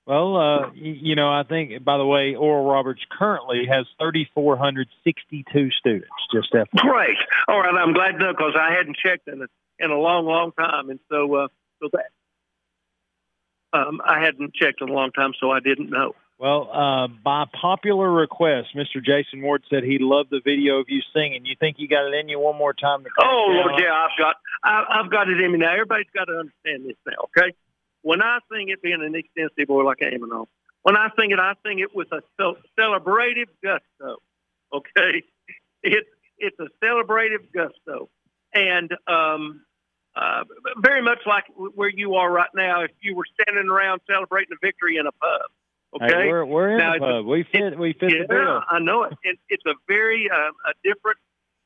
[0.05, 5.71] Well, uh, y- you know, I think by the way, Oral Roberts currently has 3,462
[5.71, 6.07] students.
[6.31, 6.65] Just FYI.
[6.77, 7.17] Great.
[7.47, 9.45] All right, I'm glad to know because I hadn't checked in a,
[9.83, 11.47] in a long, long time, and so uh,
[11.81, 12.09] so that
[13.79, 16.13] um, I hadn't checked in a long time, so I didn't know.
[16.37, 19.01] Well, uh, by popular request, Mr.
[19.03, 21.45] Jason Ward said he loved the video of you singing.
[21.45, 23.03] You think you got it in you one more time?
[23.03, 23.61] To Oh Yeah.
[23.61, 25.71] Lord, yeah, I've got I, I've got it in me now.
[25.71, 27.53] Everybody's got to understand this now, okay?
[28.01, 30.49] When I sing it, being an extensive boy like I am and all,
[30.83, 32.21] when I sing it, I sing it with a
[32.77, 34.17] celebrative gusto.
[34.73, 35.23] Okay,
[35.83, 38.09] it's it's a celebrative gusto,
[38.53, 39.61] and um,
[40.15, 40.43] uh,
[40.79, 42.81] very much like where you are right now.
[42.81, 45.49] If you were standing around celebrating a victory in a pub,
[45.95, 47.25] okay, Hey, we're we're in Now, the pub.
[47.25, 48.61] We fit we fit yeah, the bill.
[48.69, 49.13] I know it.
[49.23, 51.17] it it's a very uh, a different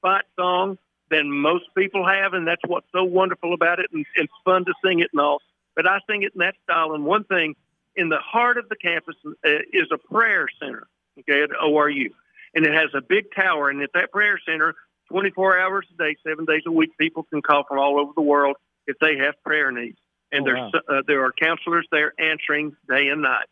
[0.01, 0.77] fight song
[1.09, 4.73] than most people have, and that's what's so wonderful about it, and it's fun to
[4.83, 5.41] sing it and all.
[5.75, 6.93] But I sing it in that style.
[6.93, 7.55] And one thing,
[7.95, 10.87] in the heart of the campus uh, is a prayer center,
[11.19, 12.09] okay, at ORU,
[12.53, 13.69] and it has a big tower.
[13.69, 14.75] And at that prayer center,
[15.09, 18.21] 24 hours a day, seven days a week, people can call from all over the
[18.21, 18.57] world
[18.87, 19.97] if they have prayer needs.
[20.31, 23.47] And Oh, there's uh, there are counselors there answering day and night.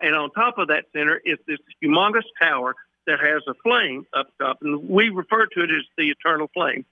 [0.00, 2.74] And on top of that center is this humongous tower
[3.06, 6.84] that has a flame up top, and we refer to it as the eternal flame.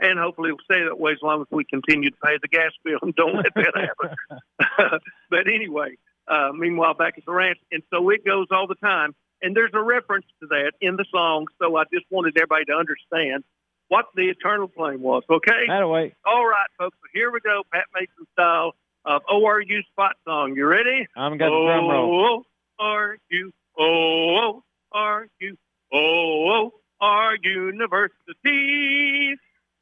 [0.00, 2.70] And hopefully it'll stay that way as long as we continue to pay the gas
[2.84, 4.40] bill and don't let that happen.
[5.30, 5.96] but anyway,
[6.28, 9.14] uh, meanwhile, back at the ranch, and so it goes all the time.
[9.42, 12.74] And there's a reference to that in the song, so I just wanted everybody to
[12.74, 13.44] understand
[13.88, 15.22] what the eternal flame was.
[15.30, 15.66] Okay.
[15.68, 16.14] That way.
[16.24, 16.96] All right, folks.
[17.00, 18.74] So here we go, Pat Mason style
[19.08, 20.54] of ORU spot song.
[20.54, 21.06] You ready?
[21.16, 22.44] I'm got the drum roll.
[22.78, 23.52] Oh, are you?
[23.78, 24.62] Oh,
[24.92, 25.56] are you?
[25.92, 29.34] Oh, our university.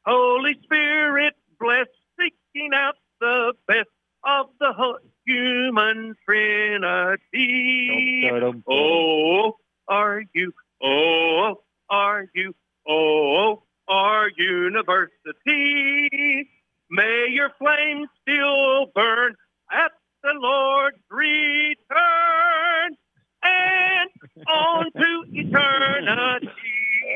[0.07, 1.89] Holy Spirit, bless,
[2.19, 3.89] seeking out the best
[4.25, 4.73] of the
[5.27, 8.31] human trinity.
[8.69, 9.57] Oh,
[9.89, 10.53] are you?
[10.81, 12.55] Oh, are you?
[12.89, 16.49] Oh, our university.
[16.91, 19.35] May your flame still burn
[19.73, 19.93] at
[20.23, 22.97] the Lord's return
[23.43, 24.11] and
[24.49, 26.49] on to eternity.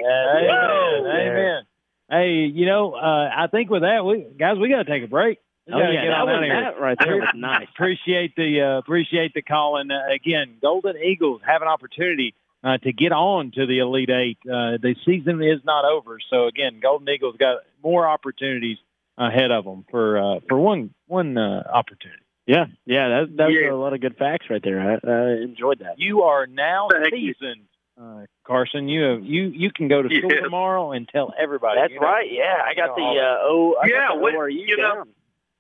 [0.05, 0.47] Amen.
[0.47, 1.09] Woo!
[1.09, 1.63] Amen.
[2.11, 5.09] Hey, you know, uh, I think with that, we guys, we got to take a
[5.09, 5.39] break.
[5.67, 6.61] We Oh, gotta yeah, get that was- out of here.
[6.63, 7.69] that right there was nice.
[7.73, 12.35] Appreciate the uh, appreciate the call, and uh, again, Golden Eagles have an opportunity
[12.65, 14.39] uh, to get on to the Elite Eight.
[14.45, 18.79] Uh, the season is not over, so again, Golden Eagles got more opportunities
[19.21, 22.23] ahead of them for uh, for one one uh, opportunity.
[22.47, 23.71] Yeah, yeah, that, that was Yeah.
[23.71, 24.81] a lot of good facts right there.
[24.81, 25.99] I, I enjoyed that.
[25.99, 27.67] You are now Thank seasoned
[28.01, 28.89] uh, Carson.
[28.89, 30.43] You have, you you can go to school Yes.
[30.43, 31.81] tomorrow and tell everybody.
[31.81, 32.07] That's you know.
[32.07, 32.27] right.
[32.31, 34.95] Yeah, I got the all uh, oh, I Yeah, got the we- ORU you know,
[34.95, 35.09] down.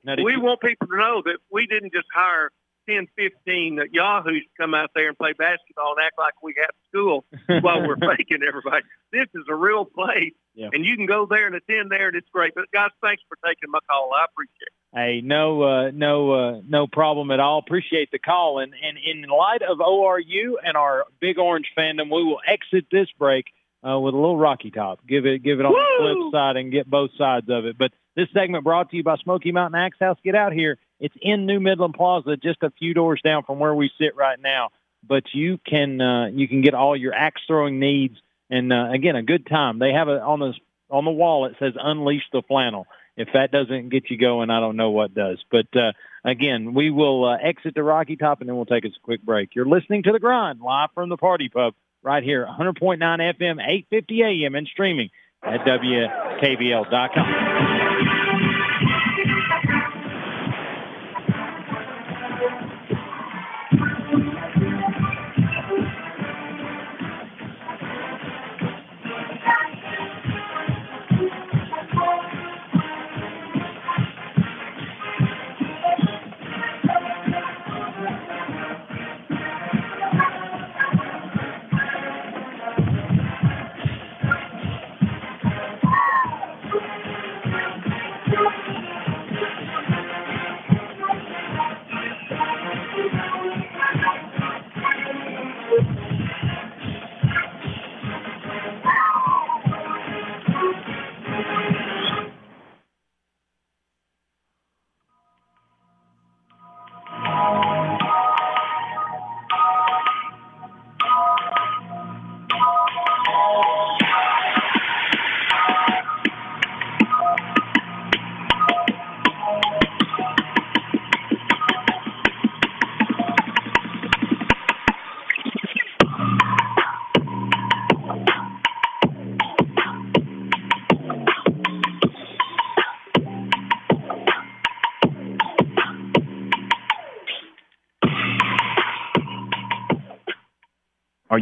[0.02, 2.50] Now, we you- want people to know that we didn't just hire
[2.90, 7.24] 10, 15 Yahoos come out there and play basketball and act like we have school
[7.62, 8.84] while we're faking everybody.
[9.12, 10.70] This is a real place, Yeah.
[10.72, 12.54] and you can go there and attend there, and it's great.
[12.54, 14.10] But guys, thanks for taking my call.
[14.12, 14.72] I appreciate it.
[14.92, 17.58] Hey, no, uh, no, uh, no problem at all.
[17.58, 18.58] Appreciate the call.
[18.58, 23.06] And, and in light of ORU and our Big Orange fandom, we will exit this
[23.18, 23.46] break
[23.88, 25.06] uh, with a little Rocky Top.
[25.06, 27.78] Give it, give it on the flip side and get both sides of it.
[27.78, 30.18] But this segment brought to you by Smoky Mountain Axe House.
[30.24, 30.76] Get out here.
[31.00, 34.38] It's in New Midland Plaza, just a few doors down from where we sit right
[34.40, 34.68] now.
[35.06, 38.16] But you can, uh, you can get all your axe throwing needs.
[38.50, 39.78] And uh, again, a good time.
[39.78, 40.52] They have it on the
[40.90, 41.46] on the wall.
[41.46, 42.86] It says "Unleash the Flannel."
[43.16, 45.38] If that doesn't get you going, I don't know what does.
[45.50, 45.92] But uh,
[46.24, 49.22] again, we will uh, exit the Rocky Top and then we'll take us a quick
[49.22, 49.50] break.
[49.54, 53.60] You're listening to The Grind live from the Par T Pub right here, 100.9 FM,
[53.60, 55.10] 850 AM, and streaming
[55.42, 57.79] at WKVL.com.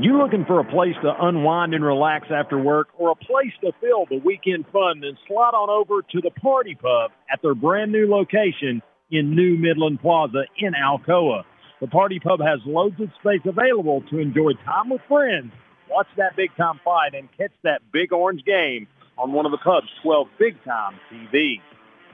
[0.03, 3.73] you looking for a place to unwind and relax after work or a place to
[3.81, 5.01] fill the weekend fun?
[5.01, 9.35] Then slide on over to the Par T Pub at their brand new location in
[9.35, 11.45] New Midland Plaza in Alcoa.
[11.81, 15.53] The Par T Pub has loads of space available to enjoy time with friends,
[15.89, 19.59] watch that big time fight, and catch that big orange game on one of the
[19.59, 21.63] pub's 12 big time TVs.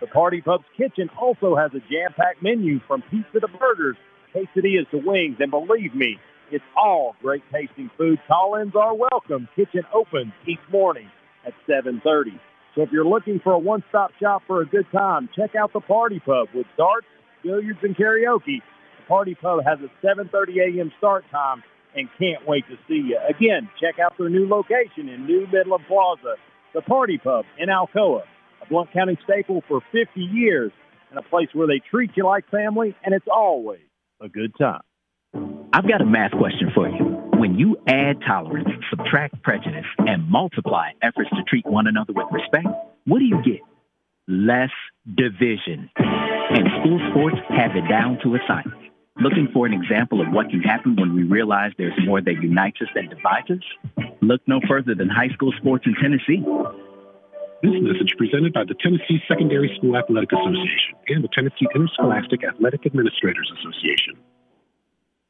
[0.01, 3.97] The Par T Pub's kitchen also has a jam packed menu from pizza to burgers,
[4.33, 6.19] quesadillas to wings, and believe me,
[6.55, 8.21] it's all great tasting food.
[8.29, 9.49] Call-ins are welcome.
[9.57, 11.11] Kitchen opens each morning
[11.45, 12.39] at 7:30.
[12.77, 15.81] So if you're looking for a one-stop shop for a good time, check out the
[15.81, 17.09] Par T Pub with darts,
[17.43, 18.63] billiards, and karaoke.
[18.63, 20.93] The Par T Pub has a 7:30 a.m.
[20.99, 21.65] start time
[21.97, 23.19] and can't wait to see you.
[23.29, 26.37] Again, check out their new location in New Midland Plaza,
[26.73, 28.23] the Par T Pub in Alcoa,
[28.63, 30.71] a Blount County staple for 50 years
[31.11, 33.87] and a place where they treat you like family, and it's always
[34.21, 34.83] a good time.
[35.75, 37.03] I've got a math question for you.
[37.35, 42.69] When you add tolerance, subtract prejudice, and multiply efforts to treat one another with respect,
[43.07, 43.59] what do you get?
[44.29, 44.71] Less
[45.05, 45.91] division.
[45.97, 48.79] And school sports have it down to a science.
[49.19, 52.79] Looking for an example of what can happen when we realize there's more that unites
[52.81, 54.07] us than divides us?
[54.23, 56.39] Look no further than high school sports in Tennessee.
[57.65, 62.87] This message presented by the Tennessee Secondary School Athletic Association and the Tennessee Interscholastic Athletic
[62.87, 64.23] Administrators Association.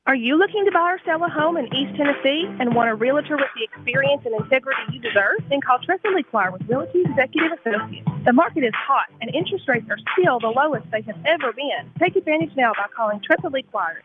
[0.06, 2.94] Are you looking to buy or sell a home in East Tennessee and want a
[2.94, 5.40] realtor with the experience and integrity you deserve?
[5.48, 8.13] Then call Tressa Lequire with Realty Executive Associates.
[8.24, 11.92] The market is hot and interest rates are still the lowest they have ever been.
[12.00, 14.00] Take advantage now by calling Tressa Lequire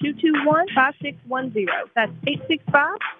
[0.00, 1.68] 865-221-5610.
[1.94, 2.12] That's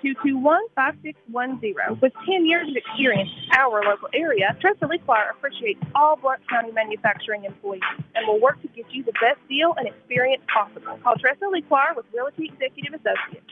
[0.00, 2.00] 865-221-5610.
[2.00, 6.72] With 10 years of experience in our local area, Tressa Lequire appreciates all Blount County
[6.72, 7.82] manufacturing employees
[8.14, 10.98] and will work to get you the best deal and experience possible.
[11.04, 13.44] Call Tressa Lequire with Realty Executive Associates,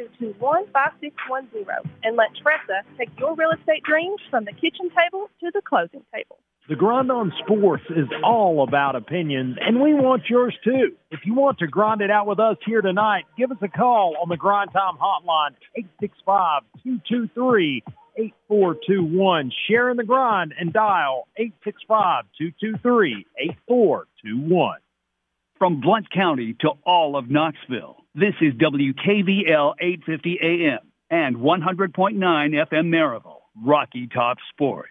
[0.00, 1.84] 865-221-5610.
[2.04, 6.04] And let Tressa take your real estate dreams from the kitchen table to the closing
[6.14, 6.38] table.
[6.68, 10.96] The Grind on Sports is all about opinions, and we want yours too.
[11.12, 14.16] If you want to grind it out with us here tonight, give us a call
[14.20, 15.54] on the Grind Time Hotline,
[18.18, 19.52] 865-223-8421.
[19.68, 21.28] Share in the grind and dial
[22.42, 24.72] 865-223-8421.
[25.58, 30.80] From Blount County to all of Knoxville, this is WKVL 850 AM
[31.10, 34.90] and 100.9 FM Maryville, Rocky Top Sports.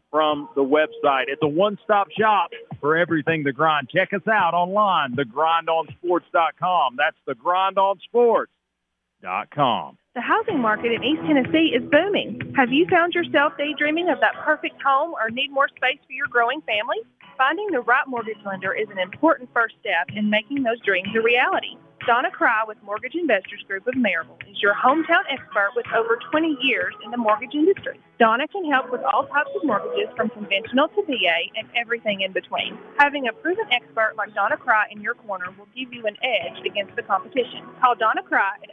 [0.11, 1.29] from the website.
[1.29, 3.89] It's a one-stop shop for everything The Grind.
[3.89, 6.97] Check us out online, thegrindonsports.com.
[6.97, 9.97] That's thegrindonsports.com.
[10.13, 12.53] The housing market in East Tennessee is booming.
[12.57, 16.27] Have you found yourself daydreaming of that perfect home or need more space for your
[16.27, 16.97] growing family?
[17.37, 21.21] Finding the right mortgage lender is an important first step in making those dreams a
[21.21, 21.77] reality.
[22.07, 26.57] Donna Cry with Mortgage Investors Group of Maryville is your hometown expert with over 20
[26.59, 27.99] years in the mortgage industry.
[28.17, 32.31] Donna can help with all types of mortgages from conventional to VA and everything in
[32.33, 32.75] between.
[32.97, 36.65] Having a proven expert like Donna Cry in your corner will give you an edge
[36.65, 37.61] against the competition.
[37.79, 38.71] Call Donna Cry at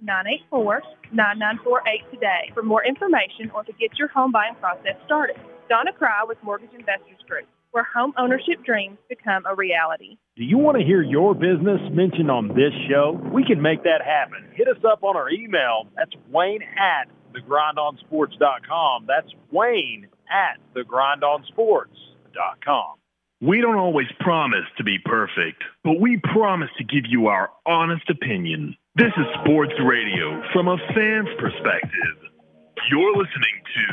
[0.00, 5.36] 865-984-9948 today for more information or to get your home buying process started.
[5.68, 10.16] Donna Cry with Mortgage Investors Group, where home ownership dreams become a reality.
[10.36, 13.18] Do you want to hear your business mentioned on this show?
[13.32, 14.48] We can make that happen.
[14.54, 15.88] Hit us up on our email.
[15.96, 19.06] That's Wayne at thegrindonsports.com.
[19.08, 22.94] That's Wayne at thegrindonsports.com.
[23.40, 28.08] We don't always promise to be perfect, but we promise to give you our honest
[28.08, 28.76] opinion.
[28.94, 32.30] This is sports radio from a fan's perspective.
[32.90, 33.86] You're listening to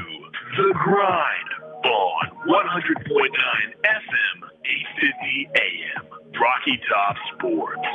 [0.57, 1.49] The Grind
[1.83, 3.29] on 100.9
[3.83, 6.05] FM, 850 AM,
[6.39, 7.87] Rocky Top Sports.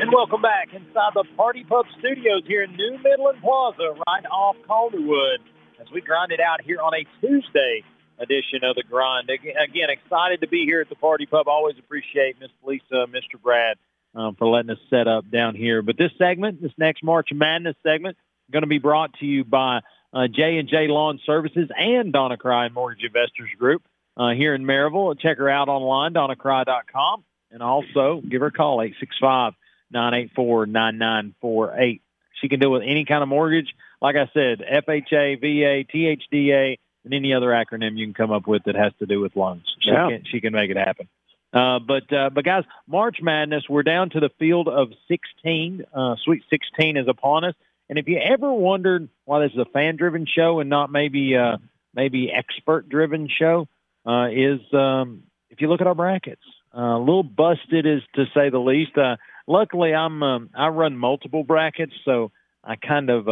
[0.00, 4.24] And welcome back inside the Par T Pub Studios here in New Midland Plaza, right
[4.30, 5.40] off Calderwood,
[5.80, 7.82] as we grind it out here on a Tuesday
[8.18, 9.30] edition of the Grind.
[9.30, 11.48] Again, excited to be here at the Par T Pub.
[11.48, 13.40] Always appreciate Miss Lisa, Mr.
[13.42, 13.76] Brad
[14.14, 15.82] um, for letting us set up down here.
[15.82, 18.16] But this segment, this next March Madness segment,
[18.50, 19.80] going to be brought to you by
[20.12, 23.82] uh, J and J Lawn Services and Donna Cry Mortgage Investors Group
[24.16, 25.18] uh, here in Maryville.
[25.18, 29.54] Check her out online, donnacry.com, and also give her a call, 865
[29.90, 32.02] 984 9948.
[32.40, 33.74] She can deal with any kind of mortgage.
[34.00, 38.64] Like I said, FHA, VA, THDA, and any other acronym you can come up with
[38.64, 39.64] that has to do with lungs.
[39.80, 40.08] She, Yeah.
[40.08, 41.08] can, she can make it happen.
[41.52, 45.84] Uh, but uh, but guys, March Madness, we're down to the field of 16.
[45.94, 47.54] Uh, Sweet 16 is upon us.
[47.88, 51.56] And if you ever wondered why this is a fan-driven show and not maybe uh,
[51.94, 53.66] maybe expert-driven show,
[54.06, 56.42] uh, is um, if you look at our brackets,
[56.76, 58.96] uh, a little busted is to say the least.
[58.98, 59.16] Uh,
[59.46, 62.30] luckily, I'm um, I run multiple brackets, so
[62.62, 63.26] I kind of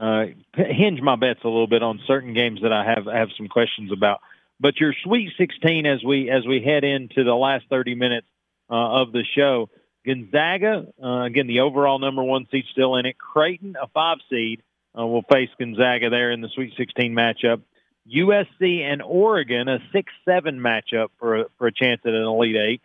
[0.00, 3.48] uh, hinge my bets a little bit on certain games that I have have some
[3.48, 4.20] questions about.
[4.58, 8.26] But your Sweet 16, as we as we head into the last 30 minutes
[8.70, 9.68] uh, of the show,
[10.06, 13.16] Gonzaga uh, again the overall number one seed still in it.
[13.18, 14.62] Creighton, a five seed,
[14.98, 17.60] uh, will face Gonzaga there in the Sweet 16 matchup.
[18.08, 22.82] USC and Oregon, a six-seven matchup for a, for a chance at an Elite Eight.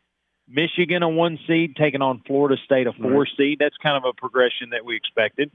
[0.48, 3.58] Michigan, a one seed, taking on Florida State, a four seed.
[3.60, 5.52] That's kind of a progression that we expected.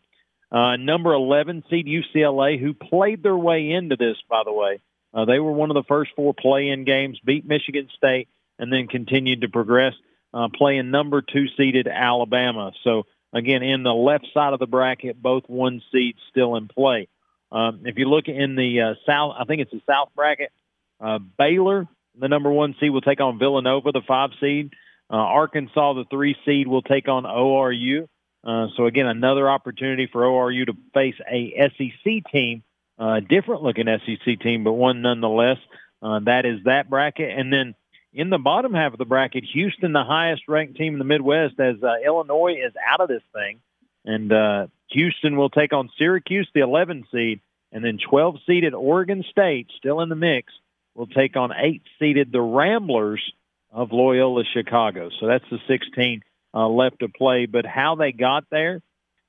[0.52, 4.80] Uh, number 11 seed UCLA, who played their way into this, by the way.
[5.14, 8.28] Uh, they were one of the first four play-in games, beat Michigan State,
[8.58, 9.94] and then continued to progress,
[10.34, 12.72] uh, playing number two seeded Alabama.
[12.84, 17.08] So again, in the left side of the bracket, both one seeds still in play.
[17.52, 20.52] Um, if you look in the uh, south, I think it's the south bracket.
[21.00, 24.72] Uh, Baylor, the number one seed, will take on Villanova, the five seed.
[25.10, 28.08] Uh, Arkansas, the three seed, will take on ORU.
[28.42, 32.62] Uh, so again, another opportunity for ORU to face a SEC team,
[32.98, 35.58] uh, different looking SEC team, but one nonetheless.
[36.02, 37.74] Uh, that is that bracket, and then
[38.12, 41.60] in the bottom half of the bracket, Houston, the highest ranked team in the Midwest,
[41.60, 43.60] as uh, Illinois is out of this thing,
[44.04, 47.40] and uh, Houston will take on Syracuse, the 11 seed,
[47.72, 50.52] and then 12 seeded Oregon State, still in the mix,
[50.94, 53.22] will take on eight seeded the Ramblers
[53.70, 55.10] of Loyola Chicago.
[55.20, 56.22] So that's the 16
[56.54, 57.46] uh, left to play.
[57.46, 58.82] But how they got there,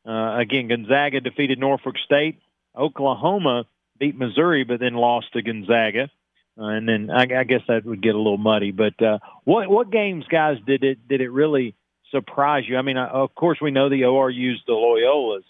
[0.08, 2.40] uh, again, Gonzaga defeated Norfolk State.
[2.78, 3.66] Oklahoma
[4.00, 6.10] beat Missouri, but then lost to Gonzaga.
[6.58, 8.72] Uh, and then I, I guess that would get a little muddy.
[8.72, 11.76] But uh, what what games, guys, did it did it really
[12.12, 12.78] surprise you?
[12.78, 15.44] I mean, uh, of course we know the ORU's, the Loyolas,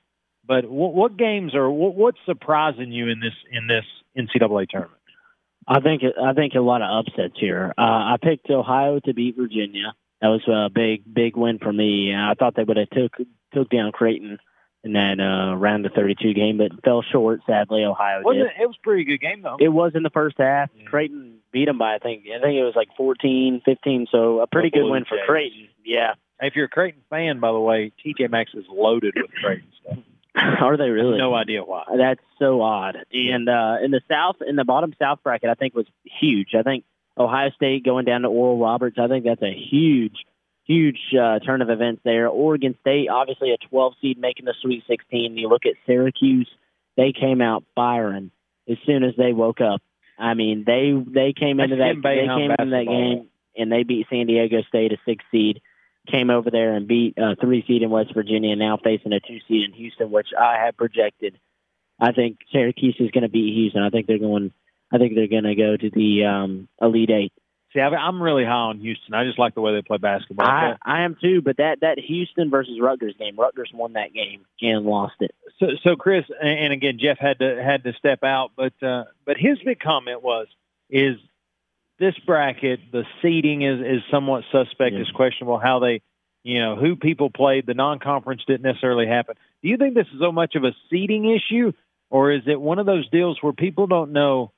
[0.46, 3.86] But what, what games are what, what's surprising you in this in this
[4.18, 4.98] NCAA tournament?
[5.68, 7.74] I think I think a lot of upsets here.
[7.78, 9.94] Uh, I picked Ohio to beat Virginia.
[10.22, 12.14] That was a big big win for me.
[12.16, 13.14] I thought they would have took
[13.54, 14.38] took down Creighton
[14.84, 17.42] in that uh, round of 32 game, but fell short.
[17.46, 18.52] Sadly, Ohio Wasn't did.
[18.60, 19.58] it, it was a pretty good game though.
[19.60, 20.70] It was in the first half.
[20.86, 24.08] Creighton beat them by I think I think it was like 14, 15.
[24.12, 25.18] So a pretty good win for.
[25.26, 25.68] Creighton.
[25.84, 26.14] Yeah.
[26.40, 29.98] if you're a Creighton fan, by the way, TJ Maxx is loaded with Creighton stuff.
[30.36, 31.18] Are they really?
[31.18, 31.84] No idea why.
[31.98, 32.96] That's so odd.
[33.12, 36.56] And uh, in the South, in the bottom South bracket, I think was huge.
[36.58, 36.86] I think
[37.18, 38.98] Ohio State going down to Oral Roberts.
[39.00, 40.16] I think that's a huge,
[40.64, 42.28] huge uh, turn of events there.
[42.28, 45.38] Oregon State, obviously a 12 seed making the Sweet 16.
[45.38, 46.50] You look at Syracuse;
[46.98, 48.32] they came out firing
[48.70, 49.82] as soon as they woke up.
[50.18, 53.28] I mean, they they came into that they came into that game
[53.58, 55.62] and they beat San Diego State, a six seed.
[56.08, 59.20] Came over there and beat a three seed in West Virginia, and now facing a
[59.20, 61.40] two seed in Houston, which I have projected.
[62.00, 63.84] I think Syracuse is going to beat Houston.
[63.84, 64.52] I think they're going.
[64.92, 67.34] I think they're going to go to the um, Elite Eight.
[67.74, 69.14] See, I'm really high on Houston.
[69.14, 70.46] I just like the way they play basketball.
[70.46, 74.46] I, I am too, but that that Houston versus Rutgers game, Rutgers won that game
[74.62, 75.32] and lost it.
[75.58, 79.38] So, so Chris, and again, Jeff had to had to step out, but uh, but
[79.38, 80.48] his big comment was
[80.90, 81.16] is
[81.98, 85.58] this bracket the seeding is is somewhat suspect, is questionable.
[85.58, 86.02] How they,
[86.44, 89.36] you know, who people played, the non-conference didn't necessarily happen.
[89.64, 91.72] Do you think this is so much of a seeding issue,
[92.10, 94.52] or is it one of those deals where people don't know,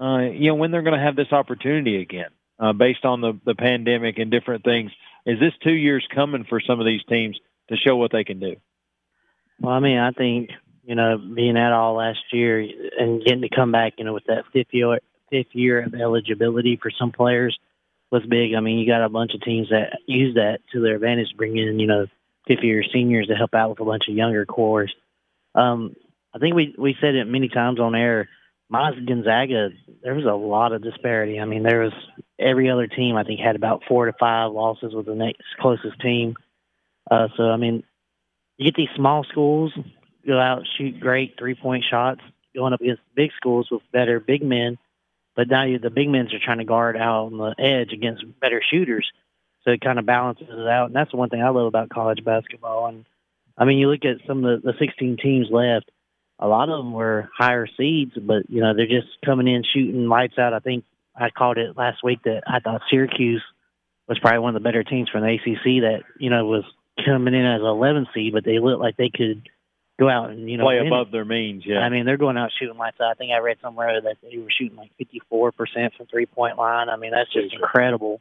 [0.00, 3.38] uh, you know, when they're going to have this opportunity again, uh, based on the
[3.44, 4.90] the pandemic and different things?
[5.26, 8.40] Is this two years coming for some of these teams to show what they can
[8.40, 8.56] do?
[9.60, 10.50] Well, I mean, I think
[10.84, 14.24] you know being at all last year and getting to come back, you know, with
[14.26, 14.98] that fifth year
[15.30, 17.58] fifth year of eligibility for some players
[18.10, 18.54] was big.
[18.54, 21.56] I mean, you got a bunch of teams that use that to their advantage, bring
[21.56, 22.06] in you know
[22.46, 24.92] fifth year seniors to help out with a bunch of younger cores.
[25.54, 25.94] Um,
[26.34, 28.28] I think we we said it many times on air.
[28.70, 29.70] Miles Gonzaga,
[30.02, 31.40] there was a lot of disparity.
[31.40, 31.92] I mean, there was
[32.38, 36.00] every other team I think had about four to five losses with the next closest
[36.00, 36.36] team.
[37.10, 37.82] Uh, so I mean,
[38.56, 39.72] you get these small schools
[40.26, 42.20] go out shoot great three point shots
[42.54, 44.78] going up against big schools with better big men,
[45.34, 48.24] but now you, the big men are trying to guard out on the edge against
[48.40, 49.10] better shooters.
[49.64, 51.90] So it kind of balances it out, and that's the one thing I love about
[51.90, 52.86] college basketball.
[52.86, 53.04] And
[53.58, 55.90] I mean, you look at some of the, the 16 teams left.
[56.40, 60.08] A lot of them were higher seeds, but you know they're just coming in shooting
[60.08, 60.54] lights out.
[60.54, 60.84] I think
[61.14, 63.44] I called it last week that I thought Syracuse
[64.08, 66.64] was probably one of the better teams from the ACC that you know was
[67.04, 69.48] coming in as an 11 seed, but they looked like they could
[69.98, 70.88] go out and you know Play win it.
[70.88, 71.78] above their means, yeah.
[71.78, 73.10] I mean, they're going out shooting lights out.
[73.10, 75.52] I think I read somewhere that they were shooting like 54%
[75.96, 76.88] from three point line.
[76.88, 78.20] I mean, that's just incredible.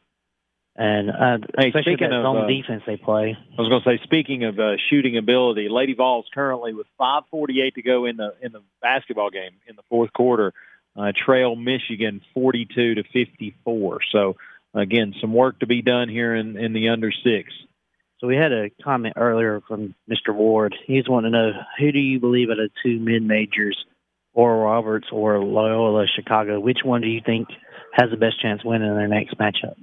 [0.76, 3.36] And uh, Hey, especially speaking that of, uh, defense they play.
[3.36, 7.76] I was going to say, speaking of uh, shooting ability, Lady Vols currently with 5:48
[7.76, 10.54] to go in the in the basketball game in the fourth quarter,
[10.96, 14.00] uh, trail Michigan 42 to 54.
[14.12, 14.38] So
[14.74, 17.52] again, some work to be done here in in the under six.
[18.20, 20.34] So we had a comment earlier from Mr.
[20.34, 20.76] Ward.
[20.86, 23.78] He's wanting to know who do you believe are the two mid majors,
[24.34, 26.60] Oral Roberts or Loyola Chicago?
[26.60, 27.48] Which one do you think
[27.94, 29.76] has the best chance winning their next matchup?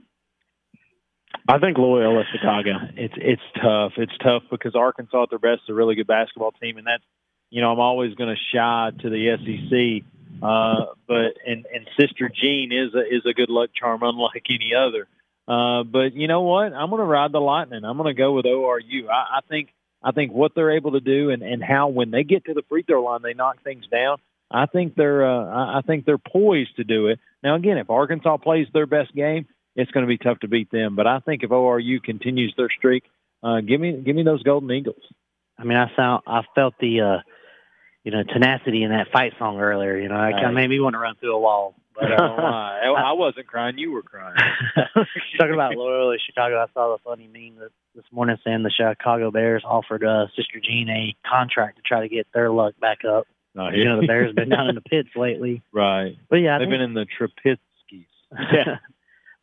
[1.49, 2.73] I think Loyola Chicago.
[2.97, 3.93] It's it's tough.
[3.97, 7.05] It's tough because Arkansas at their best is a really good basketball team, and that's
[7.51, 10.05] you know I'm always going to shy to the SEC.
[10.43, 14.73] Uh, but and and Sister Jean is a is a good luck charm unlike any
[14.75, 15.07] other.
[15.47, 16.73] Uh, but you know what?
[16.73, 17.85] I'm going to ride the Lightning.
[17.85, 19.09] I'm going to go with ORU.
[19.09, 19.69] I, I think
[20.03, 22.63] I think what they're able to do and and how when they get to the
[22.69, 24.19] free throw line they knock things down.
[24.51, 27.21] I think they're uh, I I think they're poised to do it.
[27.43, 29.47] Now again, if Arkansas plays their best game,
[29.77, 30.97] it's going to be tough to beat them.
[30.97, 33.05] But I think if ORU continues their streak,
[33.43, 35.03] uh, give me give me those Golden Eagles.
[35.59, 37.19] I mean, I sound I felt the uh,
[38.03, 39.97] you know tenacity in that fight song earlier.
[39.99, 41.75] You know, of made me want to run through a wall.
[41.95, 44.37] But uh, I, I wasn't crying; you were crying.
[45.39, 49.31] talking about Loyola Chicago, I saw the funny meme that this morning saying the Chicago
[49.31, 53.27] Bears offered uh, Sister Jean a contract to try to get their luck back up.
[53.59, 55.63] Oh, You know, the Bears been down in the pits lately.
[55.73, 56.15] right.
[56.29, 58.07] But yeah, I they've think- been in the Trapitskis.
[58.53, 58.77] Yeah.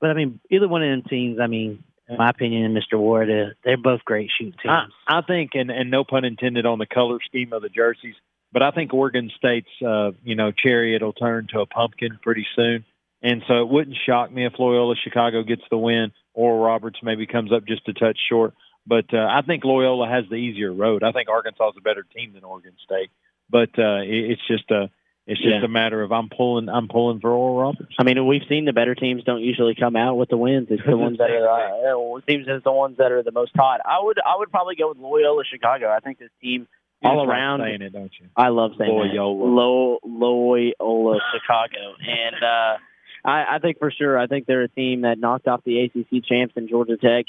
[0.04, 3.00] But I mean, either one of them teams, I mean, in my opinion, and Mr.
[3.00, 4.92] Ward, uh, they're both great shooting teams.
[5.08, 8.16] I, I think, and, and no pun intended on the color scheme of the jerseys,
[8.52, 12.46] but I think Oregon State's, uh, you know, chariot will turn to a pumpkin pretty
[12.54, 12.84] soon.
[13.22, 17.26] And so it wouldn't shock me if Loyola Chicago gets the win or Roberts maybe
[17.26, 18.56] comes up just a touch short.
[18.86, 21.02] But uh, I think Loyola has the easier road.
[21.04, 23.10] I think Arkansas is a better team than Oregon State.
[23.50, 24.90] But uh, it, it's just a
[25.26, 25.64] it's just Yeah.
[25.66, 27.94] a matter of I'm pulling I'm pulling for Oral Roberts.
[28.00, 30.68] I mean, we've seen the better teams don't usually come out with the wins.
[30.70, 33.52] It's the ones that are uh, it seems it's the ones that are the most
[33.56, 33.80] hot.
[33.86, 35.90] I would I would probably go with Loyola Chicago.
[35.90, 36.68] I think this team
[37.04, 37.60] all around.
[37.62, 38.28] saying it, don't you?
[38.36, 39.98] I love saying Loyola.
[40.04, 40.08] that.
[40.08, 42.78] Loyola Chicago, and uh,
[43.26, 46.24] I, I think for sure, I think they're a team that knocked off the ACC
[46.26, 47.26] champs in Georgia Tech.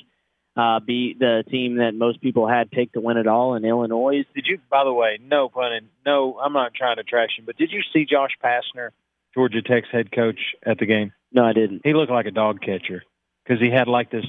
[0.56, 4.24] Uh, beat the team that most people had picked to win it all in Illinois.
[4.36, 7.44] Did you, by the way, no pun in, no, I'm not trying to trash him,
[7.44, 8.90] but did you see Josh Pastner,
[9.34, 11.12] Georgia Tech's head coach, at the game?
[11.32, 11.80] No, I didn't.
[11.82, 13.02] He looked like a dog catcher
[13.44, 14.26] because he had like this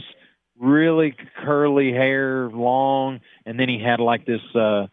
[0.57, 4.87] really curly hair, long, and then he had like this uh,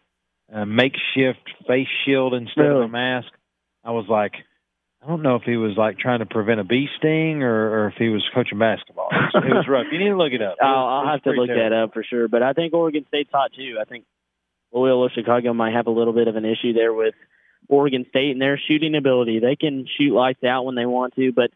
[0.53, 3.29] uh, makeshift face shield instead of a mask.
[3.83, 4.33] I was like,
[5.03, 7.87] I don't know if he was like trying to prevent a bee sting or, or
[7.89, 9.09] if he was coaching basketball.
[9.11, 9.87] It was, it was rough.
[9.91, 10.55] You need to look it up.
[10.59, 11.69] It was- I'll, I'll have to look terrible.
[11.69, 12.27] that up for sure.
[12.27, 13.77] But I think Oregon State's hot too.
[13.81, 14.05] I think
[14.71, 17.15] Loyola Chicago might have a little bit of an issue there with
[17.67, 19.39] Oregon State and their shooting ability.
[19.39, 21.51] They can shoot lights out when they want to, but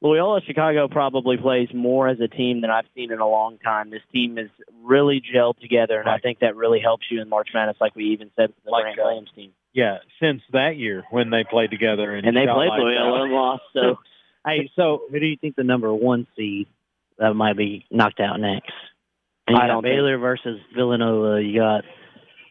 [0.00, 3.88] Loyola Chicago probably plays more as a team than I've seen in a long time.
[3.88, 4.50] This team is
[4.82, 8.04] really gelled together, and I think that really helps you in March Madness, like we
[8.12, 9.52] even said with the Like, Grant uh, Williams team.
[9.74, 13.32] Yeah, since that year when they played together and, And they played lights Loyola and
[13.32, 13.62] lost.
[13.72, 13.98] So
[14.46, 16.68] Hey, so who do you think the number one seed
[17.18, 18.72] that might be knocked out next?
[19.46, 21.42] And you I got don't think- Baylor versus Villanova.
[21.42, 21.84] You got.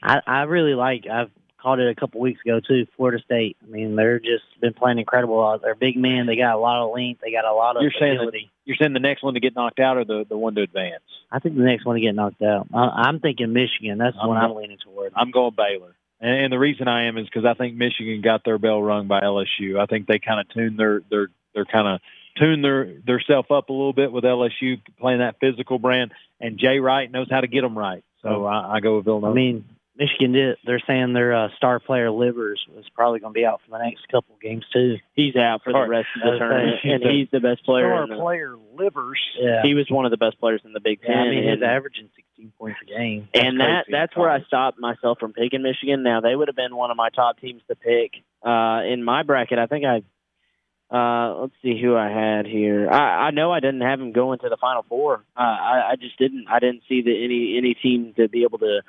[0.04, 1.06] I I really like.
[1.12, 1.32] I've
[1.62, 2.86] called it a couple weeks ago too.
[2.98, 3.56] Florida State.
[3.64, 5.42] I mean, they're just been playing incredible.
[5.42, 6.26] Uh, they're big men.
[6.28, 7.22] They got a lot of length.
[7.24, 8.52] They got a lot of You're saying ability.
[8.66, 11.04] You're saying the next one to get knocked out or the, the one to advance?
[11.32, 12.68] I think the next one to get knocked out.
[12.74, 13.98] I, I'm thinking Michigan.
[13.98, 15.14] That's the I'm one not- I'm leaning toward.
[15.16, 15.96] I'm going Baylor.
[16.24, 19.08] And, and the reason I am is because I think Michigan got their bell rung
[19.08, 19.78] by LSU.
[19.80, 22.02] I think they kind of tuned their their their kind of
[22.40, 26.58] tuned their their self up a little bit with LSU playing that physical brand, and
[26.58, 28.04] Jay Wright knows how to get them right.
[28.22, 29.34] So I, I go with Villanova.
[29.34, 30.58] I mean, Michigan did.
[30.66, 33.84] They're saying their uh, star player Livers is probably going to be out for the
[33.84, 34.98] next couple games too.
[35.14, 37.90] he's out for the rest of the tournament, and he's the best player.
[37.90, 39.20] star in the- player livers.
[39.40, 39.62] Yeah.
[39.64, 41.12] He was one of the best players in the Big Ten.
[41.12, 43.28] Yeah, I mean, he's averaging 16 points a game.
[43.36, 46.02] and that that's where I stopped myself from picking Michigan.
[46.02, 48.14] Now they would have been one of my top teams to pick
[48.44, 49.60] uh, in my bracket.
[49.60, 50.02] I think I
[50.94, 52.88] uh, let's see who I had here.
[52.90, 55.24] I, I know I didn't have him go into the Final Four.
[55.36, 56.46] Uh, I, I just didn't.
[56.48, 58.82] I didn't see the, any any team to be able to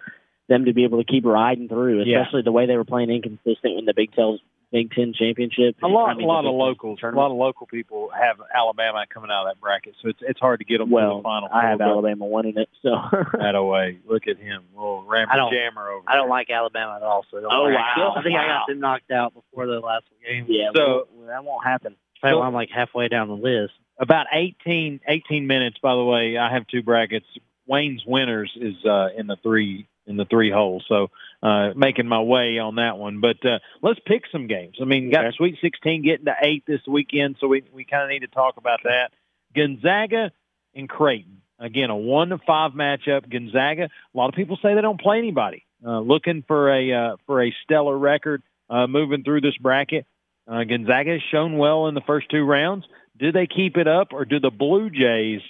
[0.48, 2.20] them to be able to keep riding through, Yeah.
[2.20, 4.38] especially the way they were playing inconsistent in the Big Ten
[4.72, 5.76] Big Ten championship.
[5.84, 8.40] A lot, I mean, a lot of Big locals, a lot of local people have
[8.52, 11.16] Alabama coming out of that bracket, so it's it's hard to get them to Well,
[11.18, 11.48] the final.
[11.52, 12.90] I have four, Alabama winning it, so
[13.38, 13.98] That away.
[14.04, 16.04] Look at him, little rammer I don't- jammer over.
[16.08, 17.24] I don't like Alabama at all.
[17.30, 17.74] So don't Oh, worry.
[17.74, 18.14] wow.
[18.18, 20.46] I think I got them knocked out before the last game.
[20.48, 20.70] yeah.
[20.74, 21.94] So- well, that won't happen.
[22.20, 23.74] So So- I'm like halfway down the list.
[24.00, 25.78] about 18, 18 minutes.
[25.80, 27.26] By the way, I have two brackets.
[27.68, 31.08] Wayne's winners is uh, in the three in the three holes, so
[31.42, 33.20] uh, making my way on that one.
[33.20, 34.76] But uh, let's pick some games.
[34.80, 35.34] I mean, got.
[35.34, 38.56] Sweet 16 getting to eight this weekend, so we we kind of need to talk
[38.56, 39.10] about that.
[39.54, 40.32] Gonzaga
[40.74, 43.28] and Creighton again, a one to five matchup.
[43.30, 43.84] Gonzaga.
[43.84, 45.64] A lot of people say they don't play anybody.
[45.84, 50.06] Uh, looking for a uh, for a stellar record uh, moving through this bracket.
[50.46, 52.84] Uh, Gonzaga has shown well in the first two rounds.
[53.18, 55.40] Do they keep it up, or do the Blue Jays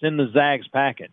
[0.00, 1.08] send the Zags packing?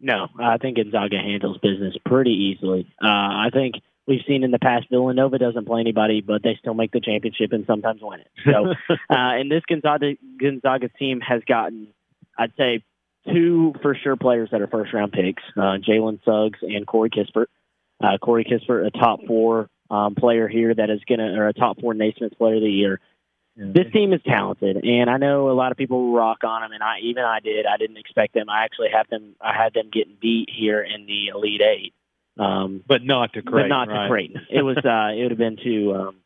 [0.00, 2.86] No, I think Gonzaga handles business pretty easily.
[3.02, 3.74] Uh, I think
[4.06, 7.52] we've seen in the past Villanova doesn't play anybody, but they still make the championship
[7.52, 8.30] and sometimes win it.
[8.44, 11.88] So, uh, and this Gonzaga Gonzaga team has gotten,
[12.38, 12.82] I'd say,
[13.32, 17.46] two for sure players that are first round picks: uh, Jalen Suggs and Corey Kispert.
[18.02, 21.80] Uh, Corey Kispert, a top four um, player here that is gonna, or a top
[21.80, 23.00] four Naismith player of the year.
[23.62, 26.82] This team is talented, and I know a lot of people rock on them, and
[26.82, 27.66] I even I did.
[27.66, 28.48] I didn't expect them.
[28.48, 29.36] I actually have them.
[29.38, 31.94] I had them getting beat here in the Elite Eight,
[32.38, 33.68] um, but not to Creighton.
[33.68, 34.04] but not right?
[34.04, 34.46] to Creighton.
[34.48, 34.78] It was.
[34.78, 35.94] uh It would have been to.
[35.94, 36.16] Um,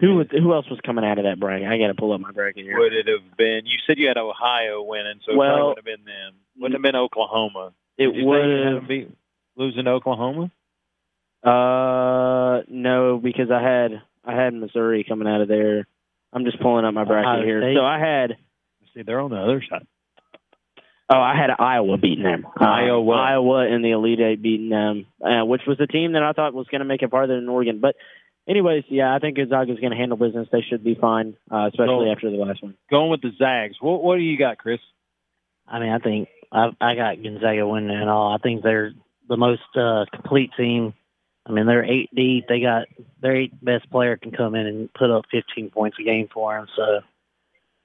[0.00, 1.68] who was, who else was coming out of that bracket?
[1.68, 2.78] I got to pull up my bracket here.
[2.78, 3.66] Would it have been?
[3.66, 6.34] You said you had Ohio winning, so it Well- probably would have been them.
[6.58, 7.72] Wouldn't have been Oklahoma.
[7.98, 9.10] It Did you say you would beat,
[9.56, 10.50] losing Oklahoma.
[11.44, 15.86] Uh, no, because I had I had Missouri coming out of there.
[16.32, 17.60] I'm just pulling up my bracket Ohio here.
[17.62, 17.76] State?
[17.76, 18.36] So I had
[18.94, 19.86] See, they're on the other side.
[21.10, 22.46] oh I had Iowa beating them.
[22.60, 23.14] Uh, Iowa.
[23.14, 26.52] Iowa in the Elite Eight beating them, uh, which was a team that I thought
[26.54, 27.80] was going to make it farther than Oregon.
[27.80, 27.96] But
[28.48, 30.48] anyways, yeah, I think Gonzaga's going to handle business.
[30.52, 32.74] They should be fine, uh, especially So- after the last one.
[32.90, 33.76] Going with the Zags.
[33.80, 34.80] What What do you got, Chris?
[35.66, 38.34] I mean, I think I I got Gonzaga winning and all.
[38.34, 38.92] I think they're
[39.28, 40.92] the most uh, complete team.
[41.46, 42.46] I mean, they're eight deep.
[42.48, 42.86] They got
[43.20, 46.54] their eighth best player can come in and put up 15 points a game for
[46.56, 46.66] them.
[46.76, 47.00] So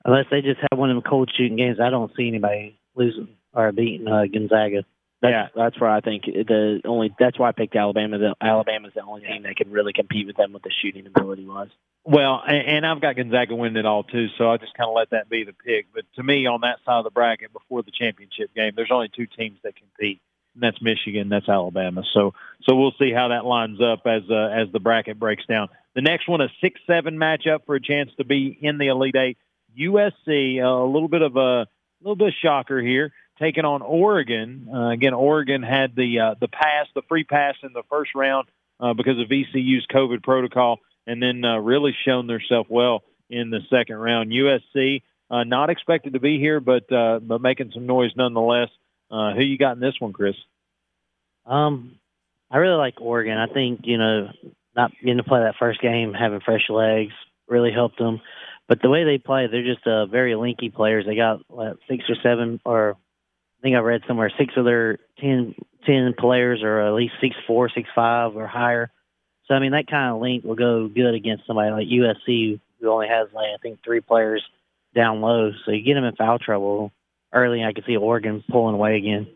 [0.06, 3.30] unless they just have one of them cold shooting games, I don't see anybody losing
[3.54, 4.84] or beating uh, Gonzaga.
[5.22, 5.48] That's, Yeah.
[5.56, 7.12] that's where I think the only.
[7.20, 8.20] That's why I picked Alabama.
[8.20, 11.46] The, Alabama's the only team that could really compete with them with the shooting ability
[11.48, 11.70] wise.
[12.06, 14.96] Well, and, and I've got Gonzaga winning it all too, so I just kind of
[14.96, 15.88] let that be the pick.
[15.94, 19.10] But to me, on that side of the bracket before the championship game, there's only
[19.10, 20.22] two teams that compete.
[20.60, 22.04] That's Michigan, that's Alabama.
[22.14, 22.34] So
[22.68, 25.70] so we'll see how that lines up as uh, as the bracket breaks down.
[25.96, 29.16] The next one, a six seven matchup for a chance to be in the Elite
[29.16, 29.38] Eight.
[29.80, 31.68] USC, uh, a little bit of a,
[32.02, 34.68] little bit of shocker here, taking on Oregon.
[34.74, 38.48] Uh, again, Oregon had the uh, the pass, the free pass in the first round
[38.80, 43.60] uh, because of VCU's COVID protocol, and then uh, really shown themselves well in the
[43.70, 44.32] second round.
[44.32, 48.70] USC not expected to be here, but but making some noise nonetheless.
[49.10, 50.36] Uh, who you got in this one, Chris?
[51.46, 51.98] Um,
[52.52, 53.38] I really like Oregon.
[53.38, 54.30] I think you know
[54.76, 57.14] not getting to play that first game, having fresh legs,
[57.48, 58.22] really helped them.
[58.68, 61.06] But the way they play, they're just uh, very linky players.
[61.06, 65.00] They got what, six or seven, or I think I read somewhere six of their
[65.20, 65.56] ten,
[65.86, 68.92] ten players are at least six four, six five, or higher.
[69.46, 72.90] So I mean that kind of link will go good against somebody like USC, who
[72.90, 74.44] only has like I think three players
[74.94, 75.52] down low.
[75.66, 76.92] So you get them in foul trouble
[77.34, 77.64] early.
[77.64, 79.28] I could see Oregon pulling away again.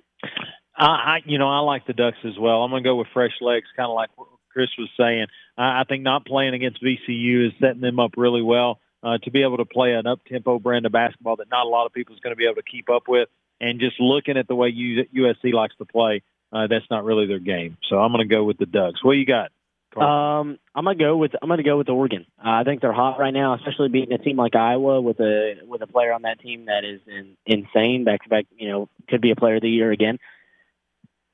[0.75, 2.63] I, I you know I like the Ducks as well.
[2.63, 5.27] I'm going to go with fresh legs, kind of like what Chris was saying.
[5.57, 9.31] I, I think not playing against VCU is setting them up really well uh, to
[9.31, 11.93] be able to play an up tempo brand of basketball that not a lot of
[11.93, 13.29] people is going to be able to keep up with.
[13.59, 17.39] And just looking at the way USC likes to play, uh, that's not really their
[17.39, 17.77] game.
[17.89, 19.03] So I'm going to go with the Ducks.
[19.03, 19.51] What you got?
[19.97, 22.25] Um, I'm gonna go with I'm gonna go with Oregon.
[22.39, 25.55] Uh, I think they're hot right now, especially beating a team like Iowa with a
[25.65, 28.05] with a player on that team that is in, insane.
[28.05, 30.17] Back to back, you know, could be a player of the year again.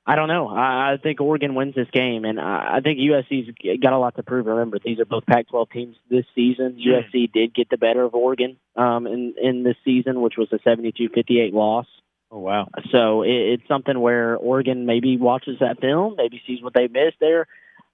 [0.09, 0.47] I don't know.
[0.47, 3.53] I, I think Oregon wins this game, and I, I think USC's
[3.83, 4.45] got a lot to prove.
[4.45, 6.79] Remember, these are both Pac-12 teams this season.
[6.79, 7.03] Mm.
[7.13, 10.59] USC did get the better of Oregon um, in in this season, which was a
[10.59, 11.85] 72-58 loss.
[12.31, 12.69] Oh wow!
[12.91, 17.17] So it, it's something where Oregon maybe watches that film, maybe sees what they missed
[17.19, 17.47] there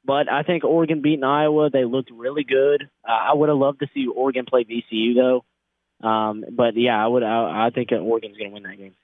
[0.05, 1.69] but I think Oregon beating Iowa.
[1.69, 2.89] They looked really good.
[3.07, 6.07] Uh, I would have loved to see Oregon play VCU though.
[6.07, 7.23] Um, but yeah, I would.
[7.23, 8.95] I, I think Oregon's going to win that game.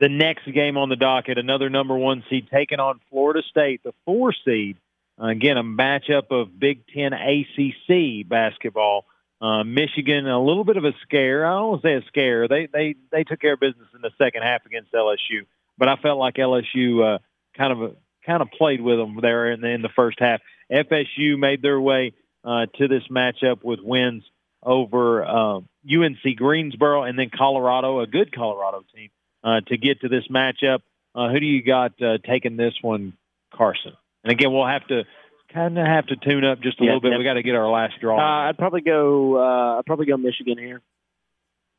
[0.00, 3.92] The next game on the docket, another number one seed taking on Florida State, the
[4.04, 4.76] four seed.
[5.20, 9.04] Uh, again, a matchup of Big Ten ACC basketball.
[9.40, 11.44] Uh, Michigan, a little bit of a scare.
[11.44, 12.46] I don't want to say a scare.
[12.46, 15.46] They they they took care of business in the second half against LSU,
[15.76, 17.18] but I felt like LSU uh,
[17.56, 20.40] kind of kind of played with them there in the, in the first half.
[20.70, 22.12] FSU made their way
[22.44, 24.24] uh, to this matchup with wins
[24.62, 29.10] over uh, UNC Greensboro and then Colorado, a good Colorado team,
[29.44, 30.80] uh, to get to this matchup.
[31.14, 33.14] Uh, who do you got uh, taking this one,
[33.54, 33.92] Carson?
[34.24, 35.04] And again, we'll have to
[35.52, 37.12] kind of have to tune up just a yeah, little bit.
[37.12, 37.18] Yep.
[37.18, 38.18] We got to get our last draw.
[38.18, 39.36] Uh, I'd probably go.
[39.36, 40.82] Uh, I'd probably go Michigan here.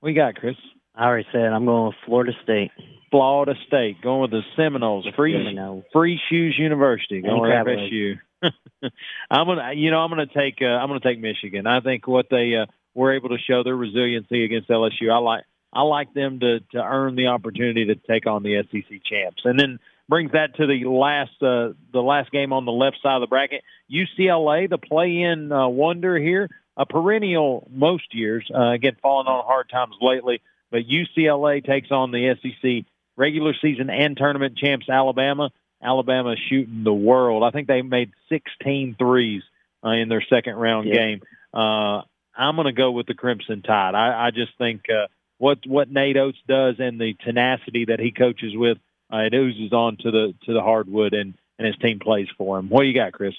[0.01, 0.55] We got, Chris?
[0.99, 2.71] I already said I'm going with Florida State.
[3.09, 5.85] Florida State, going with the Seminoles, free Seminoles.
[5.93, 8.19] free shoes University, going with FSU.
[9.31, 11.65] I'm gonna, you know, I'm gonna take, uh, I'm gonna take Michigan.
[11.65, 15.11] I think what they uh, were able to show their resiliency against LSU.
[15.11, 18.99] I like, I like them to to earn the opportunity to take on the SEC
[19.09, 22.97] champs, and then brings that to the last, uh, the last game on the left
[23.01, 23.63] side of the bracket.
[23.89, 28.45] UCLA, the play-in uh, wonder here, a perennial most years.
[28.53, 32.85] Uh, again, falling on hard times lately, but UCLA takes on the SEC
[33.15, 35.51] regular season and tournament champs Alabama.
[35.81, 37.43] Alabama shooting the world.
[37.43, 39.43] I think they made 16 threes
[39.83, 40.95] uh, in their second round yeah.
[40.95, 41.21] game.
[41.53, 42.01] Uh,
[42.35, 43.95] I'm going to go with the Crimson Tide.
[43.95, 48.11] I, I just think uh, what what Nate Oats does and the tenacity that he
[48.11, 48.77] coaches with,
[49.11, 52.59] uh, it oozes on to the to the hardwood, and and his team plays for
[52.59, 52.69] him.
[52.69, 53.33] What do you got, Chris?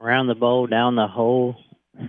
[0.00, 1.56] Around the bowl, down the hole.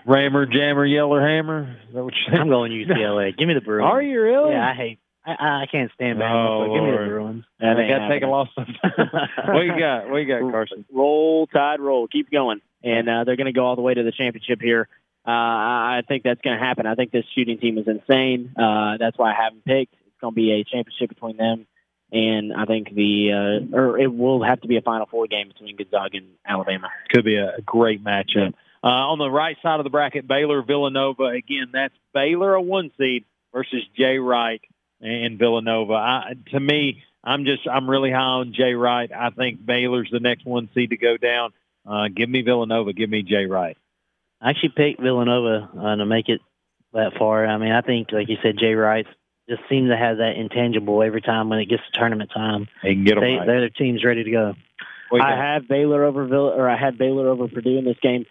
[0.06, 1.78] Rammer, jammer, yeller hammer.
[1.88, 2.42] Is that what you're saying?
[2.42, 3.38] I'm going UCLA.
[3.38, 3.92] Give me the Bruins.
[3.92, 4.52] Are you really?
[4.52, 7.46] Yeah, I hate I, I can't stand Bama, oh, so give me the Bruins.
[7.60, 8.50] Yeah, they got to take a loss.
[8.56, 10.10] what you got?
[10.10, 10.86] What you got, Carson?
[10.92, 12.08] Roll, Tide, roll.
[12.08, 12.62] Keep going.
[12.84, 14.90] And uh, they're going to go all the way to the championship here.
[15.26, 16.86] Uh, I think that's going to happen.
[16.86, 18.54] I think this shooting team is insane.
[18.58, 19.94] Uh, that's why I haven't picked.
[19.94, 21.66] It's going to be a championship between them.
[22.12, 23.32] And I think the,
[23.72, 26.90] uh, or it will have to be a Final Four game between Gonzaga and Alabama.
[27.10, 28.54] Could be a great matchup.
[28.84, 31.28] Uh, on the right side of the bracket, Baylor, Villanova.
[31.28, 33.24] Again, that's Baylor, a one seed,
[33.54, 34.62] versus Jay Wright,
[35.00, 35.94] and Villanova.
[35.94, 39.10] I, to me, I'm just I'm really high on Jay Wright.
[39.12, 41.54] I think Baylor's the next one seed to go down.
[41.86, 42.92] Uh, give me Villanova.
[42.94, 43.78] Give me Jay Wright.
[44.42, 46.42] I actually picked Villanova uh, to make it
[46.92, 47.46] that far.
[47.46, 49.06] I mean, I think, like you said, Jay Wright
[49.48, 52.68] just seems to have that intangible every time when it gets to tournament time.
[52.82, 53.46] They can get them they, right.
[53.46, 54.54] Their team's ready to go.
[55.14, 58.26] I have Baylor over Vill- or I had Baylor over Purdue in this game.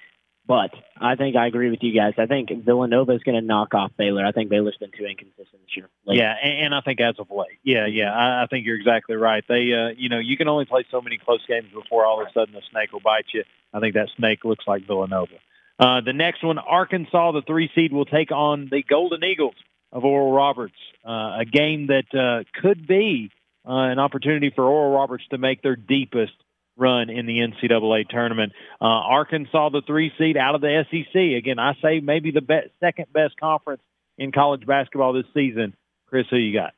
[0.53, 2.13] But I think I agree with you guys.
[2.19, 4.23] I think Villanova is going to knock off Baylor.
[4.23, 5.89] I think Baylor's been too inconsistent this year.
[6.05, 9.17] Yeah, and, and I think as of late, yeah, yeah, I, I think you're exactly
[9.17, 9.43] right.
[9.49, 12.29] They, uh, you know, you can only play so many close games before all of
[12.29, 13.45] a sudden the snake will bite you.
[13.73, 15.37] I think that snake looks like Villanova.
[15.79, 19.57] Uh, the next one, Arkansas, the three seed, will take on the Golden Eagles
[19.91, 20.77] of Oral Roberts.
[21.03, 23.31] Uh, a game that uh, could be
[23.67, 26.35] uh, an opportunity for Oral Roberts to make their deepest
[26.83, 28.53] run in the NCAA tournament.
[28.81, 31.15] Uh, Arkansas, the three seed out of the SEC.
[31.15, 33.83] Again, I say maybe the be- second best conference
[34.19, 35.75] in college basketball this season.
[36.09, 36.75] Chris, who you got?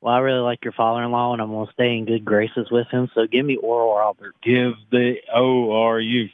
[0.00, 2.86] Well, I really like your father-in-law, and I'm going to stay in good graces with
[2.92, 3.08] him.
[3.14, 4.36] So give me Oral Roberts.
[4.42, 6.30] Give the ORU.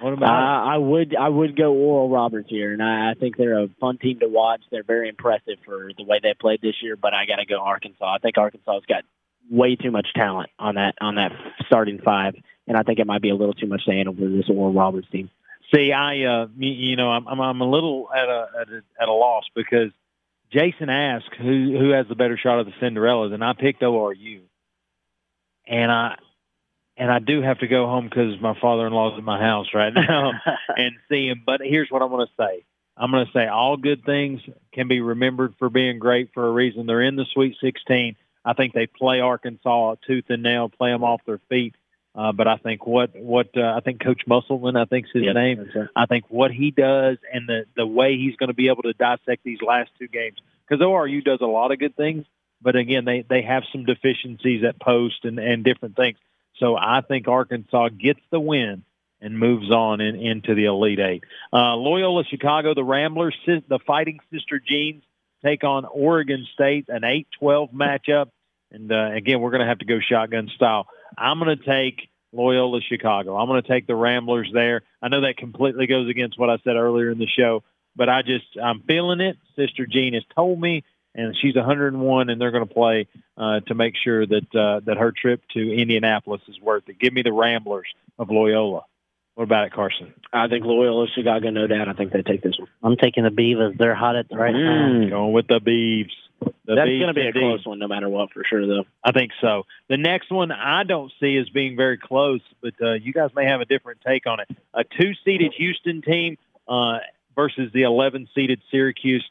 [0.00, 3.36] What Uh, about I would I would go Oral Roberts here, and I, I think
[3.36, 4.62] they're a fun team to watch.
[4.70, 7.58] They're very impressive for the way they played this year, but I got to go
[7.58, 8.14] Arkansas.
[8.14, 9.02] I think Arkansas's got
[9.50, 11.32] way too much talent on that on that
[11.66, 12.34] starting five,
[12.66, 14.72] and I think it might be a little too much to handle for this Oral
[14.72, 15.30] Roberts team.
[15.74, 18.82] See, I uh, you, you know, I'm I'm I'm a little at a at a,
[19.02, 19.90] at a loss because
[20.52, 24.40] Jason asked who who has the better shot of the Cinderellas, and I picked ORU,
[25.66, 26.16] and I
[26.96, 30.32] and I do have to go home because my father-in-law's at my house right now
[30.76, 31.42] and see him.
[31.46, 32.64] But here's what I'm going to say.
[32.96, 34.40] I'm going to say all good things
[34.72, 36.86] can be remembered for being great for a reason.
[36.86, 38.16] They're in the Sweet 16.
[38.48, 41.74] I think they play Arkansas tooth and nail, play them off their feet.
[42.14, 45.70] Uh, but I think what what uh, I think Coach Musselman, I think's his name.
[45.74, 45.88] right.
[45.94, 48.94] I think what he does and the the way he's going to be able to
[48.94, 52.24] dissect these last two games because ORU does a lot of good things,
[52.62, 56.16] but again they they have some deficiencies at post and and different things.
[56.56, 58.82] So I think Arkansas gets the win
[59.20, 61.24] and moves on in, into the Elite Eight.
[61.52, 65.02] Uh, Loyola Chicago, the Ramblers, the Fighting Sister Jeans
[65.44, 68.30] take on Oregon State, an 8-12 matchup.
[68.70, 70.86] And uh, again, we're going to have to go shotgun style.
[71.16, 73.36] I'm going to take Loyola Chicago.
[73.36, 74.82] I'm going to take the Ramblers there.
[75.00, 77.62] I know that completely goes against what I said earlier in the show,
[77.96, 79.36] but I just I'm feeling it.
[79.56, 80.84] Sister Jean has told me,
[81.14, 84.98] and she's 101, and they're going to play uh, to make sure that uh, that
[84.98, 86.98] her trip to Indianapolis is worth it.
[86.98, 87.88] Give me the Ramblers
[88.18, 88.84] of Loyola.
[89.34, 90.14] What about it, Carson?
[90.32, 91.88] I think Loyola Chicago, no doubt.
[91.88, 92.68] I think they take this one.
[92.82, 93.76] I'm taking the Beavers.
[93.78, 95.02] They're hot at the right time.
[95.02, 95.10] Mm.
[95.10, 96.12] Going with the Beeves.
[96.40, 98.84] That's going to be a close one, no matter what, for sure, though.
[99.02, 99.64] I think so.
[99.88, 103.46] The next one I don't see as being very close, but uh, you guys may
[103.46, 104.48] have a different take on it.
[104.74, 106.36] A two-seeded Houston team
[106.68, 106.98] uh,
[107.34, 109.28] versus the 11-seeded Syracuse.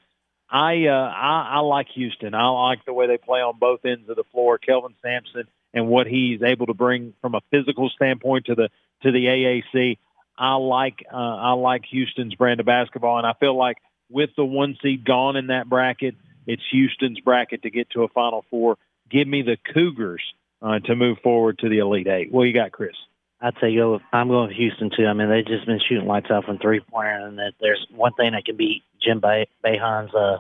[0.50, 2.34] I, uh, I I like Houston.
[2.34, 4.58] I like the way they play on both ends of the floor.
[4.58, 5.44] Kelvin Sampson
[5.74, 8.70] and what he's able to bring from a physical standpoint to the
[9.04, 9.98] to the AAC.
[10.38, 13.78] I like uh, I like Houston's brand of basketball, and I feel like
[14.10, 16.16] with the one seed gone in that bracket,
[16.48, 18.78] it's Houston's bracket to get to a Final Four.
[19.12, 20.24] Give me the Cougars
[20.62, 22.32] uh, to move forward to the Elite Eight.
[22.32, 22.96] What you got, Chris?
[23.40, 23.94] I'd say go.
[23.94, 25.06] With, I'm going with Houston too.
[25.06, 28.14] I mean, they've just been shooting lights out from three pointer, and that there's one
[28.14, 30.40] thing that can beat Jim Bay- Boeheim's uh,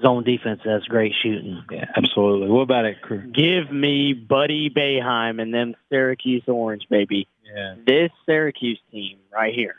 [0.00, 0.60] zone defense.
[0.64, 1.62] That's great shooting.
[1.70, 2.48] Yeah, absolutely.
[2.48, 3.20] What about it, Chris?
[3.32, 7.28] Give me Buddy Boeheim and them Syracuse Orange, baby.
[7.44, 9.76] Yeah, This Syracuse team right here.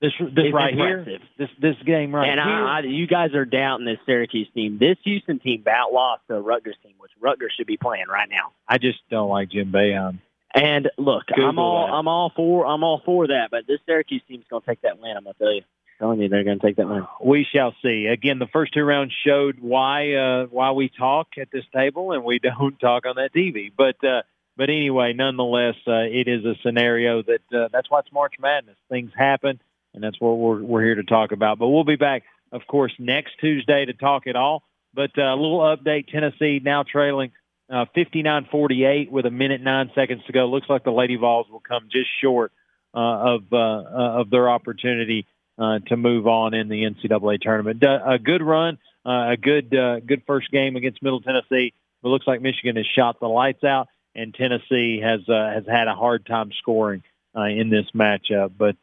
[0.00, 1.06] This this is right impressive.
[1.06, 2.66] here, this this game right and here.
[2.66, 4.78] I, I, you guys are doubting this Syracuse team.
[4.78, 8.28] This Houston team about lost to a Rutgers team, which Rutgers should be playing right
[8.28, 8.52] now.
[8.68, 10.20] I just don't like Jim Boeheim.
[10.54, 11.92] And look, I'm all that.
[11.92, 15.00] I'm all for I'm all for that, but this Syracuse team's going to take that
[15.00, 15.16] win.
[15.16, 15.62] I'm going to tell you,
[15.98, 17.06] telling you they're going to take that win.
[17.22, 18.06] We shall see.
[18.06, 22.24] Again, the first two rounds showed why uh, why we talk at this table and
[22.24, 23.72] we don't talk on that TV.
[23.76, 24.22] But uh,
[24.56, 28.76] but anyway, nonetheless, uh, it is a scenario that uh, that's why it's March Madness.
[28.88, 29.60] Things happen,
[29.94, 31.58] and that's what we're we're here to talk about.
[31.58, 34.62] But we'll be back, of course, next Tuesday to talk it all.
[34.92, 37.32] But uh, a little update: Tennessee now trailing
[37.70, 40.46] uh, 59-48 with a minute nine seconds to go.
[40.46, 42.52] Looks like the Lady Vols will come just short
[42.94, 45.26] uh, of uh, uh, of their opportunity
[45.58, 47.82] uh, to move on in the NCAA tournament.
[47.82, 51.72] A good run, a good good first game against Middle Tennessee.
[52.04, 55.94] It looks like Michigan has shot the lights out, and Tennessee has has had a
[55.94, 57.02] hard time scoring
[57.34, 58.52] in this matchup.
[58.56, 58.76] But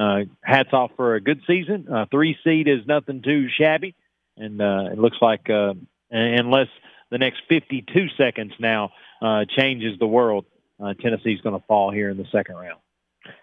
[0.00, 1.86] uh, hats off for a good season.
[1.92, 3.94] Uh, three seed is nothing too shabby,
[4.36, 5.74] and uh, it looks like uh,
[6.10, 6.68] unless
[7.10, 8.90] the next 52 seconds now
[9.20, 10.46] uh, changes the world,
[10.82, 12.80] uh, Tennessee's going to fall here in the second round.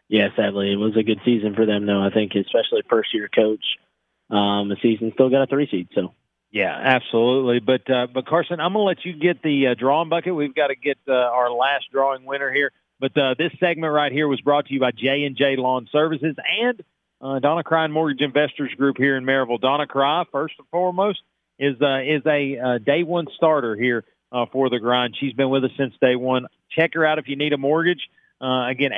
[0.07, 2.01] Yeah, sadly, it was a good season for them, though.
[2.01, 3.63] I think, especially first year coach.
[4.29, 6.13] Um, the season still got a three seed, so
[6.51, 7.59] Yeah, absolutely.
[7.59, 10.35] But uh, but Carson, I'm going to let you get the uh, drawing bucket.
[10.35, 12.71] We've got to get uh, our last drawing winner here.
[12.99, 15.87] But uh, this segment right here was brought to you by J and J Lawn
[15.91, 16.83] Services and
[17.21, 19.59] uh, Donna Cry Mortgage Investors Group here in Maryville.
[19.61, 21.19] Donna Cry, first and foremost,
[21.59, 25.15] is uh, is a uh, day one starter here uh, for the grind.
[25.19, 26.47] She's been with us since day one.
[26.71, 28.01] Check her out if you need a mortgage.
[28.39, 28.91] Uh, again,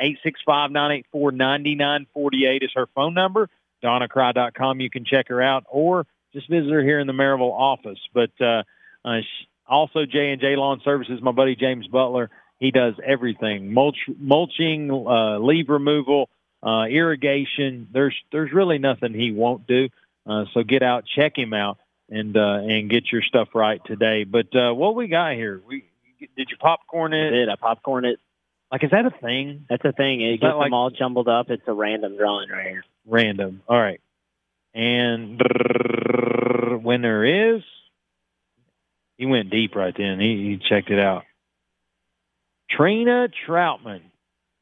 [1.14, 3.48] 865-984-9948 is her phone number.
[3.82, 4.80] DonnaCry.com.
[4.80, 7.98] You can check her out or just visit her here in the Maryville office.
[8.12, 8.32] But
[9.66, 11.22] also J and J Lawn Services.
[11.22, 12.28] My buddy James Butler,
[12.60, 16.28] he does everything: mulch, mulching, uh, leaf removal,
[16.62, 17.88] uh, irrigation.
[17.92, 19.88] There's there's really nothing he won't do.
[20.26, 21.78] Uh, so get out, check him out.
[22.10, 24.24] and uh, and get your stuff right today.
[24.24, 25.60] But uh, what we got here?
[25.66, 25.84] We
[26.36, 27.30] did you popcorn I it?
[27.30, 27.48] did.
[27.48, 28.18] I popcorn it.
[28.70, 29.64] Like, is that a thing?
[29.70, 30.20] That's a thing.
[30.20, 31.50] It Is gets like- them all jumbled up.
[31.50, 32.84] It's a random drawing right here.
[33.06, 33.62] Random.
[33.68, 34.00] All right.
[34.74, 35.40] And
[36.84, 37.24] winner
[37.56, 37.62] is.
[39.18, 40.20] He went deep right then.
[40.20, 41.24] He, he checked it out.
[42.70, 44.02] Trina Troutman.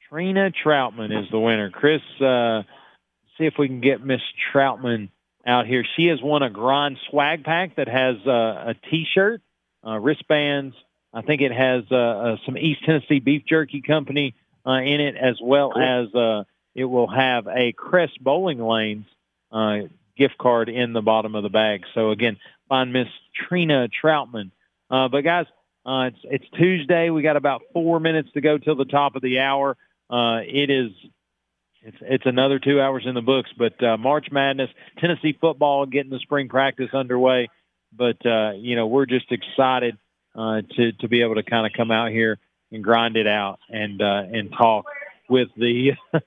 [0.08, 1.70] Trina Troutman is the winner.
[1.70, 2.62] Chris, uh,
[3.36, 4.22] see if we can get Miss
[4.52, 5.10] Troutman
[5.46, 5.84] out here.
[5.96, 9.42] She has won a Grind swag pack that has uh, a T-shirt,
[9.86, 10.74] uh, wristbands.
[11.12, 14.34] I think it has uh, uh, some East Tennessee Beef Jerky Company
[14.66, 16.44] uh, in it, as well as uh,
[16.74, 19.06] it will have a Crest Bowling Lanes
[19.52, 21.84] uh, gift card in the bottom of the bag.
[21.94, 24.50] So again, find Miss Trina Troutman.
[24.90, 25.46] Uh, but guys,
[25.88, 27.08] uh, it's it's Tuesday.
[27.08, 29.74] We got about four minutes to go till the top of the hour.
[30.10, 30.90] Uh, it is
[31.82, 33.48] it's it's another two hours in the books.
[33.56, 37.48] But uh, March Madness, Tennessee football getting the spring practice underway.
[37.96, 39.96] But uh, you know we're just excited
[40.34, 42.38] uh, to to be able to kind of come out here
[42.70, 44.84] and grind it out and uh, and talk
[45.30, 45.92] with the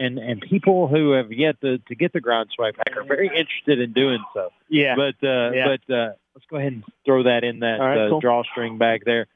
[0.00, 3.28] and and people who have yet to, to get the grind swag pack are very
[3.28, 4.50] interested in doing so.
[4.68, 4.96] Yeah.
[4.96, 5.76] But uh, Yeah.
[5.76, 8.20] but uh, let's go ahead and throw that in that right, uh, cool.
[8.20, 9.26] drawstring bag there.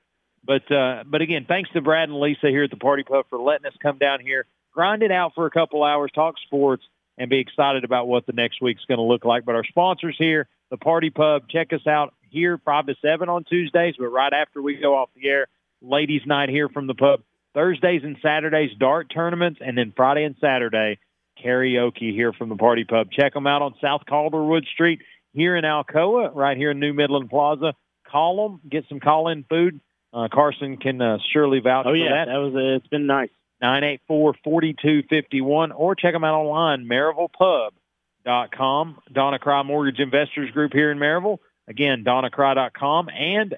[0.44, 3.24] But uh, but again, thanks to Brad and Lisa here at the Par T Pub
[3.31, 6.82] for letting us come down here, grind it out for a couple hours, talk sports,
[7.18, 9.44] and be excited about what the next week's going to look like.
[9.44, 13.28] But our sponsors here, the Par T Pub, check us out here five to seven
[13.28, 15.47] on Tuesdays, but right after we go off the air,
[15.81, 17.22] ladies' night here from the pub.
[17.52, 20.98] Thursdays and Saturdays, dart tournaments, and then Friday and Saturday,
[21.44, 23.09] karaoke here from the Par T Pub.
[23.10, 25.01] Check them out on South Calderwood Street
[25.32, 27.74] here in Alcoa, right here in New Midland Plaza.
[28.11, 29.81] Call them, get some call-in food.
[30.12, 32.27] Uh, Carson can uh, surely vouch Oh for yeah, that.
[32.32, 33.31] that was uh, it's been nice.
[33.62, 38.98] 984-4251 or check them out online, MaryvillePub.com.
[39.12, 41.39] Donna Cry Mortgage Investors Group here in Maryville.
[41.69, 43.55] Again, DonnaCry.com and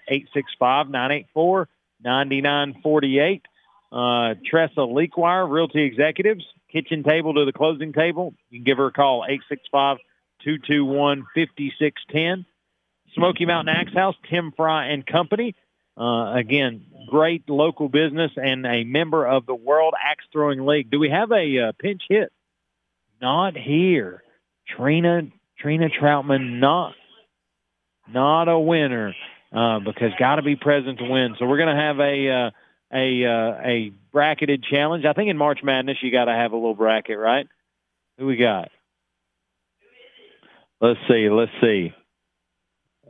[2.05, 3.43] 865-984-9948.
[3.91, 8.35] Uh, Tressa Lequire, Realty Executives, kitchen table to the closing table.
[8.51, 9.25] You can give her a call,
[10.47, 12.45] 865-221-5610.
[13.15, 15.55] Smoky Mountain Axe House, Tim Fry and Company.
[15.97, 20.91] Uh, again, great local business and a member of the World Axe Throwing League.
[20.91, 22.33] Do we have a uh, pinch hit?
[23.21, 24.23] Not here.
[24.67, 25.23] Trina
[25.59, 26.95] Trina Troutman not
[28.09, 29.15] not a winner
[29.53, 31.37] uh, because got to be present to win.
[31.39, 32.51] So we're going to have a uh,
[32.93, 35.05] a uh, a bracketed challenge.
[35.05, 37.47] I think in March Madness you got to have a little bracket, right?
[38.19, 38.71] Who we got?
[40.83, 41.29] Let's see.
[41.31, 41.95] Let's see.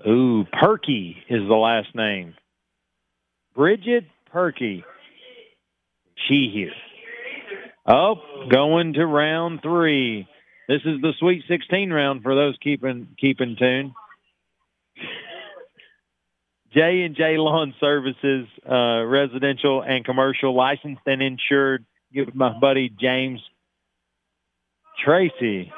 [0.07, 2.35] Ooh, Perky is the last name.
[3.55, 4.85] Bridget Perky.
[6.29, 6.73] She here.
[7.87, 8.17] Oh,
[8.51, 10.29] going to round three.
[10.69, 13.95] This is the Sweet 16 round for those keeping keeping tune.
[16.75, 21.87] J and J Lawn Services, uh, residential and commercial, licensed and insured.
[22.13, 23.41] Give my buddy James
[25.03, 25.73] Tracy.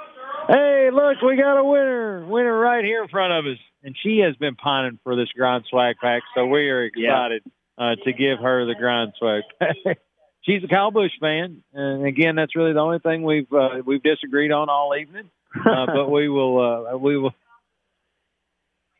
[0.48, 4.18] Hey, look, we got a winner, winner right here in front of us, and she
[4.18, 6.22] has been pining for this grind swag pack.
[6.34, 7.42] So we are excited
[7.78, 9.76] uh, to give her the grind swag pack.
[10.42, 14.02] She's a Kyle Busch fan, and again, that's really the only thing we've uh, we've
[14.02, 15.30] disagreed on all evening.
[15.56, 16.60] Uh, but we will
[16.92, 17.32] uh, we will.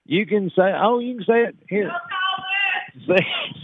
[0.06, 1.90] You can say, oh, you can say it here.
[3.08, 3.16] See,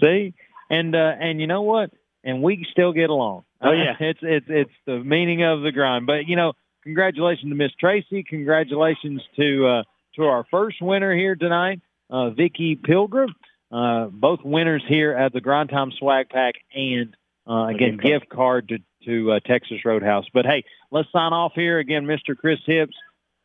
[0.03, 0.35] see,
[0.69, 1.93] and uh, and you know what?
[2.25, 3.45] And we still get along.
[3.63, 3.95] Oh, yeah.
[4.01, 6.05] it's it's it's the meaning of the grind.
[6.05, 6.55] But you know,
[6.91, 8.25] congratulations to Miss Tracy.
[8.25, 9.83] Congratulations to uh,
[10.17, 11.81] to our first winner here tonight,
[12.11, 13.35] uh, Vicky Pilgrim.
[13.71, 17.17] Uh, both winners here at the Grind Time Swag Pack and
[17.49, 20.27] uh, again gift card to to uh, Texas Roadhouse.
[20.35, 22.37] But hey, let's sign off here again, Mr.
[22.37, 22.97] Chris Hips,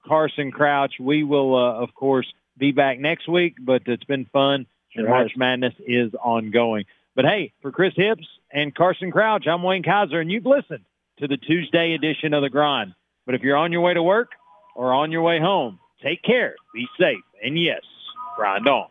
[0.07, 0.93] Carson Crouch.
[0.99, 2.27] We will uh, of course
[2.57, 4.65] be back next week, but it's been fun.
[4.95, 5.33] and March.
[5.37, 6.85] Madness is ongoing.
[7.15, 10.85] But hey, for Chris Hips and Carson Crouch, I'm Wayne Kiser, and you've listened
[11.19, 12.95] to the Tuesday edition of The Grind.
[13.25, 14.31] But if you're on your way to work
[14.75, 17.81] or on your way home, take care, be safe, and yes,
[18.35, 18.87] grind on.